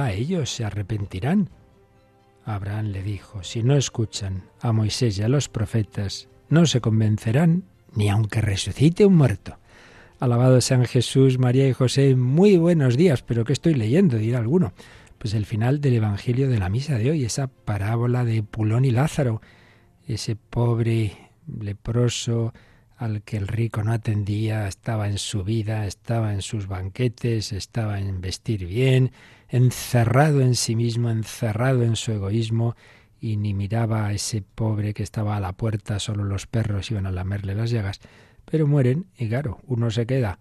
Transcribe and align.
Va 0.00 0.12
ellos, 0.12 0.50
se 0.50 0.64
arrepentirán. 0.64 1.50
Abraham 2.44 2.86
le 2.86 3.02
dijo, 3.02 3.42
si 3.42 3.62
no 3.62 3.76
escuchan 3.76 4.44
a 4.60 4.72
Moisés 4.72 5.18
y 5.18 5.22
a 5.22 5.28
los 5.28 5.48
profetas, 5.48 6.28
no 6.48 6.66
se 6.66 6.80
convencerán 6.80 7.64
ni 7.94 8.08
aunque 8.08 8.40
resucite 8.40 9.04
un 9.04 9.16
muerto. 9.16 9.58
Alabado 10.18 10.60
sean 10.60 10.84
Jesús, 10.84 11.38
María 11.38 11.68
y 11.68 11.72
José, 11.72 12.16
muy 12.16 12.56
buenos 12.56 12.96
días, 12.96 13.22
pero 13.22 13.44
¿qué 13.44 13.52
estoy 13.52 13.74
leyendo? 13.74 14.16
dirá 14.16 14.38
alguno. 14.38 14.72
Pues 15.18 15.34
el 15.34 15.44
final 15.44 15.80
del 15.80 15.94
Evangelio 15.94 16.48
de 16.48 16.58
la 16.58 16.70
misa 16.70 16.96
de 16.96 17.10
hoy, 17.10 17.24
esa 17.24 17.48
parábola 17.48 18.24
de 18.24 18.42
Pulón 18.42 18.86
y 18.86 18.90
Lázaro, 18.90 19.42
ese 20.06 20.34
pobre 20.34 21.30
leproso 21.46 22.54
al 22.96 23.22
que 23.22 23.36
el 23.36 23.48
rico 23.48 23.82
no 23.82 23.92
atendía, 23.92 24.66
estaba 24.66 25.08
en 25.08 25.18
su 25.18 25.44
vida, 25.44 25.86
estaba 25.86 26.32
en 26.32 26.42
sus 26.42 26.66
banquetes, 26.66 27.52
estaba 27.52 27.98
en 27.98 28.20
vestir 28.20 28.66
bien, 28.66 29.12
encerrado 29.50 30.40
en 30.40 30.54
sí 30.54 30.76
mismo, 30.76 31.10
encerrado 31.10 31.82
en 31.82 31.96
su 31.96 32.12
egoísmo, 32.12 32.76
y 33.20 33.36
ni 33.36 33.52
miraba 33.52 34.06
a 34.06 34.12
ese 34.12 34.42
pobre 34.42 34.94
que 34.94 35.02
estaba 35.02 35.36
a 35.36 35.40
la 35.40 35.52
puerta, 35.52 35.98
solo 35.98 36.24
los 36.24 36.46
perros 36.46 36.90
iban 36.90 37.06
a 37.06 37.12
lamerle 37.12 37.54
las 37.54 37.70
llagas, 37.70 38.00
pero 38.44 38.66
mueren 38.66 39.06
y 39.18 39.28
claro, 39.28 39.60
uno 39.66 39.90
se 39.90 40.06
queda 40.06 40.38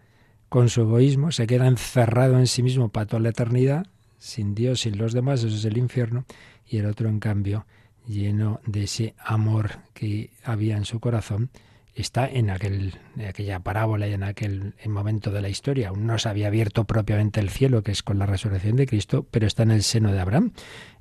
con 0.48 0.70
su 0.70 0.82
egoísmo, 0.82 1.32
se 1.32 1.46
queda 1.46 1.68
encerrado 1.68 2.40
en 2.40 2.48
sí 2.48 2.64
mismo 2.64 2.90
para 2.90 3.06
toda 3.06 3.22
la 3.22 3.30
eternidad, 3.30 3.88
sin 4.18 4.56
Dios, 4.56 4.82
sin 4.82 4.98
los 4.98 5.14
demás, 5.14 5.44
eso 5.44 5.56
es 5.56 5.66
el 5.66 5.78
infierno, 5.78 6.26
y 6.66 6.78
el 6.78 6.86
otro 6.86 7.10
en 7.10 7.20
cambio 7.20 7.66
lleno 8.08 8.62
de 8.66 8.84
ese 8.84 9.14
amor 9.20 9.80
que 9.94 10.32
había 10.44 10.78
en 10.78 10.86
su 10.86 11.00
corazón, 11.00 11.50
está 12.02 12.28
en, 12.28 12.50
aquel, 12.50 12.96
aquella 13.28 13.60
parábola 13.60 14.08
y 14.08 14.14
en 14.14 14.24
aquel 14.24 14.74
momento 14.86 15.32
de 15.32 15.42
la 15.42 15.50
historia. 15.50 15.90
Aún 15.90 16.06
no 16.08 16.18
se 16.18 16.30
había 16.30 16.48
abierto 16.48 16.86
propiamente 16.86 17.40
el 17.40 17.50
cielo, 17.50 17.84
que 17.84 17.92
es 17.92 18.04
con 18.04 18.20
la 18.20 18.26
resurrección 18.26 18.76
de 18.76 18.88
Cristo, 18.88 19.26
pero 19.30 19.48
está 19.48 19.64
en 19.64 19.72
el 19.72 19.84
seno 19.84 20.12
de 20.12 20.20
Abraham. 20.20 20.52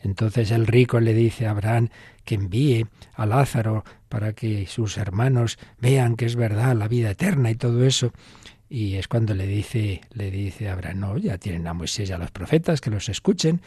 Entonces 0.01 0.51
el 0.51 0.67
rico 0.67 1.01
le 1.01 1.15
dice 1.15 1.47
a 1.47 1.51
Abraham 1.51 1.91
que 2.25 2.35
envíe 2.35 2.87
a 3.15 3.27
Lázaro 3.27 3.85
para 4.09 4.33
que 4.33 4.67
sus 4.67 4.97
hermanos 4.99 5.59
vean 5.81 6.17
que 6.17 6.27
es 6.27 6.37
verdad 6.37 6.75
la 6.75 6.89
vida 6.89 7.11
eterna 7.11 7.51
y 7.51 7.55
todo 7.55 7.85
eso. 7.85 8.13
Y 8.69 8.97
es 8.97 9.09
cuando 9.09 9.35
le 9.35 9.47
dice, 9.47 10.01
le 10.13 10.31
dice 10.31 10.69
a 10.69 10.73
Abraham, 10.73 11.01
no, 11.01 11.17
ya 11.19 11.39
tienen 11.39 11.67
a 11.67 11.75
Moisés 11.75 12.11
y 12.11 12.13
a 12.13 12.19
los 12.19 12.31
profetas, 12.31 12.81
que 12.81 12.91
los 12.91 13.09
escuchen. 13.09 13.63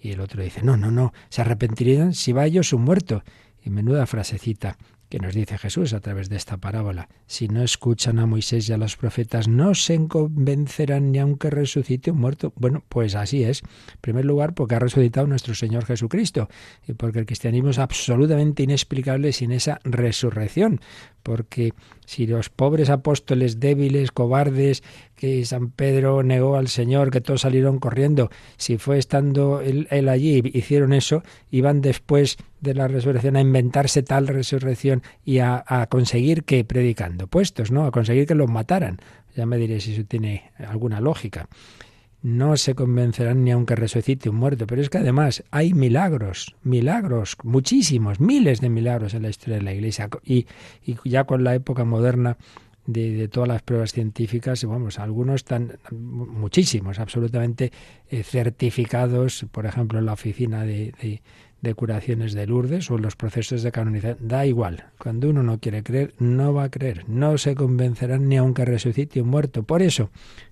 Y 0.00 0.12
el 0.12 0.20
otro 0.20 0.42
dice, 0.42 0.62
no, 0.62 0.76
no, 0.76 0.90
no, 0.90 1.12
se 1.30 1.40
arrepentirían 1.42 2.14
si 2.14 2.32
va 2.32 2.46
ellos 2.46 2.72
un 2.72 2.82
muerto. 2.82 3.22
Y 3.64 3.70
menuda 3.70 4.06
frasecita 4.06 4.76
que 5.08 5.18
nos 5.18 5.34
dice 5.34 5.58
Jesús 5.58 5.92
a 5.92 6.00
través 6.00 6.28
de 6.28 6.36
esta 6.36 6.56
parábola. 6.56 7.08
Si 7.26 7.48
no 7.48 7.62
escuchan 7.62 8.18
a 8.18 8.26
Moisés 8.26 8.68
y 8.68 8.72
a 8.72 8.76
los 8.76 8.96
profetas, 8.96 9.48
no 9.48 9.74
se 9.74 10.06
convencerán 10.08 11.12
ni 11.12 11.18
aunque 11.18 11.50
resucite 11.50 12.10
un 12.10 12.18
muerto. 12.18 12.52
Bueno, 12.56 12.84
pues 12.88 13.14
así 13.14 13.44
es. 13.44 13.62
En 13.62 14.00
primer 14.00 14.24
lugar, 14.24 14.54
porque 14.54 14.74
ha 14.74 14.78
resucitado 14.80 15.26
nuestro 15.26 15.54
Señor 15.54 15.84
Jesucristo 15.84 16.48
y 16.86 16.94
porque 16.94 17.20
el 17.20 17.26
cristianismo 17.26 17.70
es 17.70 17.78
absolutamente 17.78 18.62
inexplicable 18.62 19.32
sin 19.32 19.52
esa 19.52 19.80
resurrección. 19.84 20.80
Porque 21.22 21.72
si 22.04 22.26
los 22.26 22.50
pobres 22.50 22.90
apóstoles 22.90 23.58
débiles, 23.58 24.12
cobardes, 24.12 24.82
que 25.16 25.44
San 25.44 25.70
Pedro 25.70 26.22
negó 26.22 26.56
al 26.56 26.68
Señor, 26.68 27.10
que 27.10 27.20
todos 27.20 27.40
salieron 27.40 27.78
corriendo, 27.78 28.30
si 28.56 28.78
fue 28.78 28.98
estando 28.98 29.60
él, 29.60 30.08
allí, 30.08 30.42
hicieron 30.54 30.92
eso, 30.92 31.22
iban 31.50 31.80
después 31.80 32.36
de 32.60 32.74
la 32.74 32.88
resurrección 32.88 33.36
a 33.36 33.40
inventarse 33.40 34.02
tal 34.02 34.28
resurrección 34.28 35.02
y 35.24 35.38
a, 35.38 35.64
a 35.66 35.86
conseguir 35.86 36.44
que 36.44 36.64
predicando 36.64 37.26
puestos, 37.26 37.70
¿no? 37.70 37.86
A 37.86 37.90
conseguir 37.90 38.26
que 38.26 38.34
los 38.34 38.50
mataran. 38.50 38.98
Ya 39.34 39.46
me 39.46 39.56
diré 39.56 39.80
si 39.80 39.94
eso 39.94 40.04
tiene 40.04 40.50
alguna 40.58 41.00
lógica 41.00 41.48
no 42.26 42.56
se 42.56 42.74
convencerán 42.74 43.44
ni 43.44 43.52
aunque 43.52 43.76
resucite 43.76 44.28
un 44.28 44.36
muerto. 44.36 44.66
Pero 44.66 44.82
es 44.82 44.90
que 44.90 44.98
además 44.98 45.44
hay 45.52 45.74
milagros, 45.74 46.56
milagros, 46.64 47.36
muchísimos, 47.44 48.18
miles 48.18 48.60
de 48.60 48.68
milagros 48.68 49.14
en 49.14 49.22
la 49.22 49.28
historia 49.28 49.58
de 49.58 49.62
la 49.62 49.72
Iglesia. 49.72 50.08
Y, 50.24 50.46
y 50.84 50.96
ya 51.04 51.22
con 51.22 51.44
la 51.44 51.54
época 51.54 51.84
moderna 51.84 52.36
de, 52.86 53.28
todas 53.28 53.48
las 53.48 53.62
pruebas 53.62 53.92
científicas, 53.92 54.64
vamos, 54.64 54.98
algunos 54.98 55.36
están, 55.36 55.78
muchísimos, 55.90 56.98
absolutamente 56.98 57.72
eh, 58.08 58.22
certificados, 58.22 59.46
por 59.50 59.66
ejemplo, 59.66 59.98
en 59.98 60.06
la 60.06 60.12
oficina 60.12 60.64
de, 60.64 60.92
de, 61.02 61.22
de, 61.60 61.74
curaciones 61.74 62.32
de 62.32 62.46
Lourdes 62.46 62.90
o 62.90 62.96
en 62.96 63.02
los 63.02 63.16
procesos 63.16 63.62
de 63.62 63.72
canonización. 63.72 64.28
Da 64.28 64.46
igual, 64.46 64.86
cuando 64.98 65.28
uno 65.28 65.42
no 65.42 65.58
quiere 65.58 65.82
creer, 65.82 66.14
no 66.18 66.54
va 66.54 66.64
a 66.64 66.70
creer, 66.70 67.08
no 67.08 67.38
se 67.38 67.54
convencerán 67.54 68.28
ni 68.28 68.36
aunque 68.36 68.64
resucite 68.64 69.20
un 69.20 69.28
muerto. 69.28 69.64
Por 69.64 69.82
eso, 69.82 70.10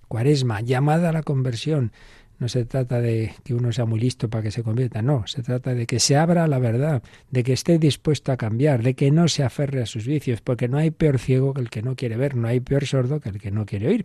Cuaresma, 0.09 0.61
llamada 0.61 1.09
a 1.09 1.12
la 1.12 1.23
conversión. 1.23 1.93
No 2.39 2.49
se 2.49 2.65
trata 2.65 3.00
de 3.00 3.33
que 3.45 3.55
uno 3.55 3.72
sea 3.72 3.84
muy 3.84 4.00
listo 4.00 4.28
para 4.28 4.43
que 4.43 4.50
se 4.50 4.62
convierta, 4.62 5.03
no, 5.03 5.27
se 5.27 5.43
trata 5.43 5.75
de 5.75 5.87
que 5.87 6.00
se 6.00 6.17
abra 6.17 6.45
a 6.45 6.49
la 6.49 6.59
verdad, 6.59 7.03
de 7.31 7.45
que 7.45 7.53
esté 7.53 7.78
dispuesto 7.78 8.33
a 8.33 8.37
cambiar, 8.37 8.83
de 8.83 8.95
que 8.95 9.11
no 9.11 9.28
se 9.28 9.45
aferre 9.45 9.83
a 9.83 9.87
sus 9.87 10.06
vicios, 10.06 10.41
porque 10.41 10.69
no 10.69 10.78
hay 10.78 10.91
peor 10.91 11.19
ciego 11.19 11.55
que 11.55 11.61
el 11.61 11.71
que 11.71 11.83
no 11.83 11.94
quiere 11.94 12.17
ver, 12.17 12.37
no 12.37 12.49
hay 12.49 12.61
peor 12.61 12.87
sordo 12.87 13.21
que 13.21 13.28
el 13.28 13.41
que 13.41 13.50
no 13.50 13.67
quiere 13.67 13.89
oír. 13.89 14.05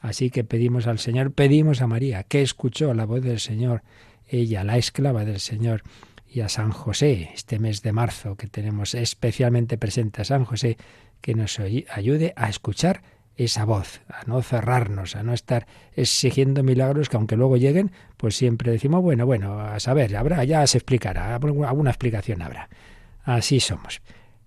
Así 0.00 0.30
que 0.30 0.44
pedimos 0.44 0.86
al 0.86 0.98
Señor, 0.98 1.32
pedimos 1.32 1.82
a 1.82 1.86
María, 1.86 2.22
que 2.22 2.42
escuchó 2.42 2.94
la 2.94 3.04
voz 3.04 3.22
del 3.22 3.40
Señor, 3.40 3.82
ella, 4.26 4.64
la 4.64 4.78
esclava 4.78 5.24
del 5.24 5.40
Señor, 5.40 5.82
y 6.28 6.40
a 6.40 6.48
San 6.48 6.70
José, 6.70 7.30
este 7.34 7.58
mes 7.58 7.82
de 7.82 7.92
marzo 7.92 8.36
que 8.36 8.46
tenemos 8.46 8.94
especialmente 8.94 9.78
presente 9.78 10.22
a 10.22 10.24
San 10.24 10.44
José, 10.44 10.76
que 11.20 11.34
nos 11.34 11.58
ayude 11.58 12.32
a 12.36 12.48
escuchar 12.48 13.02
esa 13.36 13.64
voz, 13.64 14.00
a 14.08 14.24
no 14.26 14.42
cerrarnos, 14.42 15.16
a 15.16 15.22
no 15.22 15.32
estar 15.34 15.66
exigiendo 15.94 16.62
milagros 16.62 17.08
que 17.08 17.16
aunque 17.16 17.36
luego 17.36 17.56
lleguen, 17.56 17.92
pues 18.16 18.36
siempre 18.36 18.72
decimos, 18.72 19.02
bueno, 19.02 19.26
bueno, 19.26 19.60
a 19.60 19.78
saber, 19.80 20.16
habrá, 20.16 20.42
ya 20.44 20.66
se 20.66 20.78
explicará, 20.78 21.34
alguna 21.34 21.90
explicación 21.90 22.42
habrá. 22.42 22.68
Así 23.24 23.60
somos. 23.60 24.00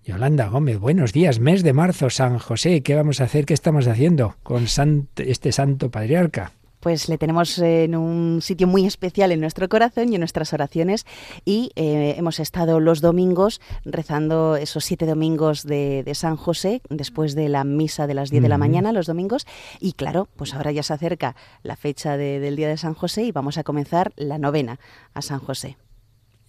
Yolanda 0.04 0.48
Gómez, 0.48 0.78
buenos 0.78 1.12
días, 1.12 1.38
mes 1.38 1.62
de 1.62 1.72
marzo, 1.72 2.10
San 2.10 2.38
José, 2.38 2.82
¿qué 2.82 2.94
vamos 2.94 3.20
a 3.20 3.24
hacer? 3.24 3.44
¿Qué 3.44 3.54
estamos 3.54 3.86
haciendo 3.86 4.36
con 4.42 4.64
este 4.64 5.52
santo 5.52 5.90
patriarca? 5.90 6.52
Pues 6.80 7.08
le 7.08 7.18
tenemos 7.18 7.58
en 7.58 7.94
un 7.94 8.40
sitio 8.42 8.66
muy 8.66 8.86
especial 8.86 9.32
en 9.32 9.40
nuestro 9.40 9.68
corazón 9.68 10.10
y 10.10 10.16
en 10.16 10.20
nuestras 10.20 10.52
oraciones. 10.52 11.06
Y 11.44 11.70
eh, 11.76 12.14
hemos 12.16 12.40
estado 12.40 12.80
los 12.80 13.00
domingos 13.00 13.60
rezando 13.84 14.56
esos 14.56 14.84
siete 14.84 15.06
domingos 15.06 15.64
de, 15.64 16.10
San 16.14 16.36
José 16.36 16.82
después 16.90 17.34
de 17.34 17.48
la 17.48 17.64
misa 17.64 18.06
de 18.06 18.14
las 18.14 18.30
diez 18.30 18.42
de 18.42 18.48
la 18.48 18.58
mañana 18.58 18.92
los 18.92 19.06
domingos. 19.06 19.46
Y 19.78 19.92
claro, 19.92 20.28
pues 20.36 20.54
ahora 20.54 20.72
ya 20.72 20.82
se 20.82 20.92
acerca 20.92 21.36
la 21.62 21.76
fecha 21.76 22.16
del 22.16 22.56
día 22.56 22.68
de 22.68 22.76
San 22.76 22.94
José 22.94 23.22
y 23.22 23.32
vamos 23.32 23.58
a 23.58 23.64
comenzar 23.64 24.12
la 24.16 24.38
novena 24.38 24.80
a 25.14 25.22
San 25.22 25.38
José. 25.38 25.76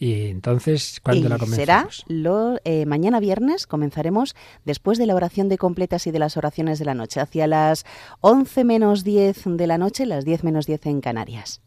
Y 0.01 0.29
entonces, 0.29 0.99
¿cuándo 1.03 1.29
la 1.29 1.37
comenzamos? 1.37 1.97
Será 2.08 2.20
lo, 2.20 2.59
eh, 2.64 2.87
mañana 2.87 3.20
viernes, 3.20 3.67
comenzaremos 3.67 4.35
después 4.66 4.97
de 4.97 5.05
la 5.05 5.14
oración 5.14 5.47
de 5.47 5.59
completas 5.59 6.08
y 6.08 6.11
de 6.11 6.17
las 6.17 6.37
oraciones 6.37 6.79
de 6.79 6.85
la 6.85 6.96
noche, 6.96 7.20
hacia 7.20 7.46
las 7.46 7.85
11 8.22 8.64
menos 8.64 9.03
10 9.03 9.43
de 9.46 9.67
la 9.67 9.78
noche, 9.78 10.08
las 10.08 10.26
10 10.26 10.43
menos 10.43 10.66
10 10.66 10.87
en 10.87 11.02
Canarias. 11.02 11.61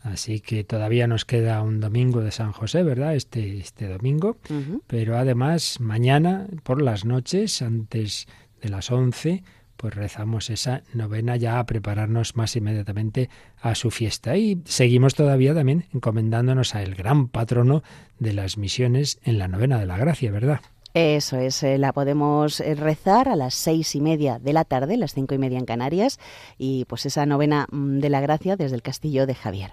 Así 0.00 0.40
que 0.40 0.64
todavía 0.64 1.06
nos 1.08 1.26
queda 1.26 1.60
un 1.60 1.78
domingo 1.78 2.22
de 2.22 2.30
San 2.30 2.52
José, 2.52 2.82
¿verdad? 2.84 3.14
Este, 3.14 3.58
este 3.58 3.86
domingo. 3.86 4.38
Pero 4.86 5.18
además, 5.18 5.78
mañana 5.78 6.46
por 6.62 6.80
las 6.80 7.04
noches, 7.04 7.60
antes 7.60 8.28
de 8.62 8.70
las 8.70 8.90
11, 8.90 9.42
pues 9.78 9.94
rezamos 9.94 10.50
esa 10.50 10.82
novena 10.92 11.36
ya 11.36 11.60
a 11.60 11.64
prepararnos 11.64 12.36
más 12.36 12.56
inmediatamente 12.56 13.30
a 13.62 13.76
su 13.76 13.90
fiesta. 13.90 14.36
Y 14.36 14.60
seguimos 14.64 15.14
todavía 15.14 15.54
también 15.54 15.86
encomendándonos 15.94 16.74
a 16.74 16.82
el 16.82 16.96
gran 16.96 17.28
patrono 17.28 17.84
de 18.18 18.32
las 18.32 18.58
misiones 18.58 19.20
en 19.22 19.38
la 19.38 19.46
novena 19.46 19.78
de 19.78 19.86
la 19.86 19.96
gracia, 19.96 20.32
¿verdad? 20.32 20.60
Eso 20.94 21.38
es, 21.38 21.62
eh, 21.62 21.78
la 21.78 21.92
podemos 21.92 22.58
eh, 22.58 22.74
rezar 22.74 23.28
a 23.28 23.36
las 23.36 23.54
seis 23.54 23.94
y 23.94 24.00
media 24.00 24.40
de 24.40 24.52
la 24.52 24.64
tarde, 24.64 24.96
las 24.96 25.14
cinco 25.14 25.34
y 25.36 25.38
media 25.38 25.58
en 25.58 25.64
Canarias, 25.64 26.18
y 26.58 26.86
pues 26.86 27.06
esa 27.06 27.24
novena 27.24 27.68
mm, 27.70 28.00
de 28.00 28.08
la 28.08 28.20
gracia 28.20 28.56
desde 28.56 28.74
el 28.74 28.82
castillo 28.82 29.26
de 29.26 29.36
Javier. 29.36 29.72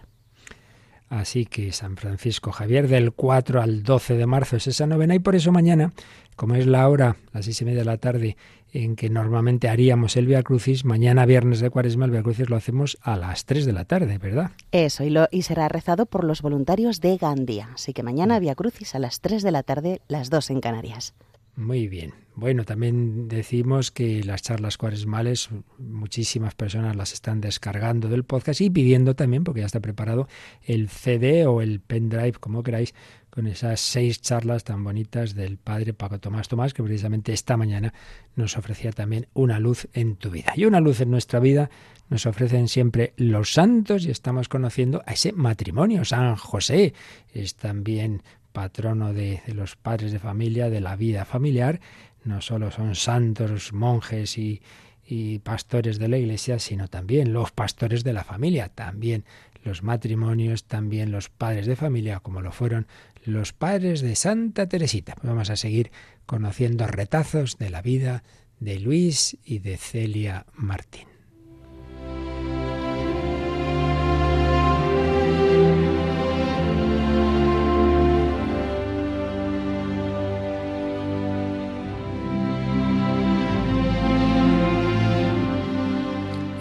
Así 1.10 1.46
que 1.46 1.72
San 1.72 1.98
Francisco 1.98 2.52
Javier 2.52 2.88
del 2.88 3.12
4 3.12 3.62
al 3.62 3.84
12 3.84 4.16
de 4.16 4.26
marzo 4.26 4.58
es 4.58 4.68
esa 4.68 4.86
novena 4.88 5.16
y 5.16 5.20
por 5.20 5.36
eso 5.36 5.52
mañana, 5.52 5.94
como 6.36 6.56
es 6.56 6.68
la 6.68 6.90
hora, 6.90 7.18
las 7.32 7.46
seis 7.46 7.62
y 7.62 7.66
media 7.66 7.80
de 7.80 7.86
la 7.86 7.98
tarde, 7.98 8.38
en 8.76 8.96
que 8.96 9.10
normalmente 9.10 9.70
haríamos 9.70 10.18
el 10.18 10.28
Via 10.28 10.44
Crucis, 10.44 10.84
mañana 10.84 11.26
viernes 11.26 11.60
de 11.62 11.70
Cuaresma 11.70 12.06
el 12.06 12.12
Via 12.12 12.24
Crucis 12.24 12.50
lo 12.50 12.58
hacemos 12.58 12.98
a 13.02 13.16
las 13.16 13.46
3 13.46 13.66
de 13.66 13.74
la 13.74 13.86
tarde, 13.86 14.18
¿verdad? 14.18 14.52
Eso, 14.72 15.04
y, 15.04 15.10
lo, 15.10 15.28
y 15.32 15.44
será 15.44 15.68
rezado 15.70 16.06
por 16.06 16.24
los 16.24 16.42
voluntarios 16.42 17.00
de 17.00 17.18
Gandía. 17.18 17.70
Así 17.74 17.94
que 17.94 18.04
mañana 18.04 18.40
Via 18.40 18.56
Crucis 18.56 18.94
a 18.94 19.00
las 19.00 19.22
3 19.22 19.44
de 19.44 19.52
la 19.52 19.64
tarde, 19.64 20.02
las 20.08 20.30
2 20.30 20.50
en 20.50 20.62
Canarias. 20.62 21.14
Muy 21.56 21.88
bien. 21.88 22.14
Bueno, 22.36 22.66
también 22.66 23.30
decimos 23.30 23.92
que 23.92 24.22
las 24.26 24.42
charlas 24.42 24.78
cuaresmales, 24.78 25.50
muchísimas 25.78 26.54
personas 26.54 26.98
las 26.98 27.14
están 27.14 27.40
descargando 27.40 28.10
del 28.10 28.26
podcast 28.26 28.60
y 28.60 28.70
pidiendo 28.70 29.16
también, 29.16 29.46
porque 29.46 29.62
ya 29.62 29.66
está 29.66 29.80
preparado, 29.80 30.28
el 30.62 30.90
CD 30.90 31.46
o 31.46 31.62
el 31.62 31.80
pendrive, 31.80 32.34
como 32.34 32.62
queráis, 32.62 32.94
con 33.30 33.48
esas 33.48 33.80
seis 33.80 34.20
charlas 34.20 34.66
tan 34.66 34.84
bonitas 34.84 35.34
del 35.34 35.58
padre 35.58 35.94
Paco 35.94 36.20
Tomás 36.20 36.50
Tomás, 36.50 36.74
que 36.74 36.84
precisamente 36.84 37.32
esta 37.32 37.56
mañana 37.56 37.94
nos 38.36 38.58
ofrecía 38.58 38.92
también 38.92 39.28
una 39.34 39.60
luz 39.60 39.88
en 39.94 40.18
tu 40.18 40.30
vida. 40.30 40.52
Y 40.58 40.66
una 40.66 40.82
luz 40.82 41.00
en 41.00 41.12
nuestra 41.12 41.40
vida 41.40 41.70
nos 42.10 42.26
ofrecen 42.26 42.68
siempre 42.68 43.14
los 43.16 43.54
santos 43.54 44.06
y 44.06 44.12
estamos 44.12 44.50
conociendo 44.50 45.04
a 45.06 45.14
ese 45.14 45.32
matrimonio. 45.32 46.04
San 46.04 46.36
José 46.36 46.94
es 47.34 47.56
también 47.56 48.24
patrono 48.56 49.14
de, 49.14 49.42
los 49.54 49.76
padres 49.76 50.14
de 50.14 50.20
familia, 50.20 50.70
de 50.70 50.80
la 50.80 50.96
vida 50.96 51.26
familiar. 51.26 51.82
No 52.24 52.42
solo 52.42 52.72
son 52.72 52.96
santos, 52.96 53.74
monjes 53.74 54.38
y, 54.40 54.62
y 55.06 55.40
pastores 55.40 56.00
de 56.00 56.08
la 56.08 56.18
iglesia, 56.18 56.58
sino 56.58 56.88
también 56.88 57.34
los 57.34 57.52
pastores 57.52 58.06
de 58.06 58.14
la 58.14 58.24
familia, 58.24 58.70
también 58.70 59.26
los 59.64 59.84
matrimonios, 59.84 60.64
también 60.64 61.12
los 61.12 61.30
padres 61.30 61.66
de 61.66 61.76
familia, 61.76 62.22
como 62.22 62.42
lo 62.42 62.52
fueron 62.52 62.88
los 63.26 63.52
padres 63.52 64.02
de 64.02 64.16
Santa 64.16 64.70
Teresita. 64.70 65.16
Vamos 65.22 65.50
a 65.50 65.58
seguir 65.58 65.92
conociendo 66.26 66.88
retazos 66.88 67.58
de 67.58 67.70
la 67.70 67.82
vida 67.82 68.24
de 68.60 68.80
Luis 68.80 69.38
y 69.44 69.60
de 69.60 69.76
Celia 69.76 70.46
Martín. 70.54 71.15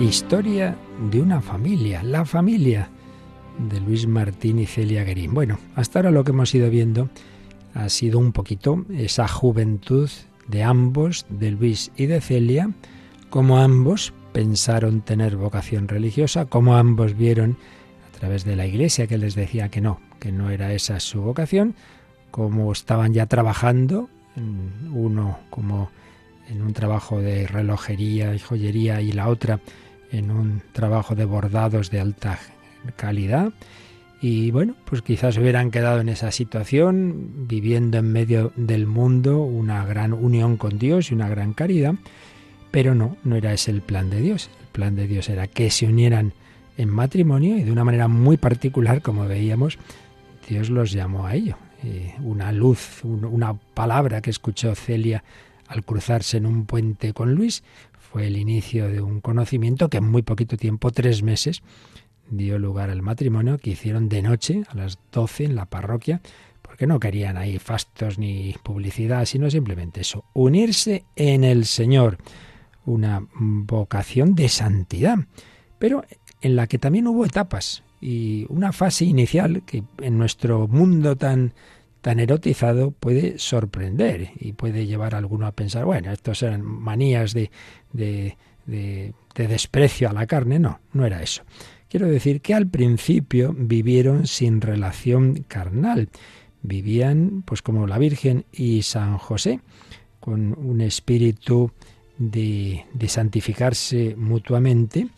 Historia 0.04 0.76
de 1.10 1.22
una 1.22 1.40
familia, 1.40 2.02
la 2.02 2.26
familia 2.26 2.90
de 3.70 3.80
Luis 3.80 4.06
Martín 4.06 4.58
y 4.58 4.66
Celia 4.66 5.02
Guerín. 5.02 5.32
Bueno, 5.32 5.58
hasta 5.76 5.98
ahora 5.98 6.10
lo 6.10 6.24
que 6.24 6.32
hemos 6.32 6.54
ido 6.54 6.68
viendo 6.68 7.08
ha 7.72 7.88
sido 7.88 8.18
un 8.18 8.32
poquito 8.32 8.84
esa 8.94 9.26
juventud 9.26 10.10
de 10.46 10.62
ambos, 10.62 11.24
de 11.30 11.52
Luis 11.52 11.90
y 11.96 12.04
de 12.04 12.20
Celia, 12.20 12.70
como 13.30 13.58
ambos 13.58 14.12
pensaron 14.34 15.00
tener 15.00 15.36
vocación 15.36 15.88
religiosa, 15.88 16.44
como 16.44 16.76
ambos 16.76 17.16
vieron 17.16 17.56
a 18.06 18.18
través 18.18 18.44
de 18.44 18.56
la 18.56 18.66
iglesia 18.66 19.06
que 19.06 19.16
les 19.16 19.34
decía 19.34 19.70
que 19.70 19.80
no, 19.80 20.00
que 20.20 20.32
no 20.32 20.50
era 20.50 20.74
esa 20.74 21.00
su 21.00 21.22
vocación, 21.22 21.74
como 22.30 22.70
estaban 22.72 23.14
ya 23.14 23.24
trabajando, 23.24 24.10
uno 24.92 25.38
como 25.48 25.88
en 26.50 26.60
un 26.60 26.74
trabajo 26.74 27.22
de 27.22 27.46
relojería 27.46 28.34
y 28.34 28.38
joyería 28.38 29.00
y 29.00 29.12
la 29.12 29.28
otra 29.28 29.60
en 30.14 30.30
un 30.30 30.62
trabajo 30.72 31.14
de 31.14 31.24
bordados 31.24 31.90
de 31.90 32.00
alta 32.00 32.38
calidad. 32.96 33.52
Y 34.20 34.50
bueno, 34.52 34.74
pues 34.84 35.02
quizás 35.02 35.36
hubieran 35.36 35.70
quedado 35.70 36.00
en 36.00 36.08
esa 36.08 36.30
situación, 36.30 37.46
viviendo 37.46 37.98
en 37.98 38.10
medio 38.10 38.52
del 38.56 38.86
mundo 38.86 39.42
una 39.42 39.84
gran 39.84 40.12
unión 40.14 40.56
con 40.56 40.78
Dios 40.78 41.10
y 41.10 41.14
una 41.14 41.28
gran 41.28 41.52
caridad, 41.52 41.94
pero 42.70 42.94
no, 42.94 43.16
no 43.24 43.36
era 43.36 43.52
ese 43.52 43.70
el 43.70 43.82
plan 43.82 44.08
de 44.08 44.20
Dios. 44.20 44.48
El 44.60 44.68
plan 44.68 44.96
de 44.96 45.06
Dios 45.06 45.28
era 45.28 45.46
que 45.46 45.70
se 45.70 45.86
unieran 45.86 46.32
en 46.78 46.88
matrimonio 46.88 47.58
y 47.58 47.64
de 47.64 47.72
una 47.72 47.84
manera 47.84 48.08
muy 48.08 48.36
particular, 48.36 49.02
como 49.02 49.26
veíamos, 49.26 49.78
Dios 50.48 50.70
los 50.70 50.92
llamó 50.92 51.26
a 51.26 51.34
ello. 51.34 51.56
Una 52.22 52.50
luz, 52.50 53.04
una 53.04 53.52
palabra 53.52 54.22
que 54.22 54.30
escuchó 54.30 54.74
Celia 54.74 55.22
al 55.68 55.84
cruzarse 55.84 56.38
en 56.38 56.46
un 56.46 56.64
puente 56.64 57.12
con 57.12 57.34
Luis, 57.34 57.62
fue 58.14 58.28
el 58.28 58.36
inicio 58.36 58.88
de 58.88 59.00
un 59.00 59.20
conocimiento 59.20 59.90
que 59.90 59.96
en 59.96 60.08
muy 60.08 60.22
poquito 60.22 60.56
tiempo, 60.56 60.92
tres 60.92 61.24
meses, 61.24 61.64
dio 62.30 62.60
lugar 62.60 62.88
al 62.88 63.02
matrimonio 63.02 63.58
que 63.58 63.70
hicieron 63.70 64.08
de 64.08 64.22
noche 64.22 64.62
a 64.68 64.76
las 64.76 65.00
doce 65.10 65.42
en 65.42 65.56
la 65.56 65.64
parroquia, 65.66 66.20
porque 66.62 66.86
no 66.86 67.00
querían 67.00 67.36
ahí 67.36 67.58
fastos 67.58 68.16
ni 68.16 68.54
publicidad, 68.62 69.24
sino 69.24 69.50
simplemente 69.50 70.02
eso, 70.02 70.26
unirse 70.32 71.04
en 71.16 71.42
el 71.42 71.64
Señor, 71.64 72.18
una 72.86 73.26
vocación 73.34 74.36
de 74.36 74.48
santidad, 74.48 75.18
pero 75.80 76.04
en 76.40 76.54
la 76.54 76.68
que 76.68 76.78
también 76.78 77.08
hubo 77.08 77.26
etapas 77.26 77.82
y 78.00 78.46
una 78.48 78.72
fase 78.72 79.06
inicial 79.06 79.64
que 79.66 79.82
en 79.98 80.18
nuestro 80.18 80.68
mundo 80.68 81.16
tan 81.16 81.52
tan 82.04 82.20
erotizado 82.20 82.90
puede 82.90 83.38
sorprender 83.38 84.32
y 84.38 84.52
puede 84.52 84.84
llevar 84.84 85.14
a 85.14 85.18
alguno 85.18 85.46
a 85.46 85.52
pensar, 85.52 85.86
bueno, 85.86 86.12
estos 86.12 86.42
eran 86.42 86.62
manías 86.62 87.32
de, 87.32 87.50
de, 87.94 88.36
de, 88.66 89.14
desprecio 89.34 90.10
a 90.10 90.12
la 90.12 90.26
carne. 90.26 90.58
No, 90.58 90.80
no 90.92 91.06
era 91.06 91.22
eso. 91.22 91.44
Quiero 91.88 92.06
decir 92.06 92.42
que 92.42 92.52
al 92.52 92.66
principio 92.66 93.54
vivieron 93.56 94.26
sin 94.26 94.60
relación 94.60 95.46
carnal. 95.48 96.10
Vivían, 96.60 97.42
pues 97.46 97.62
como 97.62 97.86
la 97.86 97.96
Virgen 97.96 98.44
y 98.52 98.82
San 98.82 99.16
José, 99.16 99.60
con 100.20 100.52
un 100.58 100.82
espíritu 100.82 101.70
de, 102.18 102.84
de 102.92 103.08
santificarse 103.08 104.14
mutuamente. 104.14 105.08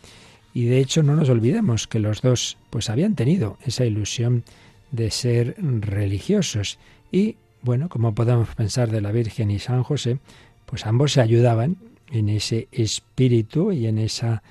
Y 0.53 0.67
de 0.67 0.79
hecho 0.79 1.03
no 1.03 1.17
nos 1.17 1.27
olvidemos 1.27 1.85
que 1.85 1.99
los 1.99 2.21
dos 2.21 2.57
pues 2.69 2.89
habían 2.89 3.15
tenido 3.15 3.57
esa 3.65 3.83
ilusión 3.83 4.45
de 4.91 5.11
ser 5.11 5.55
religiosos. 5.59 6.79
Y 7.11 7.35
bueno, 7.61 7.89
como 7.89 8.13
podemos 8.15 8.53
pensar 8.55 8.91
de 8.91 9.01
la 9.01 9.11
Virgen 9.11 9.51
y 9.51 9.59
San 9.59 9.83
José, 9.83 10.19
pues 10.65 10.85
ambos 10.85 11.13
se 11.13 11.21
ayudaban 11.21 11.77
en 12.11 12.29
ese 12.29 12.67
espíritu 12.71 13.71
y 13.71 13.87
en 13.87 13.97
esa, 13.97 14.43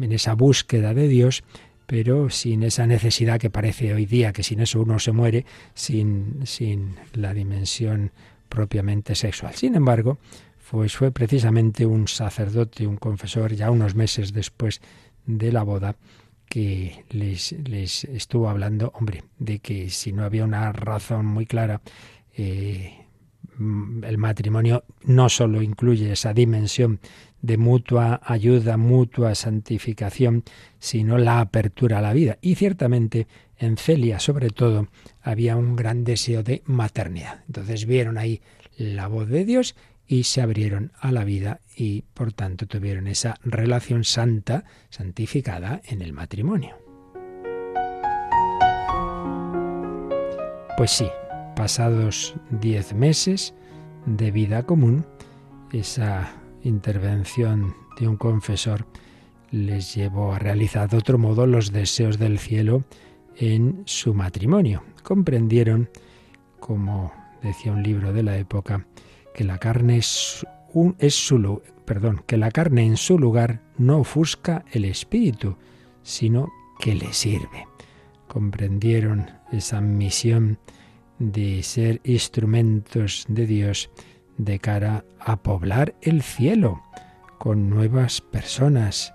en 0.00 0.12
esa 0.12 0.34
búsqueda 0.34 0.94
de 0.94 1.08
Dios, 1.08 1.44
pero 1.86 2.30
sin 2.30 2.62
esa 2.62 2.86
necesidad 2.86 3.38
que 3.38 3.50
parece 3.50 3.92
hoy 3.94 4.06
día, 4.06 4.32
que 4.32 4.42
sin 4.42 4.60
eso 4.60 4.80
uno 4.80 4.98
se 4.98 5.12
muere, 5.12 5.44
sin, 5.74 6.40
sin 6.44 6.96
la 7.12 7.34
dimensión 7.34 8.10
propiamente 8.48 9.14
sexual. 9.14 9.54
Sin 9.54 9.74
embargo, 9.74 10.18
pues 10.70 10.96
fue 10.96 11.12
precisamente 11.12 11.86
un 11.86 12.08
sacerdote, 12.08 12.86
un 12.86 12.96
confesor, 12.96 13.54
ya 13.54 13.70
unos 13.70 13.94
meses 13.94 14.32
después 14.32 14.80
de 15.24 15.52
la 15.52 15.62
boda, 15.62 15.94
que 16.48 17.04
les, 17.10 17.52
les 17.68 18.04
estuvo 18.04 18.48
hablando, 18.48 18.92
hombre, 18.94 19.24
de 19.38 19.58
que 19.58 19.90
si 19.90 20.12
no 20.12 20.24
había 20.24 20.44
una 20.44 20.72
razón 20.72 21.26
muy 21.26 21.46
clara, 21.46 21.80
eh, 22.36 23.04
el 23.58 24.18
matrimonio 24.18 24.84
no 25.04 25.28
solo 25.28 25.62
incluye 25.62 26.12
esa 26.12 26.32
dimensión 26.32 27.00
de 27.40 27.56
mutua 27.58 28.20
ayuda, 28.24 28.76
mutua 28.76 29.34
santificación, 29.34 30.44
sino 30.78 31.18
la 31.18 31.40
apertura 31.40 31.98
a 31.98 32.02
la 32.02 32.12
vida. 32.12 32.38
Y 32.40 32.54
ciertamente 32.54 33.26
en 33.58 33.76
Celia, 33.76 34.18
sobre 34.18 34.50
todo, 34.50 34.88
había 35.22 35.56
un 35.56 35.76
gran 35.76 36.04
deseo 36.04 36.42
de 36.42 36.62
maternidad. 36.64 37.44
Entonces 37.46 37.86
vieron 37.86 38.18
ahí 38.18 38.40
la 38.76 39.06
voz 39.06 39.28
de 39.28 39.44
Dios 39.44 39.76
y 40.14 40.22
se 40.22 40.40
abrieron 40.40 40.92
a 41.00 41.10
la 41.10 41.24
vida 41.24 41.60
y 41.76 42.02
por 42.14 42.32
tanto 42.32 42.68
tuvieron 42.68 43.08
esa 43.08 43.34
relación 43.42 44.04
santa, 44.04 44.62
santificada 44.88 45.82
en 45.86 46.02
el 46.02 46.12
matrimonio. 46.12 46.76
Pues 50.76 50.92
sí, 50.92 51.08
pasados 51.56 52.36
diez 52.60 52.94
meses 52.94 53.54
de 54.06 54.30
vida 54.30 54.62
común, 54.62 55.04
esa 55.72 56.32
intervención 56.62 57.74
de 57.98 58.06
un 58.06 58.16
confesor 58.16 58.86
les 59.50 59.96
llevó 59.96 60.32
a 60.32 60.38
realizar 60.38 60.88
de 60.88 60.98
otro 60.98 61.18
modo 61.18 61.44
los 61.44 61.72
deseos 61.72 62.20
del 62.20 62.38
cielo 62.38 62.84
en 63.34 63.82
su 63.84 64.14
matrimonio. 64.14 64.84
Comprendieron, 65.02 65.90
como 66.60 67.12
decía 67.42 67.72
un 67.72 67.82
libro 67.82 68.12
de 68.12 68.22
la 68.22 68.38
época, 68.38 68.86
que 69.34 69.44
la 69.44 69.58
carne 69.58 69.98
es, 69.98 70.46
un, 70.72 70.96
es 70.98 71.32
perdón, 71.84 72.22
que 72.26 72.36
la 72.36 72.50
carne 72.50 72.86
en 72.86 72.96
su 72.96 73.18
lugar 73.18 73.60
no 73.76 73.98
ofusca 73.98 74.64
el 74.72 74.84
espíritu, 74.84 75.56
sino 76.02 76.48
que 76.78 76.94
le 76.94 77.12
sirve. 77.12 77.66
Comprendieron 78.28 79.30
esa 79.52 79.80
misión 79.80 80.58
de 81.18 81.62
ser 81.62 82.00
instrumentos 82.04 83.26
de 83.28 83.46
Dios 83.46 83.90
de 84.36 84.58
cara 84.58 85.04
a 85.20 85.36
poblar 85.36 85.94
el 86.00 86.22
cielo 86.22 86.82
con 87.38 87.68
nuevas 87.68 88.20
personas 88.20 89.14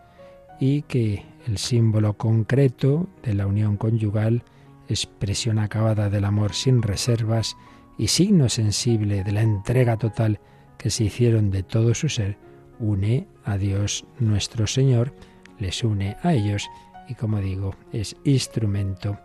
y 0.60 0.84
que 0.84 1.26
el 1.48 1.58
símbolo 1.58 2.14
concreto 2.18 3.10
de 3.24 3.34
la 3.34 3.48
unión 3.48 3.78
conyugal, 3.78 4.44
expresión 4.88 5.60
acabada 5.60 6.10
del 6.10 6.26
amor 6.26 6.54
sin 6.54 6.82
reservas, 6.82 7.56
y 8.00 8.08
signo 8.08 8.48
sensible 8.50 9.24
de 9.24 9.34
la 9.34 9.42
entrega 9.42 9.98
total 9.98 10.40
que 10.78 10.90
se 10.90 11.04
hicieron 11.04 11.52
de 11.52 11.62
todo 11.62 11.94
su 11.94 12.08
ser, 12.08 12.38
une 12.80 13.28
a 13.44 13.58
Dios 13.58 14.06
nuestro 14.20 14.66
Señor, 14.66 15.14
les 15.60 15.84
une 15.84 16.16
a 16.24 16.34
ellos 16.34 16.68
y 17.10 17.16
como 17.16 17.40
digo, 17.40 17.76
es 17.92 18.16
instrumento 18.24 19.20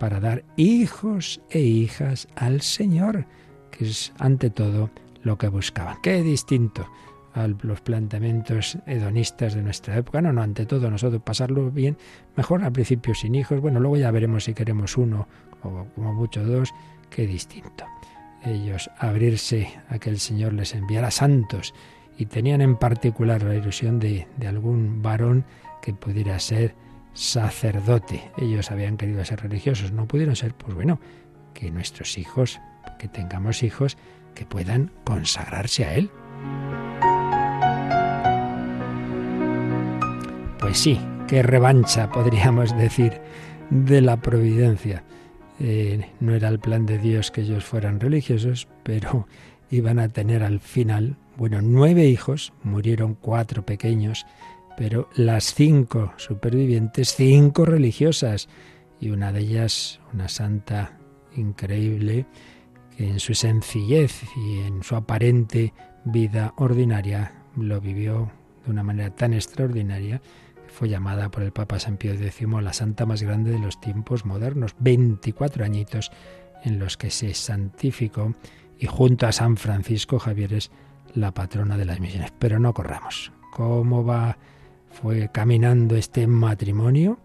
para 0.00 0.20
dar 0.20 0.42
hijos 0.56 1.40
e 1.50 1.60
hijas 1.60 2.26
al 2.34 2.62
Señor, 2.62 3.26
que 3.70 3.84
es 3.84 4.12
ante 4.18 4.48
todo 4.48 4.90
lo 5.22 5.36
que 5.36 5.48
buscaban. 5.48 5.98
Qué 6.02 6.22
distinto 6.22 6.88
a 7.34 7.46
los 7.48 7.80
planteamientos 7.82 8.78
hedonistas 8.86 9.54
de 9.54 9.62
nuestra 9.62 9.96
época. 9.98 10.22
No, 10.22 10.32
no, 10.32 10.40
ante 10.40 10.64
todo 10.64 10.90
nosotros 10.90 11.20
pasarlo 11.22 11.70
bien, 11.70 11.98
mejor 12.36 12.64
al 12.64 12.72
principio 12.72 13.14
sin 13.14 13.34
hijos, 13.34 13.60
bueno, 13.60 13.80
luego 13.80 13.98
ya 13.98 14.10
veremos 14.10 14.44
si 14.44 14.54
queremos 14.54 14.96
uno 14.96 15.28
o 15.62 15.86
como 15.94 16.14
mucho 16.14 16.42
dos, 16.44 16.72
qué 17.10 17.26
distinto. 17.26 17.84
Ellos 18.44 18.90
abrirse 18.98 19.68
a 19.88 19.98
que 19.98 20.10
el 20.10 20.18
Señor 20.18 20.52
les 20.52 20.74
enviara 20.74 21.10
santos 21.10 21.74
y 22.16 22.26
tenían 22.26 22.60
en 22.60 22.76
particular 22.76 23.42
la 23.42 23.54
ilusión 23.54 23.98
de, 23.98 24.28
de 24.36 24.46
algún 24.46 25.02
varón 25.02 25.44
que 25.82 25.94
pudiera 25.94 26.38
ser 26.38 26.74
sacerdote. 27.14 28.30
Ellos 28.36 28.70
habían 28.70 28.96
querido 28.96 29.24
ser 29.24 29.40
religiosos, 29.40 29.92
no 29.92 30.06
pudieron 30.06 30.36
ser, 30.36 30.54
pues 30.54 30.74
bueno, 30.74 31.00
que 31.54 31.70
nuestros 31.70 32.18
hijos, 32.18 32.60
que 32.98 33.08
tengamos 33.08 33.62
hijos, 33.62 33.96
que 34.34 34.44
puedan 34.44 34.90
consagrarse 35.04 35.84
a 35.84 35.94
Él. 35.94 36.10
Pues 40.58 40.78
sí, 40.78 41.00
qué 41.28 41.42
revancha, 41.42 42.10
podríamos 42.10 42.76
decir, 42.76 43.20
de 43.70 44.00
la 44.00 44.16
providencia. 44.16 45.04
Eh, 45.66 46.10
no 46.20 46.34
era 46.34 46.48
el 46.48 46.58
plan 46.58 46.84
de 46.84 46.98
Dios 46.98 47.30
que 47.30 47.40
ellos 47.40 47.64
fueran 47.64 47.98
religiosos, 47.98 48.68
pero 48.82 49.26
iban 49.70 49.98
a 49.98 50.10
tener 50.10 50.42
al 50.42 50.60
final, 50.60 51.16
bueno, 51.38 51.62
nueve 51.62 52.04
hijos, 52.04 52.52
murieron 52.62 53.14
cuatro 53.14 53.64
pequeños, 53.64 54.26
pero 54.76 55.08
las 55.16 55.54
cinco 55.54 56.12
supervivientes, 56.18 57.14
cinco 57.16 57.64
religiosas, 57.64 58.50
y 59.00 59.08
una 59.08 59.32
de 59.32 59.40
ellas, 59.40 60.00
una 60.12 60.28
santa 60.28 60.98
increíble, 61.34 62.26
que 62.94 63.08
en 63.08 63.18
su 63.18 63.32
sencillez 63.32 64.22
y 64.36 64.58
en 64.58 64.82
su 64.82 64.96
aparente 64.96 65.72
vida 66.04 66.52
ordinaria 66.58 67.32
lo 67.56 67.80
vivió 67.80 68.30
de 68.66 68.70
una 68.70 68.82
manera 68.82 69.14
tan 69.14 69.32
extraordinaria 69.32 70.20
fue 70.74 70.88
llamada 70.88 71.30
por 71.30 71.44
el 71.44 71.52
Papa 71.52 71.78
San 71.78 71.96
Pío 71.96 72.12
X 72.14 72.34
la 72.60 72.72
santa 72.72 73.06
más 73.06 73.22
grande 73.22 73.52
de 73.52 73.60
los 73.60 73.80
tiempos 73.80 74.24
modernos. 74.24 74.74
24 74.80 75.64
añitos 75.64 76.10
en 76.64 76.80
los 76.80 76.96
que 76.96 77.10
se 77.10 77.32
santificó 77.32 78.34
y 78.78 78.86
junto 78.86 79.28
a 79.28 79.32
San 79.32 79.56
Francisco 79.56 80.18
Javier 80.18 80.52
es 80.52 80.72
la 81.14 81.32
patrona 81.32 81.78
de 81.78 81.84
las 81.84 82.00
misiones. 82.00 82.32
Pero 82.40 82.58
no 82.58 82.74
corramos. 82.74 83.30
¿Cómo 83.52 84.04
va? 84.04 84.36
Fue 84.90 85.30
caminando 85.30 85.94
este 85.94 86.26
matrimonio 86.26 87.20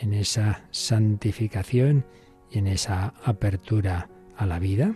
en 0.00 0.12
esa 0.12 0.64
santificación 0.72 2.04
y 2.50 2.58
en 2.58 2.66
esa 2.66 3.14
apertura 3.24 4.08
a 4.36 4.44
la 4.44 4.58
vida. 4.58 4.92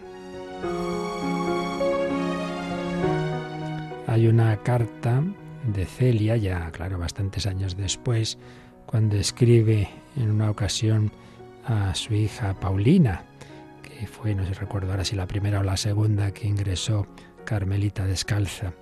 Hay 4.09 4.27
una 4.27 4.57
carta 4.65 5.23
de 5.67 5.85
Celia, 5.87 6.37
ya 6.37 6.71
claro, 6.71 6.99
bastantes 6.99 7.47
años 7.47 7.77
después, 7.77 8.39
cuando 8.87 9.17
escribe 9.17 9.89
en 10.17 10.31
una 10.31 10.51
ocasión 10.51 11.13
a 11.65 11.95
su 11.95 12.15
hija 12.15 12.55
Paulina, 12.59 13.25
que 13.83 14.07
fue, 14.07 14.35
no 14.35 14.45
sé 14.45 14.55
recuerdo 14.55 14.91
ahora 14.91 15.05
si 15.05 15.17
la 15.17 15.27
primera 15.27 15.61
o 15.61 15.63
la 15.63 15.77
segunda 15.77 16.33
que 16.33 16.49
ingresó 16.49 17.07
Carmelita 17.45 18.07
descalza, 18.07 18.73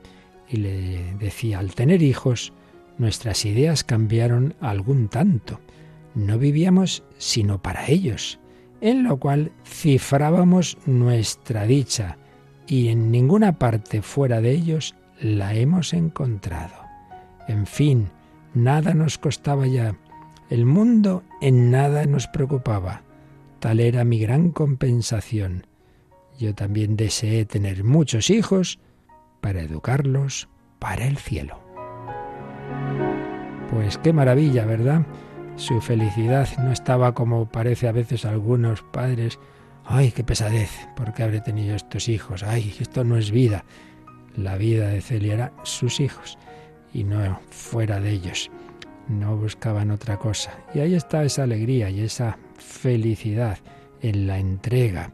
y 0.48 0.56
le 0.56 1.14
decía, 1.14 1.58
al 1.58 1.74
tener 1.74 2.02
hijos, 2.02 2.52
nuestras 2.98 3.44
ideas 3.44 3.84
cambiaron 3.84 4.54
algún 4.60 5.08
tanto. 5.08 5.60
No 6.14 6.38
vivíamos 6.38 7.04
sino 7.18 7.62
para 7.62 7.86
ellos, 7.88 8.40
en 8.80 9.04
lo 9.04 9.18
cual 9.18 9.52
cifrábamos 9.64 10.76
nuestra 10.86 11.66
dicha, 11.66 12.18
y 12.66 12.88
en 12.88 13.10
ninguna 13.10 13.58
parte 13.58 14.02
fuera 14.02 14.40
de 14.40 14.52
ellos 14.52 14.94
la 15.20 15.54
hemos 15.54 15.92
encontrado. 15.92 16.74
En 17.46 17.66
fin, 17.66 18.10
nada 18.54 18.94
nos 18.94 19.18
costaba 19.18 19.66
ya. 19.66 19.96
El 20.48 20.66
mundo 20.66 21.22
en 21.40 21.70
nada 21.70 22.06
nos 22.06 22.26
preocupaba. 22.26 23.02
Tal 23.58 23.80
era 23.80 24.04
mi 24.04 24.18
gran 24.18 24.50
compensación. 24.50 25.66
Yo 26.38 26.54
también 26.54 26.96
deseé 26.96 27.44
tener 27.44 27.84
muchos 27.84 28.30
hijos 28.30 28.80
para 29.40 29.60
educarlos 29.60 30.48
para 30.78 31.06
el 31.06 31.18
cielo. 31.18 31.60
Pues 33.70 33.98
qué 33.98 34.12
maravilla, 34.12 34.64
¿verdad? 34.64 35.06
Su 35.56 35.80
felicidad 35.82 36.48
no 36.58 36.72
estaba 36.72 37.12
como 37.12 37.50
parece 37.50 37.86
a 37.86 37.92
veces 37.92 38.24
a 38.24 38.30
algunos 38.30 38.82
padres. 38.82 39.38
Ay, 39.84 40.12
qué 40.12 40.24
pesadez, 40.24 40.70
¿por 40.96 41.12
qué 41.12 41.22
habré 41.22 41.40
tenido 41.40 41.76
estos 41.76 42.08
hijos? 42.08 42.42
Ay, 42.42 42.74
esto 42.80 43.04
no 43.04 43.18
es 43.18 43.30
vida 43.30 43.64
la 44.44 44.56
vida 44.56 44.88
de 44.88 45.00
Celia 45.00 45.34
era 45.34 45.52
sus 45.62 46.00
hijos 46.00 46.38
y 46.92 47.04
no 47.04 47.40
fuera 47.50 48.00
de 48.00 48.10
ellos. 48.10 48.50
No 49.08 49.36
buscaban 49.36 49.90
otra 49.90 50.18
cosa. 50.18 50.52
Y 50.74 50.80
ahí 50.80 50.94
está 50.94 51.24
esa 51.24 51.44
alegría 51.44 51.90
y 51.90 52.00
esa 52.00 52.38
felicidad 52.58 53.58
en 54.02 54.26
la 54.26 54.38
entrega, 54.38 55.12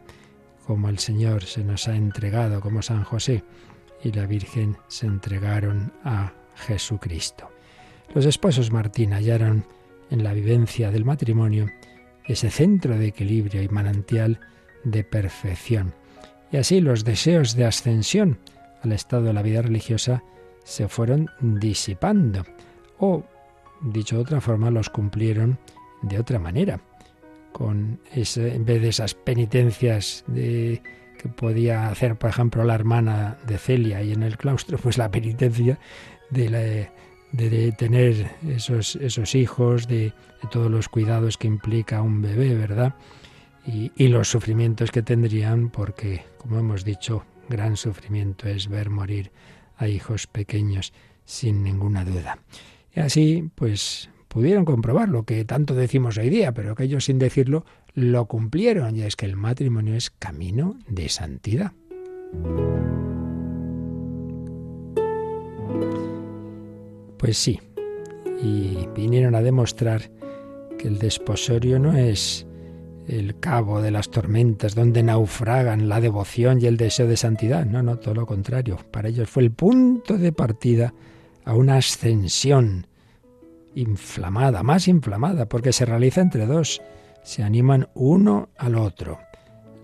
como 0.66 0.88
el 0.88 0.98
Señor 0.98 1.44
se 1.44 1.64
nos 1.64 1.88
ha 1.88 1.96
entregado, 1.96 2.60
como 2.60 2.82
San 2.82 3.04
José 3.04 3.42
y 4.02 4.12
la 4.12 4.26
Virgen 4.26 4.76
se 4.88 5.06
entregaron 5.06 5.92
a 6.04 6.32
Jesucristo. 6.54 7.50
Los 8.14 8.26
esposos 8.26 8.70
Martín 8.70 9.12
hallaron 9.12 9.64
en 10.10 10.22
la 10.22 10.32
vivencia 10.32 10.90
del 10.90 11.04
matrimonio 11.04 11.70
ese 12.24 12.50
centro 12.50 12.96
de 12.98 13.06
equilibrio 13.06 13.62
y 13.62 13.68
manantial 13.68 14.40
de 14.84 15.04
perfección. 15.04 15.94
Y 16.52 16.58
así 16.58 16.80
los 16.80 17.04
deseos 17.04 17.54
de 17.56 17.64
ascensión 17.64 18.38
al 18.86 18.92
estado 18.92 19.24
de 19.24 19.32
la 19.32 19.42
vida 19.42 19.62
religiosa 19.62 20.22
se 20.64 20.88
fueron 20.88 21.28
disipando 21.40 22.44
o, 22.98 23.24
dicho 23.82 24.16
de 24.16 24.22
otra 24.22 24.40
forma, 24.40 24.70
los 24.70 24.88
cumplieron 24.88 25.58
de 26.02 26.18
otra 26.18 26.38
manera. 26.38 26.80
Con 27.52 28.00
ese, 28.12 28.54
en 28.54 28.64
vez 28.64 28.82
de 28.82 28.88
esas 28.88 29.14
penitencias 29.14 30.24
de, 30.26 30.82
que 31.18 31.28
podía 31.28 31.88
hacer, 31.88 32.16
por 32.16 32.30
ejemplo, 32.30 32.64
la 32.64 32.74
hermana 32.74 33.38
de 33.46 33.58
Celia 33.58 34.02
y 34.02 34.12
en 34.12 34.22
el 34.22 34.36
claustro, 34.36 34.78
pues 34.78 34.98
la 34.98 35.10
penitencia 35.10 35.78
de, 36.30 36.90
de, 37.32 37.72
tener 37.72 38.30
esos, 38.48 38.96
esos 38.96 39.34
hijos, 39.34 39.88
de, 39.88 40.12
todos 40.50 40.70
los 40.70 40.88
cuidados 40.88 41.38
que 41.38 41.48
implica 41.48 42.02
un 42.02 42.22
bebé, 42.22 42.54
¿verdad? 42.54 42.94
Y 43.66 44.08
los 44.08 44.28
sufrimientos 44.28 44.92
que 44.92 45.02
tendrían, 45.02 45.70
porque, 45.70 46.24
como 46.38 46.60
hemos 46.60 46.84
dicho, 46.84 47.24
gran 47.48 47.76
sufrimiento 47.76 48.48
es 48.48 48.68
ver 48.68 48.90
morir 48.90 49.32
a 49.76 49.88
hijos 49.88 50.26
pequeños, 50.26 50.92
sin 51.24 51.62
ninguna 51.62 52.04
duda. 52.04 52.38
Y 52.94 53.00
así, 53.00 53.50
pues, 53.54 54.10
pudieron 54.28 54.64
comprobar 54.64 55.08
lo 55.08 55.24
que 55.24 55.44
tanto 55.44 55.74
decimos 55.74 56.18
hoy 56.18 56.30
día, 56.30 56.52
pero 56.52 56.74
que 56.74 56.84
ellos 56.84 57.04
sin 57.04 57.18
decirlo 57.18 57.64
lo 57.94 58.26
cumplieron, 58.26 58.96
y 58.96 59.02
es 59.02 59.16
que 59.16 59.26
el 59.26 59.36
matrimonio 59.36 59.94
es 59.94 60.10
camino 60.10 60.78
de 60.88 61.08
santidad. 61.08 61.72
Pues 67.18 67.38
sí, 67.38 67.58
y 68.42 68.86
vinieron 68.94 69.34
a 69.34 69.42
demostrar 69.42 70.10
que 70.78 70.88
el 70.88 70.98
desposorio 70.98 71.78
no 71.78 71.96
es 71.96 72.45
el 73.08 73.38
cabo 73.38 73.80
de 73.80 73.90
las 73.90 74.10
tormentas, 74.10 74.74
donde 74.74 75.02
naufragan 75.02 75.88
la 75.88 76.00
devoción 76.00 76.60
y 76.60 76.66
el 76.66 76.76
deseo 76.76 77.06
de 77.06 77.16
santidad. 77.16 77.64
No, 77.64 77.82
no, 77.82 77.98
todo 77.98 78.14
lo 78.14 78.26
contrario. 78.26 78.78
Para 78.90 79.08
ellos 79.08 79.30
fue 79.30 79.44
el 79.44 79.52
punto 79.52 80.18
de 80.18 80.32
partida 80.32 80.92
a 81.44 81.54
una 81.54 81.76
ascensión 81.76 82.86
inflamada, 83.74 84.62
más 84.62 84.88
inflamada, 84.88 85.48
porque 85.48 85.72
se 85.72 85.84
realiza 85.84 86.20
entre 86.20 86.46
dos. 86.46 86.82
Se 87.22 87.42
animan 87.42 87.88
uno 87.94 88.48
al 88.56 88.74
otro. 88.74 89.18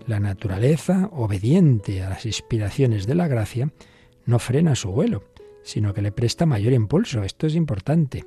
La 0.05 0.19
naturaleza, 0.19 1.09
obediente 1.13 2.03
a 2.03 2.09
las 2.09 2.25
inspiraciones 2.25 3.07
de 3.07 3.15
la 3.15 3.27
gracia, 3.27 3.71
no 4.25 4.39
frena 4.39 4.75
su 4.75 4.91
vuelo, 4.91 5.23
sino 5.63 5.93
que 5.93 6.01
le 6.01 6.11
presta 6.11 6.45
mayor 6.45 6.73
impulso. 6.73 7.23
Esto 7.23 7.47
es 7.47 7.55
importante. 7.55 8.25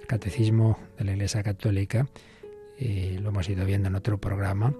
El 0.00 0.06
catecismo 0.06 0.78
de 0.96 1.04
la 1.04 1.12
Iglesia 1.12 1.42
Católica 1.42 2.06
eh, 2.78 3.18
lo 3.20 3.30
hemos 3.30 3.48
ido 3.48 3.64
viendo 3.64 3.88
en 3.88 3.94
otro 3.94 4.18
programa, 4.20 4.74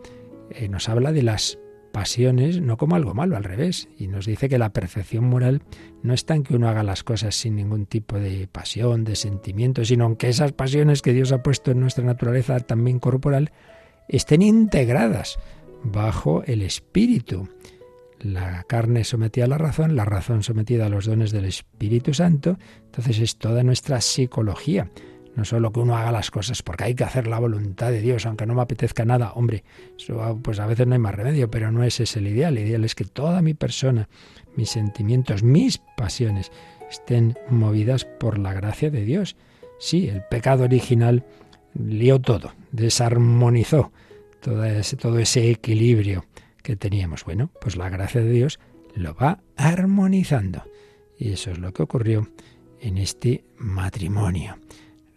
eh, 0.50 0.68
nos 0.68 0.88
habla 0.88 1.12
de 1.12 1.22
las 1.22 1.58
pasiones 1.92 2.60
no 2.60 2.76
como 2.76 2.96
algo 2.96 3.14
malo, 3.14 3.36
al 3.36 3.44
revés, 3.44 3.88
y 3.98 4.08
nos 4.08 4.26
dice 4.26 4.48
que 4.48 4.58
la 4.58 4.72
perfección 4.72 5.24
moral 5.24 5.62
no 6.02 6.14
está 6.14 6.34
en 6.34 6.44
que 6.44 6.54
uno 6.54 6.68
haga 6.68 6.82
las 6.82 7.02
cosas 7.02 7.34
sin 7.34 7.56
ningún 7.56 7.86
tipo 7.86 8.18
de 8.18 8.46
pasión, 8.46 9.04
de 9.04 9.16
sentimiento, 9.16 9.84
sino 9.84 10.16
que 10.16 10.28
esas 10.28 10.52
pasiones 10.52 11.02
que 11.02 11.12
Dios 11.12 11.32
ha 11.32 11.42
puesto 11.42 11.70
en 11.70 11.80
nuestra 11.80 12.04
naturaleza 12.04 12.60
también 12.60 12.98
corporal 12.98 13.52
estén 14.08 14.42
integradas 14.42 15.38
bajo 15.82 16.42
el 16.44 16.62
espíritu. 16.62 17.48
la 18.20 18.64
carne 18.64 19.04
sometida 19.04 19.44
a 19.44 19.48
la 19.48 19.58
razón, 19.58 19.94
la 19.94 20.04
razón 20.04 20.42
sometida 20.42 20.86
a 20.86 20.88
los 20.88 21.06
dones 21.06 21.30
del 21.30 21.44
Espíritu 21.44 22.14
Santo. 22.14 22.58
Entonces 22.86 23.20
es 23.20 23.38
toda 23.38 23.62
nuestra 23.62 24.00
psicología. 24.00 24.90
No 25.38 25.44
solo 25.44 25.70
que 25.70 25.78
uno 25.78 25.96
haga 25.96 26.10
las 26.10 26.32
cosas 26.32 26.64
porque 26.64 26.82
hay 26.82 26.94
que 26.96 27.04
hacer 27.04 27.28
la 27.28 27.38
voluntad 27.38 27.92
de 27.92 28.00
Dios, 28.00 28.26
aunque 28.26 28.44
no 28.44 28.56
me 28.56 28.62
apetezca 28.62 29.04
nada. 29.04 29.30
Hombre, 29.34 29.62
eso, 29.96 30.36
pues 30.42 30.58
a 30.58 30.66
veces 30.66 30.88
no 30.88 30.94
hay 30.94 30.98
más 30.98 31.14
remedio, 31.14 31.48
pero 31.48 31.70
no 31.70 31.84
es 31.84 32.00
ese 32.00 32.18
el 32.18 32.26
ideal. 32.26 32.58
El 32.58 32.66
ideal 32.66 32.84
es 32.84 32.96
que 32.96 33.04
toda 33.04 33.40
mi 33.40 33.54
persona, 33.54 34.08
mis 34.56 34.68
sentimientos, 34.68 35.44
mis 35.44 35.78
pasiones 35.96 36.50
estén 36.90 37.38
movidas 37.50 38.04
por 38.04 38.36
la 38.36 38.52
gracia 38.52 38.90
de 38.90 39.04
Dios. 39.04 39.36
Sí, 39.78 40.08
el 40.08 40.22
pecado 40.28 40.64
original 40.64 41.24
lió 41.72 42.20
todo, 42.20 42.52
desarmonizó 42.72 43.92
ese, 44.66 44.96
todo 44.96 45.20
ese 45.20 45.52
equilibrio 45.52 46.24
que 46.64 46.74
teníamos. 46.74 47.24
Bueno, 47.24 47.52
pues 47.60 47.76
la 47.76 47.88
gracia 47.90 48.22
de 48.22 48.30
Dios 48.30 48.58
lo 48.92 49.14
va 49.14 49.38
armonizando. 49.56 50.64
Y 51.16 51.30
eso 51.30 51.52
es 51.52 51.60
lo 51.60 51.72
que 51.72 51.84
ocurrió 51.84 52.26
en 52.80 52.98
este 52.98 53.44
matrimonio 53.56 54.56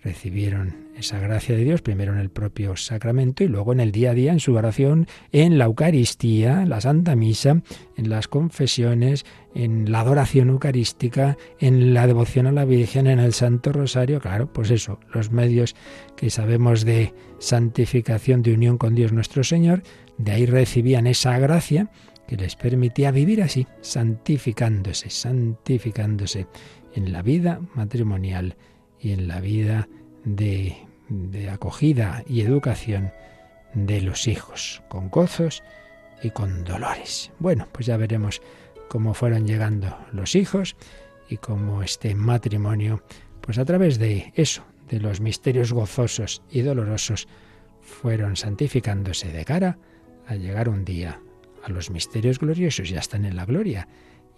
recibieron 0.03 0.89
esa 0.97 1.19
gracia 1.19 1.55
de 1.55 1.63
Dios, 1.63 1.81
primero 1.81 2.13
en 2.13 2.19
el 2.19 2.29
propio 2.29 2.75
sacramento 2.75 3.43
y 3.43 3.47
luego 3.47 3.73
en 3.73 3.79
el 3.79 3.91
día 3.91 4.11
a 4.11 4.13
día, 4.13 4.31
en 4.31 4.39
su 4.39 4.53
oración, 4.53 5.07
en 5.31 5.57
la 5.57 5.65
Eucaristía, 5.65 6.65
la 6.65 6.81
Santa 6.81 7.15
Misa, 7.15 7.61
en 7.97 8.09
las 8.09 8.27
confesiones, 8.27 9.25
en 9.55 9.91
la 9.91 10.01
adoración 10.01 10.49
eucarística, 10.49 11.37
en 11.59 11.93
la 11.93 12.07
devoción 12.07 12.47
a 12.47 12.51
la 12.51 12.65
Virgen, 12.65 13.07
en 13.07 13.19
el 13.19 13.33
Santo 13.33 13.71
Rosario. 13.71 14.19
Claro, 14.19 14.51
pues 14.51 14.71
eso, 14.71 14.99
los 15.13 15.31
medios 15.31 15.75
que 16.15 16.29
sabemos 16.29 16.85
de 16.85 17.13
santificación, 17.39 18.41
de 18.41 18.53
unión 18.53 18.77
con 18.77 18.95
Dios 18.95 19.11
nuestro 19.11 19.43
Señor, 19.43 19.83
de 20.17 20.31
ahí 20.31 20.45
recibían 20.45 21.07
esa 21.07 21.37
gracia 21.39 21.89
que 22.27 22.37
les 22.37 22.55
permitía 22.55 23.11
vivir 23.11 23.41
así, 23.41 23.67
santificándose, 23.81 25.09
santificándose 25.09 26.47
en 26.93 27.11
la 27.11 27.21
vida 27.21 27.59
matrimonial 27.75 28.55
y 29.01 29.11
en 29.13 29.27
la 29.27 29.41
vida 29.41 29.87
de, 30.23 30.77
acogida 31.51 32.23
y 32.27 32.41
educación 32.41 33.11
de 33.73 34.01
los 34.01 34.27
hijos, 34.27 34.83
con 34.89 35.09
gozos 35.09 35.63
y 36.21 36.29
con 36.29 36.63
dolores. 36.63 37.31
Bueno, 37.39 37.67
pues 37.71 37.87
ya 37.87 37.97
veremos 37.97 38.41
cómo 38.87 39.13
fueron 39.13 39.47
llegando 39.47 39.97
los 40.11 40.35
hijos 40.35 40.75
y 41.29 41.37
cómo 41.37 41.83
este 41.83 42.13
matrimonio, 42.13 43.03
pues 43.41 43.57
a 43.57 43.65
través 43.65 43.97
de 43.97 44.31
eso, 44.35 44.63
de 44.89 44.99
los 44.99 45.21
misterios 45.21 45.73
gozosos 45.73 46.43
y 46.49 46.61
dolorosos, 46.61 47.27
fueron 47.81 48.35
santificándose 48.35 49.31
de 49.31 49.45
cara 49.45 49.77
a 50.27 50.35
llegar 50.35 50.69
un 50.69 50.85
día 50.85 51.19
a 51.63 51.69
los 51.69 51.89
misterios 51.89 52.39
gloriosos, 52.39 52.89
ya 52.89 52.99
están 52.99 53.25
en 53.25 53.35
la 53.35 53.45
gloria, 53.45 53.87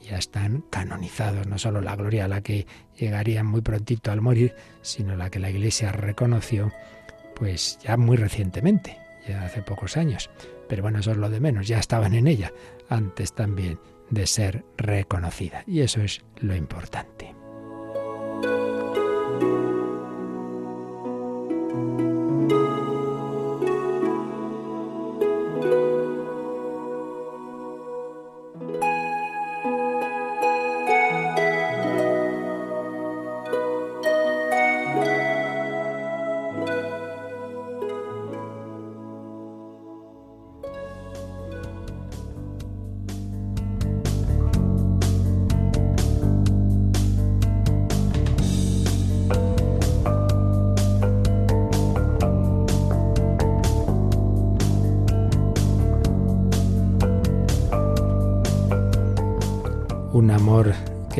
ya 0.04 0.18
están 0.18 0.64
canonizados, 0.70 1.48
no 1.48 1.58
solo 1.58 1.82
la 1.82 1.96
gloria 1.96 2.26
a 2.26 2.28
la 2.28 2.42
que 2.42 2.68
llegarían 2.96 3.46
muy 3.46 3.62
prontito 3.62 4.12
al 4.12 4.22
morir, 4.22 4.56
sino 4.82 5.16
la 5.16 5.30
que 5.30 5.40
la 5.40 5.50
Iglesia 5.50 5.92
reconoció 5.92 6.72
pues 7.36 7.80
ya 7.82 7.98
muy 7.98 8.18
recientemente, 8.18 8.98
ya 9.28 9.44
hace 9.44 9.62
pocos 9.62 9.98
años. 9.98 10.30
Pero 10.70 10.84
bueno, 10.84 11.00
eso 11.00 11.12
es 11.12 11.18
lo 11.18 11.30
de 11.30 11.40
menos, 11.40 11.68
ya 11.68 11.80
estaban 11.80 12.14
en 12.14 12.28
ella 12.28 12.52
antes 12.90 13.34
también 13.34 13.80
de 14.10 14.28
ser 14.28 14.64
reconocida. 14.78 15.64
Y 15.66 15.82
eso 15.82 16.02
es 16.02 16.22
lo 16.40 16.56
importante. 16.56 17.34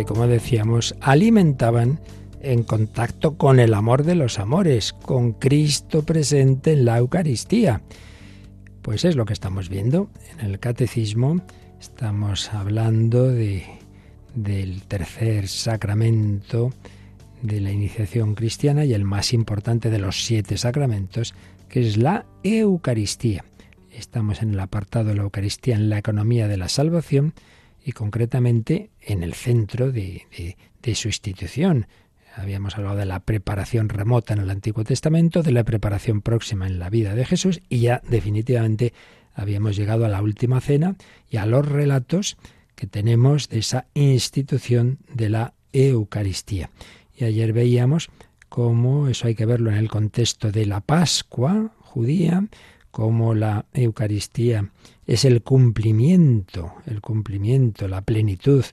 Como 0.02 0.26
decíamos, 0.26 0.96
alimentaban 1.02 2.00
en 2.42 2.64
contacto 2.64 3.38
con 3.38 3.60
el 3.60 3.76
amor 3.76 4.04
de 4.04 4.16
los 4.16 4.40
amores, 4.40 4.92
con 4.92 5.34
Cristo 5.34 6.04
presente 6.04 6.74
en 6.74 6.86
la 6.86 6.98
Eucaristía. 6.98 7.82
Pues 8.82 9.06
es 9.06 9.16
lo 9.16 9.26
que 9.26 9.34
estamos 9.34 9.70
viendo 9.70 10.10
en 10.32 10.46
el 10.46 10.60
catecismo. 10.60 11.42
Estamos 11.80 12.52
hablando 12.54 13.30
de, 13.30 13.66
del 14.34 14.82
tercer 14.82 15.48
sacramento 15.48 16.72
de 17.44 17.62
la 17.62 17.72
iniciación 17.72 18.34
cristiana 18.36 18.86
y 18.86 18.94
el 18.94 19.06
más 19.06 19.32
importante 19.32 19.90
de 19.90 20.00
los 20.00 20.26
siete 20.26 20.58
sacramentos, 20.58 21.36
que 21.70 21.88
es 21.88 21.98
la 21.98 22.26
Eucaristía. 22.44 23.46
Estamos 23.92 24.42
en 24.42 24.54
el 24.54 24.60
apartado 24.60 25.10
de 25.10 25.16
la 25.16 25.24
Eucaristía 25.24 25.76
en 25.76 25.90
la 25.90 26.00
economía 26.00 26.48
de 26.48 26.58
la 26.58 26.68
salvación 26.68 27.34
y 27.84 27.92
concretamente 27.92 28.92
en 29.02 29.24
el 29.24 29.34
centro 29.34 29.92
de, 29.92 30.26
su 30.94 31.08
institución. 31.08 31.88
Habíamos 32.36 32.78
hablado 32.78 32.98
de 32.98 33.06
la 33.06 33.20
preparación 33.20 33.90
remota 33.90 34.34
en 34.34 34.40
el 34.40 34.50
Antiguo 34.50 34.84
Testamento, 34.84 35.44
de 35.44 35.52
la 35.52 35.64
preparación 35.64 36.22
próxima 36.22 36.66
en 36.66 36.80
la 36.80 36.90
vida 36.90 37.14
de 37.14 37.26
Jesús 37.26 37.62
y 37.70 37.80
ya 37.80 38.02
definitivamente 38.10 38.94
habíamos 39.36 39.76
llegado 39.76 40.06
a 40.06 40.10
la 40.10 40.22
última 40.22 40.62
cena 40.62 40.96
y 41.30 41.38
a 41.38 41.46
los 41.46 41.68
relatos 41.68 42.38
que 42.76 42.88
tenemos 42.88 43.50
de 43.50 43.60
esa 43.60 43.86
institución 43.94 45.00
de 45.14 45.30
la 45.30 45.54
Eucaristía. 45.74 46.70
Y 47.16 47.26
ayer 47.26 47.54
veíamos 47.54 48.10
cómo 48.50 49.08
eso 49.08 49.28
hay 49.28 49.36
que 49.36 49.46
verlo 49.46 49.72
en 49.72 49.78
el 49.78 49.90
contexto 49.90 50.52
de 50.52 50.66
la 50.66 50.82
Pascua 50.82 51.72
judía, 51.80 52.46
cómo 52.94 53.34
la 53.34 53.66
Eucaristía 53.74 54.70
es 55.08 55.26
el 55.26 55.42
cumplimiento, 55.42 56.76
el 56.86 57.02
cumplimiento, 57.02 57.88
la 57.88 58.02
plenitud 58.02 58.64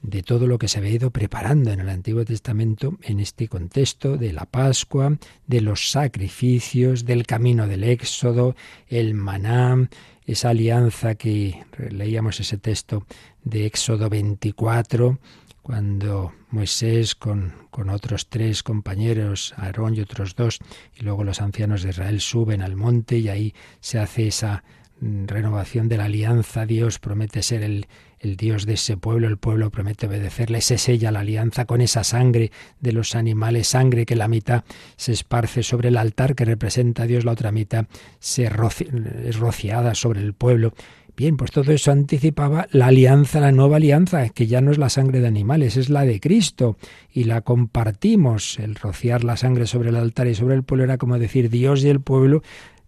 de 0.00 0.22
todo 0.22 0.46
lo 0.46 0.58
que 0.58 0.68
se 0.68 0.78
había 0.78 0.92
ido 0.92 1.10
preparando 1.10 1.72
en 1.72 1.80
el 1.80 1.88
Antiguo 1.88 2.24
Testamento 2.24 2.96
en 3.02 3.18
este 3.18 3.48
contexto 3.48 4.16
de 4.16 4.32
la 4.32 4.44
Pascua, 4.44 5.18
de 5.48 5.60
los 5.60 5.90
sacrificios, 5.90 7.04
del 7.04 7.26
camino 7.26 7.66
del 7.66 7.82
Éxodo, 7.82 8.54
el 8.86 9.14
maná, 9.14 9.88
esa 10.24 10.50
alianza 10.50 11.16
que 11.16 11.64
leíamos 11.90 12.38
ese 12.38 12.58
texto 12.58 13.04
de 13.42 13.66
Éxodo 13.66 14.08
24, 14.08 15.18
cuando 15.64 16.34
Moisés 16.50 17.14
con, 17.14 17.54
con, 17.70 17.88
otros 17.88 18.28
tres 18.28 18.62
compañeros, 18.62 19.54
Aarón 19.56 19.94
y 19.94 20.00
otros 20.00 20.36
dos, 20.36 20.58
y 20.94 21.04
luego 21.04 21.24
los 21.24 21.40
ancianos 21.40 21.82
de 21.82 21.88
Israel 21.88 22.20
suben 22.20 22.60
al 22.60 22.76
monte 22.76 23.16
y 23.16 23.30
ahí 23.30 23.54
se 23.80 23.98
hace 23.98 24.26
esa 24.26 24.62
mm, 25.00 25.24
renovación 25.24 25.88
de 25.88 25.96
la 25.96 26.04
alianza. 26.04 26.66
Dios 26.66 26.98
promete 26.98 27.42
ser 27.42 27.62
el, 27.62 27.86
el 28.18 28.36
Dios 28.36 28.66
de 28.66 28.74
ese 28.74 28.98
pueblo, 28.98 29.26
el 29.26 29.38
pueblo 29.38 29.70
promete 29.70 30.06
obedecerle, 30.06 30.60
se 30.60 30.76
sella 30.76 31.10
la 31.10 31.20
alianza 31.20 31.64
con 31.64 31.80
esa 31.80 32.04
sangre 32.04 32.52
de 32.80 32.92
los 32.92 33.14
animales, 33.14 33.68
sangre 33.68 34.04
que 34.04 34.16
la 34.16 34.28
mitad 34.28 34.64
se 34.96 35.12
esparce 35.12 35.62
sobre 35.62 35.88
el 35.88 35.96
altar 35.96 36.34
que 36.34 36.44
representa 36.44 37.04
a 37.04 37.06
Dios, 37.06 37.24
la 37.24 37.32
otra 37.32 37.52
mitad 37.52 37.86
se 38.18 38.44
es 38.44 39.36
rociada 39.38 39.94
sobre 39.94 40.20
el 40.20 40.34
pueblo. 40.34 40.74
Bien, 41.16 41.36
pues 41.36 41.52
todo 41.52 41.70
eso 41.70 41.92
anticipaba 41.92 42.66
la 42.72 42.86
alianza, 42.86 43.38
la 43.38 43.52
nueva 43.52 43.76
alianza, 43.76 44.28
que 44.30 44.48
ya 44.48 44.60
no 44.60 44.72
es 44.72 44.78
la 44.78 44.88
sangre 44.88 45.20
de 45.20 45.28
animales, 45.28 45.76
es 45.76 45.88
la 45.88 46.04
de 46.04 46.18
Cristo, 46.18 46.76
y 47.12 47.24
la 47.24 47.42
compartimos. 47.42 48.58
El 48.58 48.74
rociar 48.74 49.22
la 49.22 49.36
sangre 49.36 49.68
sobre 49.68 49.90
el 49.90 49.96
altar 49.96 50.26
y 50.26 50.34
sobre 50.34 50.56
el 50.56 50.64
pueblo 50.64 50.84
era 50.84 50.98
como 50.98 51.16
decir 51.20 51.50
Dios 51.50 51.84
y 51.84 51.88
el 51.88 52.00
pueblo 52.00 52.42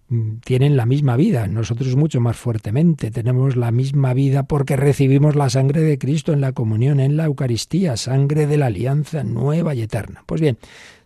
mm, 0.09 0.39
tienen 0.45 0.77
la 0.77 0.87
misma 0.87 1.17
vida, 1.17 1.47
nosotros 1.47 1.95
mucho 1.95 2.21
más 2.21 2.37
fuertemente, 2.37 3.13
tenemos 3.13 3.55
la 3.55 3.71
misma 3.71 4.13
vida 4.13 4.43
porque 4.43 4.75
recibimos 4.75 5.37
la 5.37 5.49
sangre 5.49 5.83
de 5.83 5.97
Cristo 5.97 6.33
en 6.33 6.41
la 6.41 6.51
comunión, 6.51 6.99
en 6.99 7.17
la 7.17 7.27
Eucaristía, 7.27 7.97
sangre 7.97 8.49
de 8.49 8.57
la 8.57 8.67
alianza 8.67 9.23
nueva 9.23 9.77
y 9.77 9.83
eterna. 9.83 10.25
Pues 10.27 10.41
bien, 10.41 10.59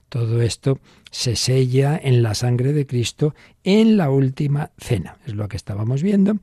todo 0.09 0.41
esto 0.41 0.79
se 1.11 1.37
sella 1.37 2.01
en 2.03 2.23
la 2.23 2.35
sangre 2.35 2.73
de 2.73 2.87
Cristo 2.87 3.35
en 3.63 3.99
la 3.99 4.09
última 4.09 4.71
cena, 4.79 5.19
es 5.27 5.35
lo 5.35 5.49
que 5.49 5.59
estábamos 5.59 6.03
viendo 6.03 6.39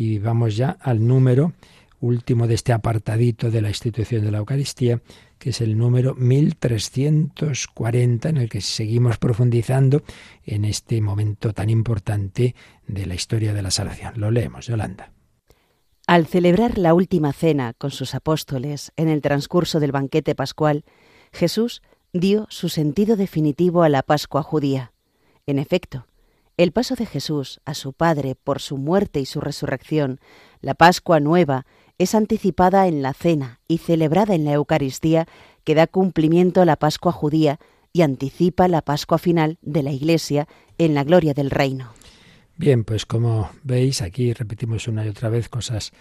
y 0.00 0.18
vamos 0.18 0.56
ya 0.56 0.78
al 0.80 1.06
número 1.06 1.52
último 2.00 2.46
de 2.46 2.54
este 2.54 2.72
apartadito 2.72 3.50
de 3.50 3.60
la 3.60 3.68
institución 3.68 4.24
de 4.24 4.30
la 4.30 4.38
Eucaristía, 4.38 5.02
que 5.38 5.50
es 5.50 5.60
el 5.60 5.76
número 5.76 6.14
1340, 6.14 8.30
en 8.30 8.38
el 8.38 8.48
que 8.48 8.62
seguimos 8.62 9.18
profundizando 9.18 10.02
en 10.46 10.64
este 10.64 11.02
momento 11.02 11.52
tan 11.52 11.68
importante 11.68 12.54
de 12.86 13.04
la 13.04 13.14
historia 13.14 13.52
de 13.52 13.60
la 13.60 13.70
salvación. 13.70 14.14
Lo 14.16 14.30
leemos, 14.30 14.68
Yolanda. 14.68 15.12
Al 16.06 16.26
celebrar 16.26 16.78
la 16.78 16.94
última 16.94 17.34
cena 17.34 17.74
con 17.74 17.90
sus 17.90 18.14
apóstoles 18.14 18.92
en 18.96 19.08
el 19.08 19.20
transcurso 19.20 19.80
del 19.80 19.92
banquete 19.92 20.34
pascual, 20.34 20.86
Jesús 21.30 21.82
dio 22.14 22.46
su 22.48 22.70
sentido 22.70 23.16
definitivo 23.16 23.82
a 23.82 23.90
la 23.90 24.02
Pascua 24.02 24.42
judía. 24.42 24.94
En 25.44 25.58
efecto, 25.58 26.06
el 26.62 26.72
paso 26.72 26.94
de 26.94 27.06
Jesús 27.06 27.58
a 27.64 27.72
su 27.72 27.94
Padre 27.94 28.34
por 28.34 28.60
su 28.60 28.76
muerte 28.76 29.18
y 29.18 29.24
su 29.24 29.40
resurrección, 29.40 30.20
la 30.60 30.74
Pascua 30.74 31.18
nueva, 31.18 31.64
es 31.96 32.14
anticipada 32.14 32.86
en 32.86 33.00
la 33.00 33.14
cena 33.14 33.60
y 33.66 33.78
celebrada 33.78 34.34
en 34.34 34.44
la 34.44 34.52
Eucaristía 34.52 35.26
que 35.64 35.74
da 35.74 35.86
cumplimiento 35.86 36.60
a 36.60 36.66
la 36.66 36.76
Pascua 36.76 37.12
judía 37.12 37.58
y 37.94 38.02
anticipa 38.02 38.68
la 38.68 38.82
Pascua 38.82 39.16
final 39.16 39.56
de 39.62 39.82
la 39.82 39.90
Iglesia 39.90 40.48
en 40.76 40.92
la 40.92 41.02
gloria 41.02 41.32
del 41.32 41.48
reino. 41.48 41.94
Bien, 42.58 42.84
pues 42.84 43.06
como 43.06 43.48
veis, 43.62 44.02
aquí 44.02 44.34
repetimos 44.34 44.86
una 44.86 45.06
y 45.06 45.08
otra 45.08 45.30
vez 45.30 45.48
cosas, 45.48 45.92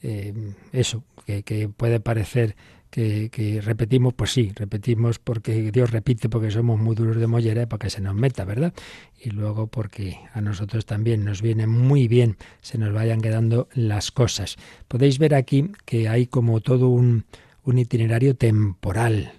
eh, 0.00 0.32
eso, 0.70 1.02
que, 1.26 1.68
puede 1.76 1.98
parecer 1.98 2.54
que, 2.94 3.60
repetimos, 3.60 4.14
pues 4.14 4.32
sí, 4.32 4.52
repetimos 4.54 5.18
porque 5.18 5.72
Dios 5.72 5.90
repite, 5.90 6.28
porque 6.28 6.52
somos 6.52 6.78
muy 6.78 6.94
duros 6.94 7.16
de 7.16 7.26
mollera 7.26 7.68
para 7.68 7.80
que 7.80 7.90
se 7.90 8.00
nos 8.00 8.14
meta, 8.14 8.44
¿verdad? 8.44 8.72
Y 9.20 9.30
luego 9.30 9.66
porque 9.66 10.20
a 10.32 10.40
nosotros 10.40 10.86
también 10.86 11.24
nos 11.24 11.42
viene 11.42 11.66
muy 11.66 12.06
bien, 12.06 12.36
se 12.60 12.78
nos 12.78 12.92
vayan 12.92 13.20
quedando 13.20 13.68
las 13.74 14.12
cosas. 14.12 14.56
Podéis 14.86 15.18
ver 15.18 15.34
aquí 15.34 15.72
que 15.84 16.08
hay 16.08 16.26
como 16.26 16.60
todo 16.60 16.88
un, 16.88 17.24
itinerario 17.66 18.36
temporal, 18.36 19.32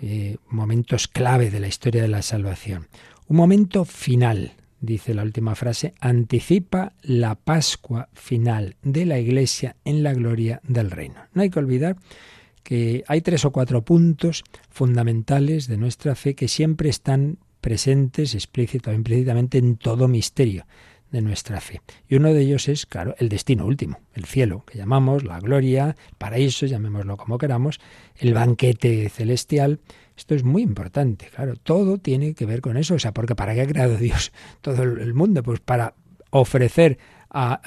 eh, 0.00 0.36
momentos 0.48 1.08
clave 1.08 1.50
de 1.50 1.58
la 1.58 1.68
historia 1.68 2.02
de 2.02 2.08
la 2.08 2.22
salvación. 2.22 2.86
Un 3.26 3.38
momento 3.38 3.84
final, 3.84 4.52
dice 4.80 5.14
la 5.14 5.24
última 5.24 5.56
frase, 5.56 5.94
anticipa 5.98 6.92
la 7.02 7.34
Pascua 7.34 8.08
final 8.12 8.76
de 8.82 9.04
la 9.04 9.18
Iglesia 9.18 9.74
en 9.84 10.04
la 10.04 10.12
gloria 10.12 10.60
del 10.62 10.92
reino. 10.92 11.22
No 11.32 11.42
hay 11.42 11.50
que 11.50 11.58
olvidar 11.58 11.96
que 12.64 13.04
hay 13.06 13.20
tres 13.20 13.44
o 13.44 13.52
cuatro 13.52 13.84
puntos 13.84 14.42
fundamentales 14.70 15.68
de 15.68 15.76
nuestra 15.76 16.16
fe 16.16 16.34
que 16.34 16.48
siempre 16.48 16.88
están 16.88 17.38
presentes 17.60 18.34
explícito 18.34 18.90
o 18.90 18.94
implícitamente 18.94 19.58
en 19.58 19.76
todo 19.76 20.08
misterio 20.08 20.66
de 21.12 21.22
nuestra 21.22 21.60
fe. 21.60 21.80
Y 22.08 22.16
uno 22.16 22.34
de 22.34 22.40
ellos 22.40 22.68
es, 22.68 22.86
claro, 22.86 23.14
el 23.18 23.28
destino 23.28 23.64
último, 23.66 24.00
el 24.14 24.24
cielo, 24.24 24.64
que 24.66 24.76
llamamos 24.76 25.22
la 25.22 25.38
gloria, 25.38 25.94
el 26.08 26.16
paraíso, 26.18 26.66
llamémoslo 26.66 27.16
como 27.16 27.38
queramos, 27.38 27.78
el 28.16 28.34
banquete 28.34 29.08
celestial, 29.08 29.78
esto 30.16 30.34
es 30.34 30.42
muy 30.42 30.62
importante, 30.62 31.28
claro, 31.34 31.54
todo 31.56 31.98
tiene 31.98 32.34
que 32.34 32.46
ver 32.46 32.60
con 32.60 32.76
eso, 32.76 32.94
o 32.94 32.98
sea, 32.98 33.12
porque 33.12 33.36
¿para 33.36 33.54
qué 33.54 33.62
ha 33.62 33.66
creado 33.66 33.96
Dios 33.96 34.32
todo 34.60 34.82
el 34.82 35.14
mundo? 35.14 35.42
Pues 35.44 35.60
para 35.60 35.94
ofrecer 36.30 36.98
a, 37.30 37.60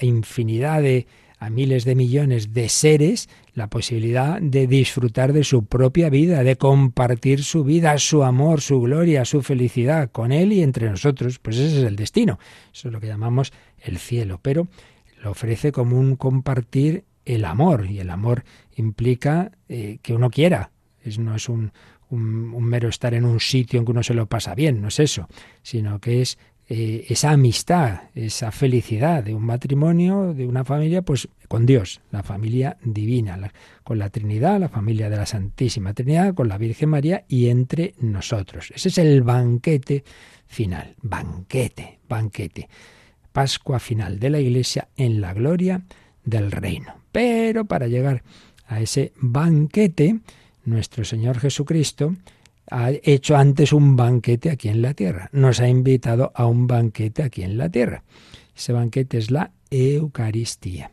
infinidad 0.00 0.80
de, 0.80 1.06
a 1.38 1.50
miles 1.50 1.84
de 1.84 1.94
millones 1.94 2.54
de 2.54 2.68
seres 2.68 3.28
la 3.56 3.68
posibilidad 3.68 4.38
de 4.38 4.66
disfrutar 4.66 5.32
de 5.32 5.42
su 5.42 5.64
propia 5.64 6.10
vida, 6.10 6.44
de 6.44 6.56
compartir 6.56 7.42
su 7.42 7.64
vida, 7.64 7.96
su 7.98 8.22
amor, 8.22 8.60
su 8.60 8.82
gloria, 8.82 9.24
su 9.24 9.42
felicidad 9.42 10.10
con 10.10 10.30
Él 10.30 10.52
y 10.52 10.62
entre 10.62 10.90
nosotros. 10.90 11.38
Pues 11.38 11.56
ese 11.56 11.78
es 11.78 11.84
el 11.84 11.96
destino. 11.96 12.38
Eso 12.70 12.88
es 12.88 12.92
lo 12.92 13.00
que 13.00 13.06
llamamos 13.06 13.54
el 13.78 13.96
cielo. 13.96 14.40
Pero 14.42 14.68
lo 15.22 15.30
ofrece 15.30 15.72
como 15.72 15.98
un 15.98 16.16
compartir 16.16 17.04
el 17.24 17.46
amor. 17.46 17.86
Y 17.86 17.98
el 17.98 18.10
amor 18.10 18.44
implica 18.76 19.52
eh, 19.70 20.00
que 20.02 20.14
uno 20.14 20.28
quiera, 20.28 20.70
no 21.18 21.34
es 21.34 21.48
un, 21.48 21.72
mero 22.10 22.90
estar 22.90 23.14
en 23.14 23.24
un 23.24 23.40
sitio 23.40 23.78
en 23.78 23.86
que 23.86 23.92
uno 23.92 24.02
se 24.02 24.12
lo 24.12 24.26
pasa 24.26 24.54
bien, 24.54 24.82
no 24.82 24.88
es 24.88 25.00
eso, 25.00 25.28
sino 25.62 25.98
que 25.98 26.20
es 26.20 26.38
eh, 26.68 27.06
esa 27.08 27.30
amistad, 27.30 28.10
esa 28.14 28.50
felicidad 28.50 29.22
de 29.22 29.34
un 29.34 29.44
matrimonio, 29.44 30.34
de 30.34 30.46
una 30.46 30.64
familia, 30.64 31.02
pues 31.02 31.28
con 31.46 31.64
Dios, 31.64 32.00
la 32.10 32.24
familia 32.24 32.76
divina, 32.82 33.38
con 33.84 34.00
la 34.00 34.10
Trinidad, 34.10 34.58
la 34.58 34.68
familia 34.68 35.08
de 35.08 35.16
la 35.16 35.26
Santísima 35.26 35.94
Trinidad, 35.94 36.34
con 36.34 36.48
la 36.48 36.58
Virgen 36.58 36.88
María 36.88 37.24
y 37.28 37.50
entre 37.50 37.94
nosotros. 38.00 38.72
Ese 38.74 38.88
es 38.88 38.98
el 38.98 39.22
banquete 39.22 40.02
final, 40.46 40.96
banquete, 41.02 42.00
banquete. 42.08 42.68
Pascua 43.32 43.78
final 43.78 44.18
de 44.18 44.30
la 44.30 44.40
Iglesia 44.40 44.88
en 44.96 45.20
la 45.20 45.34
gloria 45.34 45.82
del 46.24 46.50
reino. 46.50 46.96
Pero 47.12 47.66
para 47.66 47.86
llegar 47.86 48.24
a 48.66 48.80
ese 48.80 49.12
banquete, 49.20 50.18
nuestro 50.64 51.04
Señor 51.04 51.38
Jesucristo 51.38 52.16
ha 52.70 52.90
hecho 52.90 53.36
antes 53.36 53.72
un 53.72 53.96
banquete 53.96 54.50
aquí 54.50 54.68
en 54.68 54.82
la 54.82 54.94
tierra, 54.94 55.28
nos 55.32 55.60
ha 55.60 55.68
invitado 55.68 56.32
a 56.34 56.46
un 56.46 56.66
banquete 56.66 57.22
aquí 57.22 57.42
en 57.42 57.58
la 57.58 57.68
tierra. 57.68 58.02
Ese 58.56 58.72
banquete 58.72 59.18
es 59.18 59.30
la 59.30 59.52
Eucaristía, 59.70 60.92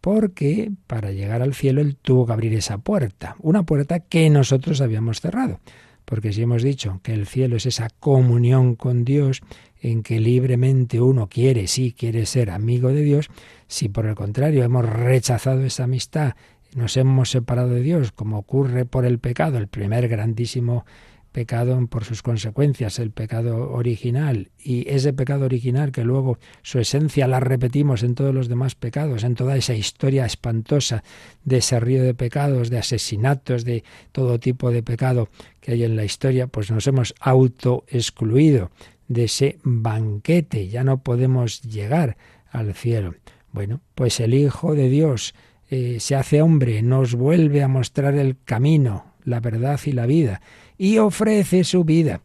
porque 0.00 0.72
para 0.86 1.12
llegar 1.12 1.42
al 1.42 1.54
cielo 1.54 1.80
Él 1.80 1.96
tuvo 1.96 2.26
que 2.26 2.32
abrir 2.32 2.54
esa 2.54 2.78
puerta, 2.78 3.36
una 3.40 3.64
puerta 3.64 4.00
que 4.00 4.30
nosotros 4.30 4.80
habíamos 4.80 5.20
cerrado. 5.20 5.60
Porque 6.04 6.32
si 6.32 6.42
hemos 6.42 6.64
dicho 6.64 7.00
que 7.04 7.14
el 7.14 7.26
cielo 7.26 7.56
es 7.56 7.66
esa 7.66 7.88
comunión 7.88 8.74
con 8.74 9.04
Dios, 9.04 9.40
en 9.80 10.02
que 10.02 10.18
libremente 10.18 11.00
uno 11.00 11.28
quiere, 11.28 11.68
sí, 11.68 11.94
quiere 11.96 12.26
ser 12.26 12.50
amigo 12.50 12.88
de 12.88 13.02
Dios, 13.02 13.30
si 13.68 13.88
por 13.88 14.06
el 14.06 14.16
contrario 14.16 14.64
hemos 14.64 14.84
rechazado 14.84 15.64
esa 15.64 15.84
amistad 15.84 16.34
nos 16.74 16.96
hemos 16.96 17.30
separado 17.30 17.68
de 17.70 17.82
Dios, 17.82 18.12
como 18.12 18.38
ocurre 18.38 18.84
por 18.84 19.04
el 19.04 19.18
pecado, 19.18 19.58
el 19.58 19.68
primer 19.68 20.08
grandísimo 20.08 20.84
pecado 21.32 21.86
por 21.86 22.04
sus 22.04 22.22
consecuencias, 22.22 22.98
el 22.98 23.10
pecado 23.10 23.72
original, 23.72 24.50
y 24.62 24.88
ese 24.88 25.12
pecado 25.12 25.46
original 25.46 25.90
que 25.90 26.04
luego 26.04 26.38
su 26.62 26.78
esencia 26.78 27.26
la 27.26 27.40
repetimos 27.40 28.02
en 28.02 28.14
todos 28.14 28.34
los 28.34 28.48
demás 28.48 28.74
pecados, 28.74 29.24
en 29.24 29.34
toda 29.34 29.56
esa 29.56 29.74
historia 29.74 30.26
espantosa 30.26 31.02
de 31.44 31.56
ese 31.56 31.80
río 31.80 32.02
de 32.02 32.14
pecados, 32.14 32.70
de 32.70 32.78
asesinatos, 32.78 33.64
de 33.64 33.82
todo 34.12 34.38
tipo 34.38 34.70
de 34.70 34.82
pecado 34.82 35.28
que 35.60 35.72
hay 35.72 35.84
en 35.84 35.96
la 35.96 36.04
historia, 36.04 36.46
pues 36.46 36.70
nos 36.70 36.86
hemos 36.86 37.14
auto 37.18 37.84
excluido 37.88 38.70
de 39.08 39.24
ese 39.24 39.58
banquete, 39.62 40.68
ya 40.68 40.84
no 40.84 41.02
podemos 41.02 41.62
llegar 41.62 42.16
al 42.50 42.74
cielo. 42.74 43.14
Bueno, 43.52 43.80
pues 43.94 44.20
el 44.20 44.34
Hijo 44.34 44.74
de 44.74 44.88
Dios, 44.88 45.34
eh, 45.70 46.00
se 46.00 46.16
hace 46.16 46.42
hombre, 46.42 46.82
nos 46.82 47.14
vuelve 47.14 47.62
a 47.62 47.68
mostrar 47.68 48.14
el 48.14 48.36
camino, 48.44 49.14
la 49.24 49.40
verdad 49.40 49.80
y 49.84 49.92
la 49.92 50.06
vida, 50.06 50.40
y 50.82 50.98
ofrece 50.98 51.62
su 51.62 51.84
vida, 51.84 52.22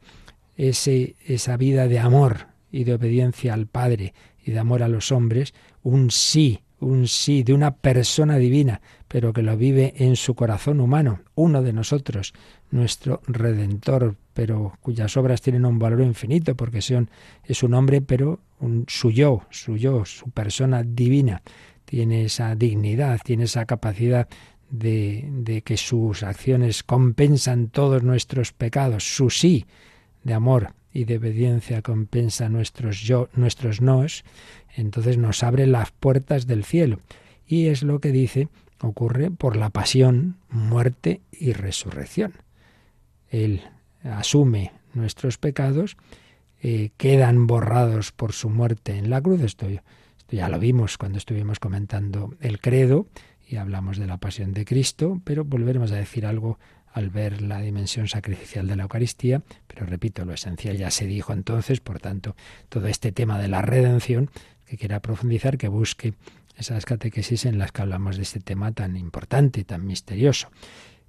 ese, 0.56 1.16
esa 1.28 1.58
vida 1.58 1.88
de 1.88 2.00
amor 2.00 2.48
y 2.72 2.86
de 2.86 2.96
obediencia 2.96 3.54
al 3.54 3.68
Padre 3.68 4.16
y 4.44 4.50
de 4.50 4.58
amor 4.58 4.82
a 4.82 4.88
los 4.88 5.12
hombres, 5.12 5.54
un 5.84 6.10
sí, 6.10 6.62
un 6.80 7.08
sí 7.08 7.44
de 7.44 7.54
una 7.54 7.76
persona 7.76 8.38
divina, 8.38 8.82
pero 9.08 9.32
que 9.32 9.44
lo 9.44 9.56
vive 9.58 9.94
en 9.98 10.16
su 10.16 10.34
corazón 10.34 10.80
humano, 10.80 11.20
uno 11.36 11.62
de 11.62 11.72
nosotros, 11.72 12.34
nuestro 12.72 13.22
Redentor, 13.28 14.16
pero 14.34 14.74
cuyas 14.82 15.16
obras 15.18 15.44
tienen 15.44 15.64
un 15.64 15.78
valor 15.78 16.02
infinito, 16.02 16.56
porque 16.56 16.82
son, 16.82 17.12
es 17.44 17.62
un 17.62 17.76
hombre, 17.76 18.02
pero 18.02 18.40
un, 18.60 18.86
su 18.88 19.12
yo, 19.12 19.44
su 19.52 19.78
yo, 19.78 20.04
su 20.04 20.32
persona 20.32 20.82
divina, 20.82 21.44
tiene 21.86 22.26
esa 22.26 22.56
dignidad, 22.56 23.20
tiene 23.24 23.44
esa 23.44 23.66
capacidad 23.66 24.28
de, 24.70 25.62
que 25.66 25.78
sus 25.78 26.24
acciones 26.24 26.84
compensan 26.84 27.68
todos 27.68 28.04
nuestros 28.04 28.54
pecados, 28.54 29.16
su 29.16 29.30
sí 29.30 29.66
de 30.24 30.34
amor 30.34 30.74
y 30.94 31.06
de 31.06 31.18
obediencia 31.18 31.82
compensa 31.82 32.50
nuestros 32.50 33.02
yo, 33.02 33.30
nuestros 33.34 33.82
nos, 33.82 34.24
entonces 34.76 35.18
nos 35.18 35.44
abre 35.44 35.68
las 35.68 35.92
puertas 35.92 36.48
del 36.48 36.64
cielo. 36.64 37.00
Y 37.46 37.68
es 37.68 37.84
lo 37.84 38.00
que 38.00 38.12
dice, 38.12 38.50
ocurre 38.82 39.32
por 39.32 39.56
la 39.56 39.70
pasión, 39.70 40.38
muerte 40.50 41.22
y 41.32 41.54
resurrección. 41.54 42.34
Él 43.30 43.62
asume 44.04 44.72
nuestros 44.94 45.38
pecados, 45.38 45.98
eh, 46.62 46.90
quedan 46.98 47.48
borrados 47.48 48.12
por 48.12 48.34
su 48.34 48.50
muerte 48.50 48.98
en 48.98 49.10
la 49.10 49.22
cruz. 49.22 49.42
Estoy 49.42 49.80
ya 50.30 50.50
lo 50.50 50.60
vimos 50.60 50.98
cuando 50.98 51.18
estuvimos 51.18 51.60
comentando 51.60 52.34
el 52.42 52.60
credo 52.60 53.08
y 53.48 53.56
hablamos 53.56 53.98
de 53.98 54.08
la 54.08 54.18
pasión 54.18 54.54
de 54.54 54.66
Cristo, 54.66 55.22
pero 55.24 55.46
volveremos 55.46 55.92
a 55.92 55.96
decir 55.96 56.26
algo 56.26 56.60
al 56.92 57.10
ver 57.10 57.42
la 57.42 57.62
dimensión 57.62 58.08
sacrificial 58.08 58.68
de 58.68 58.76
la 58.76 58.84
Eucaristía, 58.84 59.44
pero 59.68 59.86
repito, 59.86 60.26
lo 60.26 60.34
esencial 60.34 60.78
ya 60.78 60.92
se 60.92 61.06
dijo 61.06 61.32
entonces, 61.32 61.80
por 61.80 62.00
tanto, 62.00 62.36
todo 62.70 62.88
este 62.88 63.12
tema 63.12 63.40
de 63.40 63.48
la 63.48 63.62
redención, 63.62 64.30
que 64.66 64.78
quiera 64.78 65.02
profundizar, 65.02 65.58
que 65.58 65.68
busque 65.68 66.16
esas 66.58 66.86
catequesis 66.86 67.46
en 67.46 67.58
las 67.60 67.72
que 67.72 67.84
hablamos 67.84 68.18
de 68.18 68.24
este 68.24 68.40
tema 68.40 68.72
tan 68.72 68.98
importante, 68.98 69.64
tan 69.64 69.86
misterioso. 69.86 70.50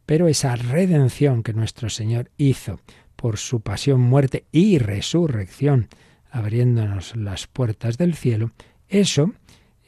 Pero 0.06 0.28
esa 0.28 0.56
redención 0.56 1.42
que 1.42 1.54
nuestro 1.54 1.90
Señor 1.90 2.30
hizo 2.36 2.80
por 3.16 3.38
su 3.38 3.60
pasión, 3.60 4.00
muerte 4.00 4.44
y 4.52 4.78
resurrección, 4.78 5.88
abriéndonos 6.30 7.16
las 7.16 7.46
puertas 7.46 7.98
del 7.98 8.14
cielo, 8.14 8.52
eso, 8.88 9.32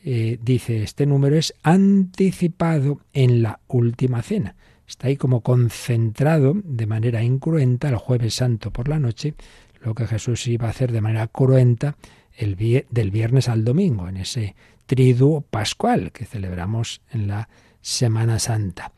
eh, 0.05 0.39
dice 0.43 0.83
este 0.83 1.07
número, 1.07 1.37
es 1.37 1.55
anticipado 1.63 3.01
en 3.13 3.43
la 3.43 3.61
última 3.69 4.23
cena. 4.23 4.57
Está 4.87 5.09
ahí 5.09 5.17
como 5.17 5.43
concentrado 5.43 6.55
de 6.65 6.87
manera 6.87 7.23
incruenta 7.23 7.89
el 7.89 7.97
jueves 7.97 8.35
santo 8.35 8.73
por 8.73 8.89
la 8.89 8.99
noche, 8.99 9.35
lo 9.81 9.95
que 9.95 10.07
Jesús 10.07 10.47
iba 10.47 10.67
a 10.67 10.71
hacer 10.71 10.93
de 10.93 11.01
manera 11.01 11.27
cruenta 11.29 11.97
el 12.37 12.57
del 12.91 13.11
viernes 13.11 13.49
al 13.49 13.65
domingo, 13.65 14.09
en 14.09 14.17
ese 14.17 14.57
triduo 14.87 15.43
pascual 15.43 16.13
que 16.13 16.25
celebramos 16.25 17.03
en 17.13 17.29
la 17.29 17.49
Semana 17.81 18.39
Santa. 18.39 18.93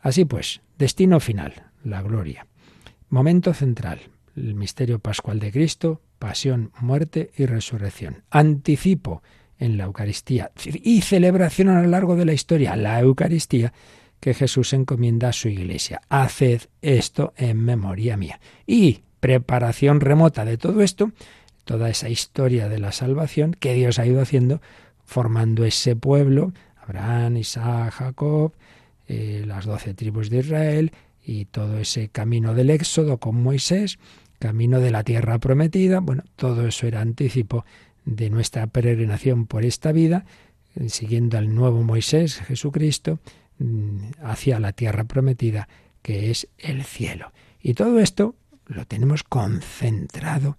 Así 0.00 0.24
pues, 0.24 0.60
destino 0.78 1.20
final, 1.20 1.64
la 1.82 2.02
gloria. 2.02 2.46
Momento 3.08 3.54
central, 3.54 4.00
el 4.36 4.54
misterio 4.54 4.98
pascual 4.98 5.40
de 5.40 5.52
Cristo, 5.52 6.00
pasión, 6.18 6.72
muerte 6.80 7.30
y 7.36 7.46
resurrección. 7.46 8.22
Anticipo 8.30 9.22
en 9.58 9.76
la 9.78 9.84
Eucaristía 9.84 10.50
y 10.64 11.00
celebración 11.02 11.68
a 11.68 11.82
lo 11.82 11.88
largo 11.88 12.16
de 12.16 12.24
la 12.24 12.32
historia, 12.32 12.76
la 12.76 13.00
Eucaristía 13.00 13.72
que 14.20 14.34
Jesús 14.34 14.72
encomienda 14.72 15.28
a 15.28 15.32
su 15.32 15.48
iglesia. 15.48 16.00
Haced 16.08 16.62
esto 16.80 17.34
en 17.36 17.62
memoria 17.62 18.16
mía. 18.16 18.40
Y 18.66 19.02
preparación 19.20 20.00
remota 20.00 20.44
de 20.44 20.56
todo 20.56 20.82
esto, 20.82 21.12
toda 21.64 21.90
esa 21.90 22.08
historia 22.08 22.68
de 22.68 22.78
la 22.78 22.92
salvación 22.92 23.54
que 23.58 23.74
Dios 23.74 23.98
ha 23.98 24.06
ido 24.06 24.20
haciendo, 24.22 24.60
formando 25.04 25.64
ese 25.64 25.94
pueblo, 25.94 26.52
Abraham, 26.82 27.36
Isaac, 27.36 27.92
Jacob, 27.92 28.52
eh, 29.08 29.44
las 29.46 29.66
doce 29.66 29.92
tribus 29.94 30.30
de 30.30 30.38
Israel 30.38 30.92
y 31.22 31.44
todo 31.46 31.78
ese 31.78 32.08
camino 32.08 32.54
del 32.54 32.70
éxodo 32.70 33.18
con 33.18 33.42
Moisés, 33.42 33.98
camino 34.38 34.80
de 34.80 34.90
la 34.90 35.04
tierra 35.04 35.38
prometida, 35.38 36.00
bueno, 36.00 36.22
todo 36.36 36.66
eso 36.66 36.86
era 36.86 37.00
anticipo 37.00 37.64
de 38.04 38.30
nuestra 38.30 38.66
peregrinación 38.66 39.46
por 39.46 39.64
esta 39.64 39.92
vida, 39.92 40.24
eh, 40.74 40.88
siguiendo 40.88 41.38
al 41.38 41.54
nuevo 41.54 41.82
Moisés, 41.82 42.40
Jesucristo, 42.40 43.18
mm, 43.58 44.10
hacia 44.22 44.60
la 44.60 44.72
tierra 44.72 45.04
prometida, 45.04 45.68
que 46.02 46.30
es 46.30 46.48
el 46.58 46.84
cielo. 46.84 47.32
Y 47.60 47.74
todo 47.74 47.98
esto 48.00 48.36
lo 48.66 48.86
tenemos 48.86 49.22
concentrado 49.22 50.56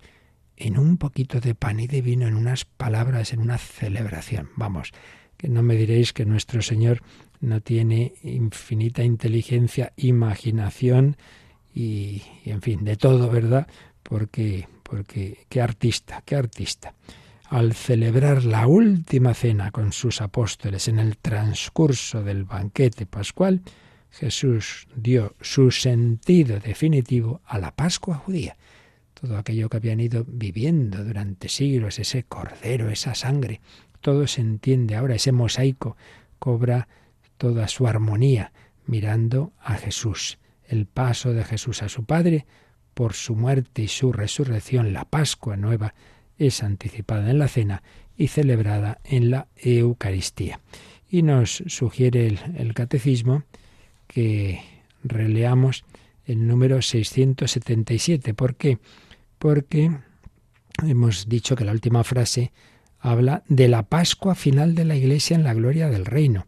en 0.57 0.79
un 0.79 0.97
poquito 0.97 1.39
de 1.39 1.53
pan 1.53 1.79
y 1.79 1.87
de 1.87 2.01
vino, 2.01 2.27
en 2.27 2.35
unas 2.35 2.65
palabras, 2.65 3.33
en 3.33 3.41
una 3.41 3.57
celebración. 3.57 4.49
Vamos, 4.55 4.91
que 5.37 5.49
no 5.49 5.61
me 5.61 5.75
diréis 5.75 6.13
que 6.13 6.25
nuestro 6.25 6.61
Señor 6.61 7.01
no 7.41 7.61
tiene 7.61 8.13
infinita 8.23 9.03
inteligencia, 9.03 9.91
imaginación 9.97 11.17
y, 11.73 12.23
y 12.45 12.51
en 12.51 12.61
fin, 12.61 12.85
de 12.85 12.95
todo, 12.95 13.29
¿verdad? 13.29 13.67
Porque, 14.01 14.67
porque 14.83 15.45
qué 15.49 15.61
artista, 15.61 16.23
qué 16.25 16.37
artista 16.37 16.95
al 17.49 17.73
celebrar 17.73 18.43
la 18.43 18.67
última 18.67 19.33
cena 19.33 19.71
con 19.71 19.91
sus 19.91 20.21
apóstoles 20.21 20.87
en 20.87 20.99
el 20.99 21.17
transcurso 21.17 22.23
del 22.23 22.43
banquete 22.43 23.05
pascual, 23.05 23.61
Jesús 24.11 24.87
dio 24.95 25.35
su 25.41 25.71
sentido 25.71 26.59
definitivo 26.59 27.41
a 27.45 27.59
la 27.59 27.75
Pascua 27.75 28.15
judía. 28.15 28.55
Todo 29.13 29.37
aquello 29.37 29.69
que 29.69 29.77
habían 29.77 29.99
ido 29.99 30.25
viviendo 30.27 31.03
durante 31.03 31.49
siglos, 31.49 31.99
ese 31.99 32.23
cordero, 32.23 32.89
esa 32.89 33.13
sangre, 33.13 33.61
todo 34.01 34.27
se 34.27 34.41
entiende 34.41 34.95
ahora, 34.95 35.15
ese 35.15 35.31
mosaico 35.31 35.97
cobra 36.39 36.87
toda 37.37 37.67
su 37.67 37.87
armonía 37.87 38.51
mirando 38.85 39.53
a 39.59 39.75
Jesús. 39.75 40.37
El 40.67 40.85
paso 40.85 41.33
de 41.33 41.43
Jesús 41.43 41.83
a 41.83 41.89
su 41.89 42.05
Padre 42.05 42.45
por 42.93 43.13
su 43.13 43.35
muerte 43.35 43.83
y 43.83 43.87
su 43.87 44.13
resurrección, 44.13 44.93
la 44.93 45.05
Pascua 45.05 45.57
nueva, 45.57 45.93
es 46.37 46.63
anticipada 46.63 47.31
en 47.31 47.39
la 47.39 47.47
cena 47.47 47.83
y 48.17 48.27
celebrada 48.27 48.99
en 49.03 49.29
la 49.29 49.47
Eucaristía. 49.55 50.59
Y 51.09 51.21
nos 51.21 51.63
sugiere 51.67 52.27
el, 52.27 52.73
catecismo 52.73 53.43
que 54.07 54.61
releamos 55.03 55.83
el 56.25 56.47
número 56.47 56.81
677. 56.81 58.33
¿Por 58.33 58.55
qué? 58.55 58.79
Porque 59.37 59.91
hemos 60.83 61.29
dicho 61.29 61.55
que 61.55 61.65
la 61.65 61.71
última 61.71 62.03
frase 62.03 62.51
habla 62.99 63.43
de 63.47 63.67
la 63.67 63.83
Pascua 63.83 64.35
final 64.35 64.75
de 64.75 64.85
la 64.85 64.95
Iglesia 64.95 65.35
en 65.35 65.43
la 65.43 65.53
gloria 65.53 65.89
del 65.89 66.05
reino. 66.05 66.47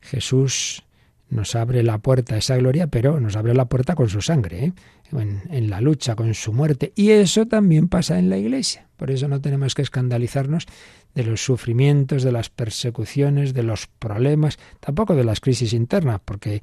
Jesús 0.00 0.82
nos 1.30 1.54
abre 1.54 1.82
la 1.82 1.98
puerta 1.98 2.34
a 2.34 2.38
esa 2.38 2.56
gloria, 2.56 2.88
pero 2.88 3.20
nos 3.20 3.36
abre 3.36 3.54
la 3.54 3.66
puerta 3.66 3.94
con 3.94 4.08
su 4.08 4.20
sangre, 4.20 4.64
¿eh? 4.66 4.72
en, 5.12 5.70
la 5.70 5.80
lucha, 5.80 6.14
con 6.16 6.34
su 6.34 6.52
muerte. 6.52 6.92
Y 6.96 7.10
eso 7.10 7.46
también 7.46 7.88
pasa 7.88 8.18
en 8.18 8.28
la 8.28 8.36
Iglesia. 8.36 8.88
Por 8.96 9.10
eso 9.10 9.28
no 9.28 9.40
tenemos 9.40 9.74
que 9.74 9.82
escandalizarnos 9.82 10.66
de 11.14 11.24
los 11.24 11.42
sufrimientos, 11.42 12.22
de 12.22 12.32
las 12.32 12.50
persecuciones, 12.50 13.54
de 13.54 13.62
los 13.62 13.86
problemas, 13.86 14.58
tampoco 14.80 15.14
de 15.14 15.24
las 15.24 15.40
crisis 15.40 15.72
internas, 15.72 16.20
porque 16.24 16.62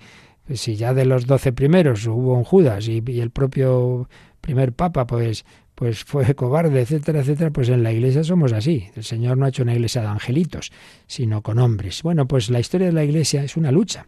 si 0.54 0.76
ya 0.76 0.94
de 0.94 1.06
los 1.06 1.26
doce 1.26 1.52
primeros 1.52 2.06
hubo 2.06 2.34
un 2.34 2.44
Judas 2.44 2.88
y, 2.88 3.04
y 3.06 3.20
el 3.20 3.32
propio 3.32 4.08
primer 4.42 4.74
papa, 4.74 5.08
pues 5.08 5.46
pues 5.78 6.04
fue 6.04 6.34
cobarde, 6.36 6.82
etcétera, 6.82 7.20
etcétera, 7.20 7.52
pues 7.52 7.70
en 7.70 7.84
la 7.84 7.94
iglesia 7.94 8.24
somos 8.24 8.52
así. 8.52 8.90
El 8.96 9.04
Señor 9.04 9.38
no 9.38 9.46
ha 9.46 9.50
hecho 9.50 9.62
una 9.62 9.76
iglesia 9.76 10.02
de 10.02 10.08
angelitos, 10.08 10.72
sino 11.06 11.44
con 11.44 11.60
hombres. 11.60 12.02
Bueno, 12.02 12.28
pues 12.28 12.50
la 12.50 12.60
historia 12.60 12.88
de 12.88 12.94
la 12.94 13.04
iglesia 13.04 13.44
es 13.44 13.56
una 13.56 13.72
lucha. 13.72 14.08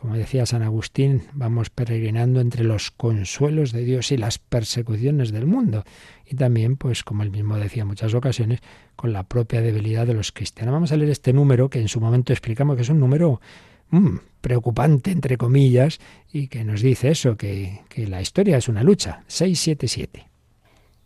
Como 0.00 0.16
decía 0.16 0.46
San 0.46 0.62
Agustín, 0.62 1.24
vamos 1.34 1.68
peregrinando 1.68 2.40
entre 2.40 2.64
los 2.64 2.90
consuelos 2.90 3.70
de 3.72 3.84
Dios 3.84 4.12
y 4.12 4.16
las 4.16 4.38
persecuciones 4.38 5.30
del 5.30 5.46
mundo. 5.46 5.84
Y 6.26 6.36
también, 6.36 6.78
pues 6.78 7.04
como 7.04 7.22
él 7.22 7.30
mismo 7.30 7.58
decía 7.58 7.82
en 7.82 7.88
muchas 7.88 8.14
ocasiones, 8.14 8.60
con 8.96 9.12
la 9.12 9.24
propia 9.24 9.60
debilidad 9.60 10.06
de 10.06 10.14
los 10.14 10.32
cristianos. 10.32 10.72
Vamos 10.72 10.92
a 10.92 10.96
leer 10.96 11.10
este 11.10 11.34
número 11.34 11.68
que 11.68 11.80
en 11.80 11.88
su 11.88 12.00
momento 12.00 12.32
explicamos 12.32 12.76
que 12.76 12.82
es 12.82 12.88
un 12.88 12.98
número 12.98 13.42
mm, 13.90 14.16
preocupante, 14.40 15.10
entre 15.10 15.36
comillas, 15.36 16.00
y 16.32 16.48
que 16.48 16.64
nos 16.64 16.80
dice 16.80 17.10
eso, 17.10 17.36
que, 17.36 17.82
que 17.90 18.06
la 18.06 18.22
historia 18.22 18.56
es 18.56 18.68
una 18.68 18.82
lucha. 18.82 19.22
677. 19.26 20.30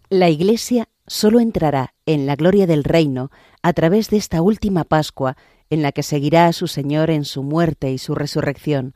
La 0.09 0.31
Iglesia 0.31 0.87
solo 1.07 1.40
entrará 1.40 1.95
en 2.07 2.27
la 2.27 2.37
gloria 2.37 2.67
del 2.67 2.85
reino 2.85 3.31
a 3.62 3.73
través 3.73 4.11
de 4.11 4.17
esta 4.17 4.43
última 4.43 4.85
Pascua 4.85 5.37
en 5.71 5.83
la 5.83 5.93
que 5.93 6.03
seguirá 6.03 6.47
a 6.47 6.53
su 6.53 6.67
Señor 6.67 7.11
en 7.11 7.25
su 7.25 7.43
muerte 7.43 7.90
y 7.90 7.99
su 7.99 8.14
resurrección. 8.14 8.95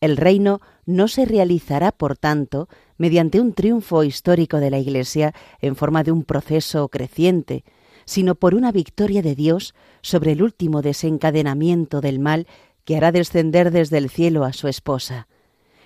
El 0.00 0.16
reino 0.16 0.60
no 0.84 1.08
se 1.08 1.24
realizará, 1.24 1.92
por 1.92 2.16
tanto, 2.16 2.68
mediante 2.96 3.40
un 3.40 3.52
triunfo 3.52 4.02
histórico 4.02 4.58
de 4.58 4.70
la 4.70 4.78
Iglesia 4.78 5.32
en 5.60 5.76
forma 5.76 6.02
de 6.02 6.12
un 6.12 6.24
proceso 6.24 6.88
creciente, 6.88 7.64
sino 8.04 8.34
por 8.34 8.54
una 8.54 8.72
victoria 8.72 9.22
de 9.22 9.34
Dios 9.34 9.74
sobre 10.00 10.32
el 10.32 10.42
último 10.42 10.82
desencadenamiento 10.82 12.00
del 12.00 12.18
mal 12.18 12.46
que 12.84 12.96
hará 12.96 13.12
descender 13.12 13.70
desde 13.70 13.98
el 13.98 14.10
cielo 14.10 14.44
a 14.44 14.52
su 14.52 14.66
esposa. 14.68 15.28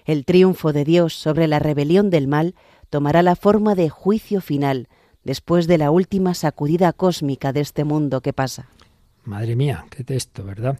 El 0.06 0.24
triunfo 0.24 0.72
de 0.72 0.84
Dios 0.84 1.14
sobre 1.14 1.46
la 1.46 1.58
rebelión 1.58 2.10
del 2.10 2.26
mal 2.26 2.54
tomará 2.90 3.22
la 3.22 3.36
forma 3.36 3.74
de 3.74 3.90
juicio 3.90 4.40
final, 4.40 4.88
después 5.26 5.66
de 5.66 5.76
la 5.76 5.90
última 5.90 6.34
sacudida 6.34 6.92
cósmica 6.92 7.52
de 7.52 7.60
este 7.60 7.82
mundo 7.82 8.20
que 8.20 8.32
pasa. 8.32 8.68
Madre 9.24 9.56
mía, 9.56 9.84
qué 9.90 10.04
texto, 10.04 10.44
¿verdad? 10.44 10.78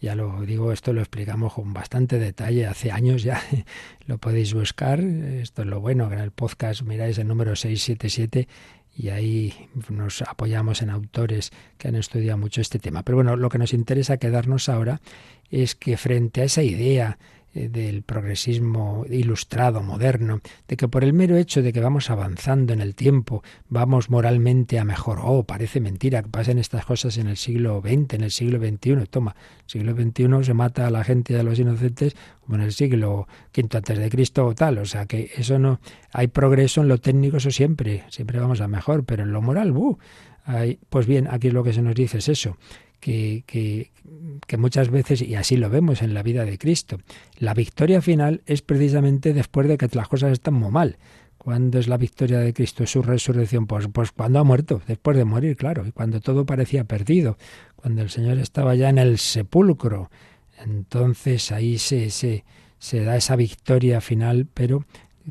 Ya 0.00 0.16
lo 0.16 0.42
digo, 0.42 0.72
esto 0.72 0.92
lo 0.92 1.00
explicamos 1.00 1.54
con 1.54 1.72
bastante 1.72 2.18
detalle 2.18 2.66
hace 2.66 2.90
años 2.90 3.22
ya. 3.22 3.40
lo 4.06 4.18
podéis 4.18 4.52
buscar. 4.52 5.00
Esto 5.00 5.62
es 5.62 5.68
lo 5.68 5.80
bueno, 5.80 6.08
que 6.08 6.16
en 6.16 6.20
el 6.20 6.32
podcast 6.32 6.82
miráis 6.82 7.18
el 7.18 7.28
número 7.28 7.54
677 7.54 8.48
y 8.96 9.08
ahí 9.10 9.54
nos 9.88 10.22
apoyamos 10.22 10.82
en 10.82 10.90
autores 10.90 11.52
que 11.78 11.86
han 11.86 11.94
estudiado 11.94 12.36
mucho 12.36 12.60
este 12.60 12.80
tema. 12.80 13.04
Pero 13.04 13.16
bueno, 13.16 13.36
lo 13.36 13.48
que 13.48 13.58
nos 13.58 13.72
interesa 13.72 14.16
quedarnos 14.16 14.68
ahora 14.68 15.00
es 15.50 15.76
que 15.76 15.96
frente 15.96 16.40
a 16.40 16.44
esa 16.44 16.64
idea 16.64 17.18
del 17.54 18.02
progresismo 18.02 19.04
ilustrado, 19.08 19.82
moderno, 19.82 20.40
de 20.68 20.76
que 20.76 20.88
por 20.88 21.04
el 21.04 21.12
mero 21.12 21.36
hecho 21.36 21.62
de 21.62 21.72
que 21.72 21.80
vamos 21.80 22.10
avanzando 22.10 22.72
en 22.72 22.80
el 22.80 22.94
tiempo, 22.94 23.42
vamos 23.68 24.10
moralmente 24.10 24.78
a 24.78 24.84
mejor. 24.84 25.20
Oh, 25.22 25.44
parece 25.44 25.80
mentira 25.80 26.22
que 26.22 26.28
pasen 26.28 26.58
estas 26.58 26.84
cosas 26.84 27.16
en 27.18 27.28
el 27.28 27.36
siglo 27.36 27.80
XX, 27.80 28.14
en 28.14 28.24
el 28.24 28.30
siglo 28.30 28.58
XXI. 28.58 29.06
Toma, 29.08 29.36
siglo 29.66 29.94
XXI 29.94 30.44
se 30.44 30.54
mata 30.54 30.86
a 30.86 30.90
la 30.90 31.04
gente 31.04 31.34
y 31.34 31.36
a 31.36 31.42
los 31.42 31.58
inocentes 31.58 32.16
como 32.40 32.56
en 32.56 32.62
el 32.62 32.72
siglo 32.72 33.26
V 33.56 33.76
antes 33.76 33.98
de 33.98 34.10
Cristo 34.10 34.46
o 34.46 34.54
tal. 34.54 34.78
O 34.78 34.84
sea 34.84 35.06
que 35.06 35.30
eso 35.36 35.58
no... 35.58 35.80
Hay 36.12 36.26
progreso 36.28 36.82
en 36.82 36.88
lo 36.88 36.98
técnico, 36.98 37.36
eso 37.36 37.50
siempre, 37.50 38.04
siempre 38.08 38.38
vamos 38.40 38.60
a 38.60 38.68
mejor, 38.68 39.04
pero 39.04 39.22
en 39.22 39.32
lo 39.32 39.40
moral, 39.40 39.72
¡buh! 39.72 39.98
Hay, 40.46 40.78
pues 40.90 41.06
bien, 41.06 41.26
aquí 41.30 41.50
lo 41.50 41.64
que 41.64 41.72
se 41.72 41.80
nos 41.80 41.94
dice 41.94 42.18
es 42.18 42.28
eso, 42.28 42.58
que, 43.04 43.90
muchas 44.56 44.90
veces, 44.90 45.20
y 45.20 45.34
así 45.34 45.56
lo 45.56 45.68
vemos 45.68 46.00
en 46.02 46.14
la 46.14 46.22
vida 46.22 46.44
de 46.44 46.56
Cristo, 46.56 46.98
la 47.38 47.52
victoria 47.52 48.00
final 48.00 48.42
es 48.46 48.62
precisamente 48.62 49.34
después 49.34 49.68
de 49.68 49.76
que 49.76 49.88
las 49.92 50.08
cosas 50.08 50.32
están 50.32 50.54
muy 50.54 50.70
mal. 50.70 50.96
¿Cuándo 51.36 51.78
es 51.78 51.88
la 51.88 51.98
victoria 51.98 52.38
de 52.38 52.54
Cristo? 52.54 52.86
¿Su 52.86 53.02
resurrección? 53.02 53.66
Pues, 53.66 53.88
pues 53.92 54.12
cuando 54.12 54.38
ha 54.38 54.44
muerto, 54.44 54.80
después 54.86 55.16
de 55.18 55.26
morir, 55.26 55.56
claro, 55.56 55.86
y 55.86 55.92
cuando 55.92 56.20
todo 56.20 56.46
parecía 56.46 56.84
perdido, 56.84 57.36
cuando 57.76 58.00
el 58.00 58.08
Señor 58.08 58.38
estaba 58.38 58.74
ya 58.74 58.88
en 58.88 58.96
el 58.96 59.18
sepulcro. 59.18 60.10
Entonces 60.64 61.52
ahí 61.52 61.76
se, 61.76 62.08
se, 62.08 62.44
se 62.78 63.04
da 63.04 63.16
esa 63.16 63.36
victoria 63.36 64.00
final, 64.00 64.46
pero 64.54 64.86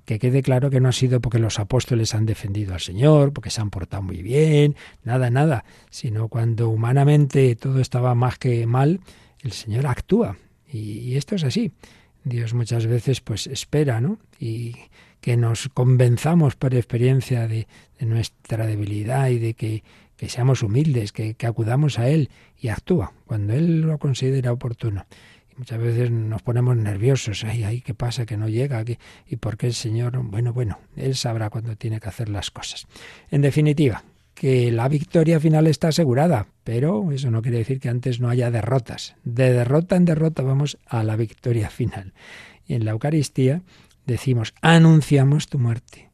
que 0.06 0.20
quede 0.20 0.42
claro 0.42 0.70
que 0.70 0.80
no 0.80 0.90
ha 0.90 0.94
sido 0.94 1.22
porque 1.22 1.40
los 1.40 1.60
apóstoles 1.60 2.14
han 2.16 2.26
defendido 2.26 2.74
al 2.74 2.80
Señor, 2.80 3.34
porque 3.34 3.50
se 3.50 3.62
han 3.62 3.70
portado 3.70 4.04
muy 4.04 4.22
bien, 4.22 4.76
nada, 5.04 5.30
nada, 5.30 5.66
sino 5.90 6.28
cuando 6.28 6.70
humanamente 6.70 7.56
todo 7.56 7.80
estaba 7.80 8.16
más 8.16 8.38
que 8.38 8.66
mal, 8.66 9.02
el 9.42 9.52
Señor 9.52 9.88
actúa. 9.88 10.38
Y, 10.72 11.16
esto 11.18 11.36
es 11.36 11.44
así. 11.44 11.72
Dios 12.24 12.54
muchas 12.54 12.88
veces 12.88 13.22
pues 13.22 13.46
espera, 13.48 14.02
¿no? 14.02 14.18
Y 14.40 14.76
que 15.22 15.38
nos 15.38 15.70
convenzamos 15.70 16.56
por 16.56 16.74
experiencia 16.74 17.48
de, 17.48 17.68
nuestra 18.00 18.66
debilidad 18.66 19.30
y 19.30 19.40
de 19.40 19.54
que, 19.54 19.84
que 20.18 20.28
seamos 20.28 20.62
humildes, 20.62 21.14
que, 21.14 21.36
que 21.36 21.48
acudamos 21.48 22.00
a 22.00 22.10
Él 22.10 22.30
y 22.60 22.68
actúa 22.68 23.14
cuando 23.26 23.54
Él 23.54 23.82
lo 23.82 23.98
considera 23.98 24.52
oportuno. 24.52 25.06
Muchas 25.58 25.80
veces 25.80 26.12
nos 26.12 26.42
ponemos 26.42 26.76
nerviosos, 26.76 27.44
ay, 27.44 27.63
ay, 27.63 27.82
¿qué 27.82 27.94
pasa? 27.94 28.26
Que 28.26 28.38
no 28.38 28.50
llega, 28.50 28.84
¿y 29.28 29.36
por 29.38 29.58
qué 29.58 29.68
el 29.68 29.74
Señor? 29.74 30.18
Bueno, 30.24 30.54
bueno, 30.54 30.80
Él 30.96 31.16
sabrá 31.16 31.50
cuándo 31.50 31.76
tiene 31.76 32.00
que 32.00 32.10
hacer 32.10 32.30
las 32.30 32.52
cosas. 32.52 32.88
En 33.30 33.42
definitiva, 33.42 34.04
que 34.34 34.72
la 34.72 34.88
victoria 34.88 35.39
final 35.39 35.68
está 35.68 35.89
asegurada, 35.89 36.48
pero 36.63 37.12
eso 37.12 37.30
no 37.32 37.42
quiere 37.42 37.60
decir 37.60 37.80
que 37.80 37.89
antes 37.89 38.20
no 38.20 38.30
haya 38.30 38.52
derrotas. 38.52 39.16
De 39.24 39.54
derrota 39.54 39.96
en 39.96 40.06
derrota 40.06 40.42
vamos 40.42 40.78
a 40.86 41.04
la 41.04 41.16
victoria 41.16 41.70
final. 41.70 42.13
Y 42.66 42.74
en 42.74 42.86
la 42.86 42.92
Eucaristía 42.92 43.62
decimos, 44.06 44.54
anunciamos 44.62 45.48
tu 45.48 45.60
muerte, 45.60 46.10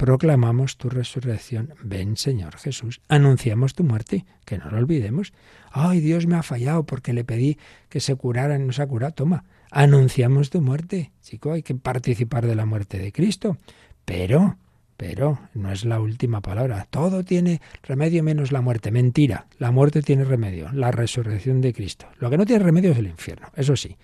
proclamamos 0.00 0.78
tu 0.78 0.88
resurrección. 0.88 1.74
Ven, 1.82 2.16
Señor 2.16 2.56
Jesús, 2.56 3.02
anunciamos 3.06 3.74
tu 3.74 3.84
muerte, 3.84 4.24
que 4.46 4.56
no 4.56 4.70
lo 4.70 4.78
olvidemos. 4.78 5.34
Ay, 5.70 6.00
Dios 6.00 6.26
me 6.26 6.36
ha 6.36 6.42
fallado 6.42 6.84
porque 6.84 7.12
le 7.12 7.22
pedí 7.22 7.58
que 7.90 8.00
se 8.00 8.14
curara 8.14 8.56
y 8.56 8.60
no 8.60 8.72
se 8.72 8.80
ha 8.80 8.86
curado. 8.86 9.12
Toma, 9.12 9.44
anunciamos 9.70 10.48
tu 10.48 10.62
muerte. 10.62 11.12
Chico, 11.20 11.52
hay 11.52 11.62
que 11.62 11.74
participar 11.74 12.46
de 12.46 12.54
la 12.54 12.64
muerte 12.64 12.98
de 12.98 13.12
Cristo. 13.12 13.58
Pero 14.06 14.56
pero 14.96 15.38
no 15.52 15.70
es 15.70 15.84
la 15.84 16.00
última 16.00 16.40
palabra. 16.40 16.86
Todo 16.88 17.22
tiene 17.22 17.60
remedio 17.82 18.22
menos 18.22 18.52
la 18.52 18.62
muerte. 18.62 18.90
Mentira. 18.90 19.48
La 19.58 19.70
muerte 19.70 20.00
tiene 20.00 20.24
remedio. 20.24 20.70
La 20.72 20.90
resurrección 20.90 21.60
de 21.60 21.74
Cristo. 21.74 22.06
Lo 22.18 22.30
que 22.30 22.38
no 22.38 22.46
tiene 22.46 22.64
remedio 22.64 22.92
es 22.92 22.98
el 22.98 23.06
infierno. 23.06 23.48
Eso 23.54 23.76
sí. 23.76 23.98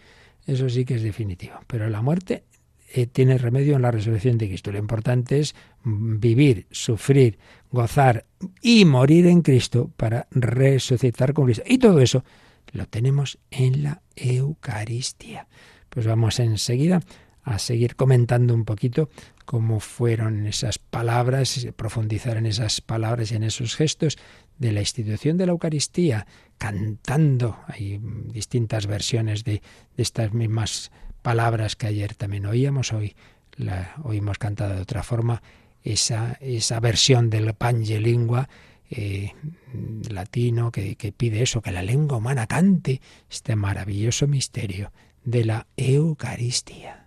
Eso 0.46 0.68
sí 0.68 0.85
que 0.85 0.96
es 0.96 1.02
definitivo. 1.02 1.54
Pero 1.66 1.88
la 1.88 2.02
muerte 2.02 2.44
eh, 2.92 3.07
tiene 3.07 3.38
remedio 3.38 3.77
en 3.77 3.83
la 3.83 3.90
resurrección 3.90 4.38
de 4.38 4.49
Cristo. 4.49 4.72
Lo 4.72 4.79
importante 4.79 5.40
es 5.40 5.55
vivir, 5.85 6.66
sufrir, 6.70 7.38
gozar 7.70 8.25
y 8.62 8.85
morir 8.85 9.27
en 9.27 9.42
Cristo 9.42 9.90
para 9.96 10.27
resucitar 10.31 11.33
con 11.33 11.46
Cristo. 11.46 11.64
Y 11.66 11.79
todo 11.79 12.01
eso 12.01 12.25
lo 12.72 12.87
tenemos 12.87 13.38
en 13.51 13.83
la 13.83 14.03
Eucaristía. 14.14 15.46
Pues 15.88 16.07
vamos 16.07 16.38
enseguida 16.40 17.01
a 17.42 17.59
seguir 17.59 17.96
comentando 17.96 18.55
un 18.55 18.64
poquito 18.64 19.09
cómo 19.44 19.79
fueron 19.79 20.46
esas 20.46 20.79
palabras, 20.79 21.66
profundizar 21.77 22.37
en 22.37 22.46
esas 22.46 22.81
palabras 22.81 23.31
y 23.31 23.37
en 23.37 23.44
esos 23.44 23.77
gestos 23.77 24.18
de 24.59 24.72
la 24.72 24.81
institución 24.81 25.37
de 25.37 25.46
la 25.46 25.53
Eucaristía, 25.53 26.27
cantando. 26.59 27.59
Hay 27.68 28.01
distintas 28.33 28.87
versiones 28.87 29.44
de, 29.44 29.62
estas 29.96 30.35
mismas 30.35 30.90
palabras 31.27 31.75
que 31.75 31.89
ayer 31.89 32.15
también 32.15 32.47
oíamos, 32.47 32.93
hoy 32.93 33.17
la 33.57 33.97
oímos 34.05 34.39
cantada 34.39 34.77
de 34.77 34.83
otra 34.83 35.03
forma, 35.03 35.43
esa, 35.83 36.39
esa 36.41 36.79
versión 36.79 37.31
del 37.31 37.53
Pange 37.55 37.99
Lingua 37.99 38.49
eh, 38.91 39.33
latino 40.09 40.71
que, 40.71 40.95
que 40.95 41.11
pide 41.11 41.43
eso, 41.43 41.62
que 41.62 41.73
la 41.73 41.83
lengua 41.83 42.19
humana 42.19 42.47
cante 42.47 43.01
este 43.29 43.57
maravilloso 43.57 44.29
misterio 44.29 44.93
de 45.25 45.45
la 45.45 45.67
Eucaristía. 45.77 47.07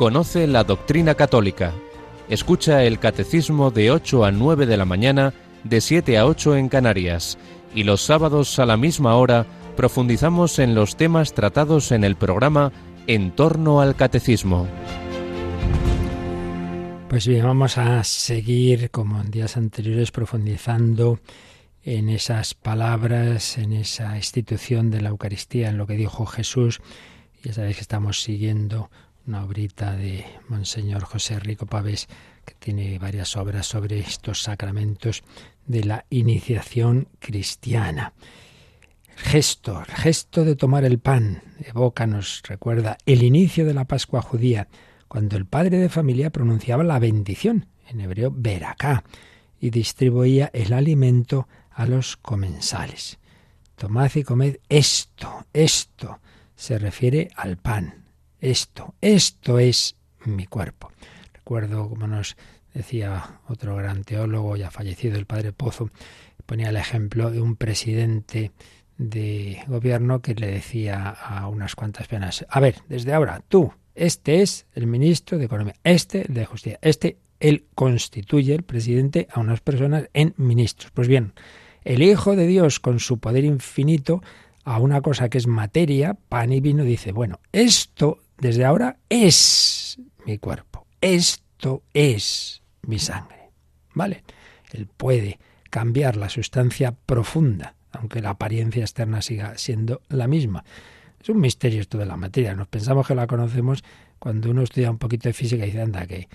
Conoce 0.00 0.46
la 0.46 0.64
doctrina 0.64 1.14
católica. 1.14 1.74
Escucha 2.30 2.84
el 2.84 2.98
catecismo 2.98 3.70
de 3.70 3.90
8 3.90 4.24
a 4.24 4.32
9 4.32 4.64
de 4.64 4.78
la 4.78 4.86
mañana, 4.86 5.34
de 5.62 5.82
7 5.82 6.16
a 6.16 6.24
8 6.24 6.56
en 6.56 6.70
Canarias. 6.70 7.36
Y 7.74 7.84
los 7.84 8.00
sábados 8.00 8.58
a 8.58 8.64
la 8.64 8.78
misma 8.78 9.16
hora 9.16 9.44
profundizamos 9.76 10.58
en 10.58 10.74
los 10.74 10.96
temas 10.96 11.34
tratados 11.34 11.92
en 11.92 12.04
el 12.04 12.16
programa 12.16 12.72
en 13.06 13.30
torno 13.32 13.82
al 13.82 13.94
catecismo. 13.94 14.66
Pues 17.10 17.26
bien, 17.26 17.44
vamos 17.44 17.76
a 17.76 18.02
seguir, 18.02 18.90
como 18.90 19.20
en 19.20 19.30
días 19.30 19.58
anteriores, 19.58 20.12
profundizando 20.12 21.20
en 21.84 22.08
esas 22.08 22.54
palabras, 22.54 23.58
en 23.58 23.74
esa 23.74 24.16
institución 24.16 24.90
de 24.90 25.02
la 25.02 25.10
Eucaristía, 25.10 25.68
en 25.68 25.76
lo 25.76 25.86
que 25.86 25.96
dijo 25.98 26.24
Jesús. 26.24 26.80
Ya 27.42 27.52
sabéis 27.52 27.76
que 27.76 27.82
estamos 27.82 28.22
siguiendo 28.22 28.88
una 29.30 29.44
obrita 29.44 29.94
de 29.94 30.24
Monseñor 30.48 31.04
José 31.04 31.38
Rico 31.38 31.64
Pavés, 31.64 32.08
que 32.44 32.54
tiene 32.54 32.98
varias 32.98 33.36
obras 33.36 33.64
sobre 33.64 34.00
estos 34.00 34.42
sacramentos 34.42 35.22
de 35.66 35.84
la 35.84 36.04
iniciación 36.10 37.06
cristiana. 37.20 38.12
gesto, 39.14 39.84
el 39.86 39.94
gesto 39.94 40.44
de 40.44 40.56
tomar 40.56 40.84
el 40.84 40.98
pan, 40.98 41.44
evoca, 41.60 42.08
nos 42.08 42.42
recuerda 42.42 42.98
el 43.06 43.22
inicio 43.22 43.64
de 43.64 43.72
la 43.72 43.84
Pascua 43.84 44.20
judía, 44.20 44.66
cuando 45.06 45.36
el 45.36 45.46
padre 45.46 45.78
de 45.78 45.88
familia 45.88 46.30
pronunciaba 46.30 46.82
la 46.82 46.98
bendición, 46.98 47.66
en 47.88 48.00
hebreo 48.00 48.32
veracá, 48.34 49.04
y 49.60 49.70
distribuía 49.70 50.50
el 50.52 50.72
alimento 50.72 51.46
a 51.70 51.86
los 51.86 52.16
comensales. 52.16 53.20
Tomad 53.76 54.10
y 54.16 54.24
comed 54.24 54.56
esto, 54.68 55.46
esto, 55.52 56.18
se 56.56 56.80
refiere 56.80 57.30
al 57.36 57.58
pan. 57.58 57.99
Esto, 58.40 58.94
esto 59.00 59.58
es 59.58 59.96
mi 60.24 60.46
cuerpo. 60.46 60.90
Recuerdo 61.34 61.88
como 61.88 62.06
nos 62.06 62.36
decía 62.72 63.40
otro 63.48 63.76
gran 63.76 64.04
teólogo 64.04 64.56
ya 64.56 64.70
fallecido, 64.70 65.18
el 65.18 65.26
padre 65.26 65.52
Pozo, 65.52 65.90
ponía 66.46 66.70
el 66.70 66.76
ejemplo 66.76 67.30
de 67.30 67.40
un 67.40 67.56
presidente 67.56 68.52
de 68.98 69.62
gobierno 69.66 70.20
que 70.20 70.34
le 70.34 70.48
decía 70.48 71.08
a 71.08 71.48
unas 71.48 71.74
cuantas 71.74 72.06
penas, 72.06 72.44
a 72.48 72.60
ver, 72.60 72.76
desde 72.88 73.12
ahora, 73.12 73.42
tú, 73.48 73.72
este 73.94 74.42
es 74.42 74.66
el 74.74 74.86
ministro 74.86 75.38
de 75.38 75.46
Economía, 75.46 75.74
este 75.84 76.24
de 76.28 76.44
Justicia, 76.44 76.78
este, 76.82 77.16
él 77.40 77.64
constituye 77.74 78.54
el 78.54 78.62
presidente 78.62 79.26
a 79.32 79.40
unas 79.40 79.60
personas 79.60 80.08
en 80.12 80.34
ministros. 80.36 80.92
Pues 80.92 81.08
bien, 81.08 81.32
el 81.82 82.02
Hijo 82.02 82.36
de 82.36 82.46
Dios 82.46 82.78
con 82.78 83.00
su 83.00 83.18
poder 83.18 83.44
infinito 83.44 84.22
a 84.64 84.78
una 84.78 85.00
cosa 85.00 85.30
que 85.30 85.38
es 85.38 85.46
materia, 85.46 86.14
pan 86.28 86.52
y 86.52 86.60
vino, 86.60 86.84
dice, 86.84 87.12
bueno, 87.12 87.40
esto 87.52 88.18
desde 88.40 88.64
ahora 88.64 88.96
es 89.08 89.98
mi 90.26 90.38
cuerpo, 90.38 90.86
esto 91.00 91.82
es 91.92 92.62
mi 92.82 92.98
sangre. 92.98 93.50
¿Vale? 93.94 94.24
Él 94.72 94.86
puede 94.86 95.38
cambiar 95.68 96.16
la 96.16 96.28
sustancia 96.28 96.92
profunda, 96.92 97.74
aunque 97.92 98.20
la 98.20 98.30
apariencia 98.30 98.82
externa 98.82 99.22
siga 99.22 99.58
siendo 99.58 100.00
la 100.08 100.26
misma. 100.26 100.64
Es 101.20 101.28
un 101.28 101.40
misterio 101.40 101.80
esto 101.80 101.98
de 101.98 102.06
la 102.06 102.16
materia. 102.16 102.54
Nos 102.54 102.68
pensamos 102.68 103.06
que 103.06 103.14
la 103.14 103.26
conocemos 103.26 103.84
cuando 104.18 104.50
uno 104.50 104.62
estudia 104.62 104.90
un 104.90 104.98
poquito 104.98 105.28
de 105.28 105.32
física 105.32 105.64
y 105.64 105.66
dice, 105.66 105.82
anda, 105.82 106.06
que 106.06 106.28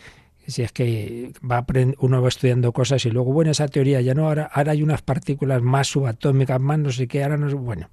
si 0.47 0.61
es 0.61 0.71
que 0.71 1.33
va 1.43 1.65
uno 1.99 2.21
va 2.21 2.27
estudiando 2.27 2.71
cosas 2.71 3.03
y 3.05 3.09
luego, 3.09 3.33
bueno, 3.33 3.51
esa 3.51 3.67
teoría 3.67 4.01
ya 4.01 4.13
no, 4.13 4.27
ahora, 4.27 4.49
ahora 4.53 4.73
hay 4.73 4.83
unas 4.83 5.01
partículas 5.01 5.61
más 5.61 5.87
subatómicas, 5.87 6.59
más 6.59 6.79
no 6.79 6.91
sé 6.91 7.07
qué, 7.07 7.23
ahora 7.23 7.37
no 7.37 7.55
bueno. 7.57 7.89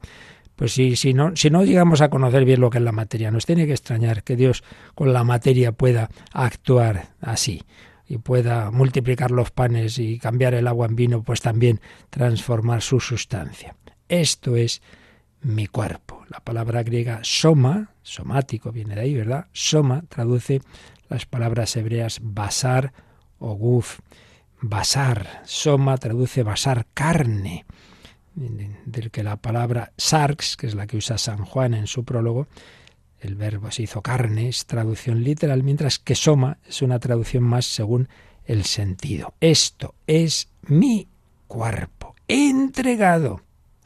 Pues 0.63 0.75
si, 0.75 0.95
si, 0.95 1.13
no, 1.13 1.35
si 1.35 1.51
no 1.51 1.65
llegamos 1.65 2.03
a 2.03 2.09
conocer 2.09 2.45
bien 2.45 2.61
lo 2.61 2.71
que 2.71 2.79
es 2.79 2.85
la 2.85 2.93
materia, 2.93 3.33
nos 3.33 3.47
tiene 3.47 3.67
que 3.67 3.73
extrañar 3.73 4.23
que 4.23 4.37
Dios 4.37 4.63
con 4.95 5.13
la 5.13 5.25
materia 5.25 5.73
pueda 5.73 6.09
actuar 6.33 7.09
así 7.21 7.65
y 8.07 8.19
pueda 8.19 8.71
multiplicar 8.71 9.33
los 9.33 9.51
panes 9.51 9.99
y 9.99 10.21
cambiar 10.21 10.55
el 10.55 10.69
agua 10.69 10.87
en 10.87 10.95
vino, 10.95 11.25
pues 11.25 11.41
también 11.41 11.81
transformar 12.11 12.81
su 12.81 13.01
sustancia. 13.01 13.75
Esto 14.09 14.55
es 14.55 14.83
mi 15.41 15.67
cuerpo. 15.67 16.23
La 16.29 16.39
palabra 16.39 16.85
griega 16.85 17.19
soma, 17.23 17.91
somático 18.03 18.71
viene 18.71 18.95
de 18.95 19.01
ahí, 19.01 19.15
¿verdad? 19.17 19.49
Soma 19.51 20.05
traduce 20.09 20.61
las 21.09 21.27
palabras 21.27 21.75
hebreas 21.77 22.21
basar 22.23 22.93
o 23.41 23.55
guf. 23.55 23.99
Basar, 24.61 25.43
soma 25.45 25.99
traduce 25.99 26.45
basar 26.45 26.87
carne, 26.95 27.65
del 28.35 29.11
que 29.11 29.23
la 29.23 29.37
palabra 29.37 29.93
sarx, 29.97 30.57
que 30.57 30.67
es 30.67 30.75
la 30.75 30.87
que 30.87 30.97
usa 30.97 31.19
San 31.19 31.45
Juan 31.45 31.75
en 31.75 31.87
su 31.87 32.05
prólogo, 32.05 32.49
el 33.21 33.37
verbo 33.37 33.71
se 33.71 33.83
hizo 33.83 34.03
carne, 34.03 34.49
es 34.49 34.67
traducción 34.67 35.23
literal, 35.23 35.63
mientras 35.63 35.99
que 35.99 36.15
soma 36.15 36.59
es 36.67 36.83
una 36.83 36.99
traducción 36.99 37.45
más 37.45 37.67
según 37.67 38.09
el 38.45 38.65
sentido. 38.65 39.35
Esto 39.41 39.95
es 40.07 40.49
mi 40.63 41.09
cuerpo, 41.47 42.17
entregado 42.27 43.43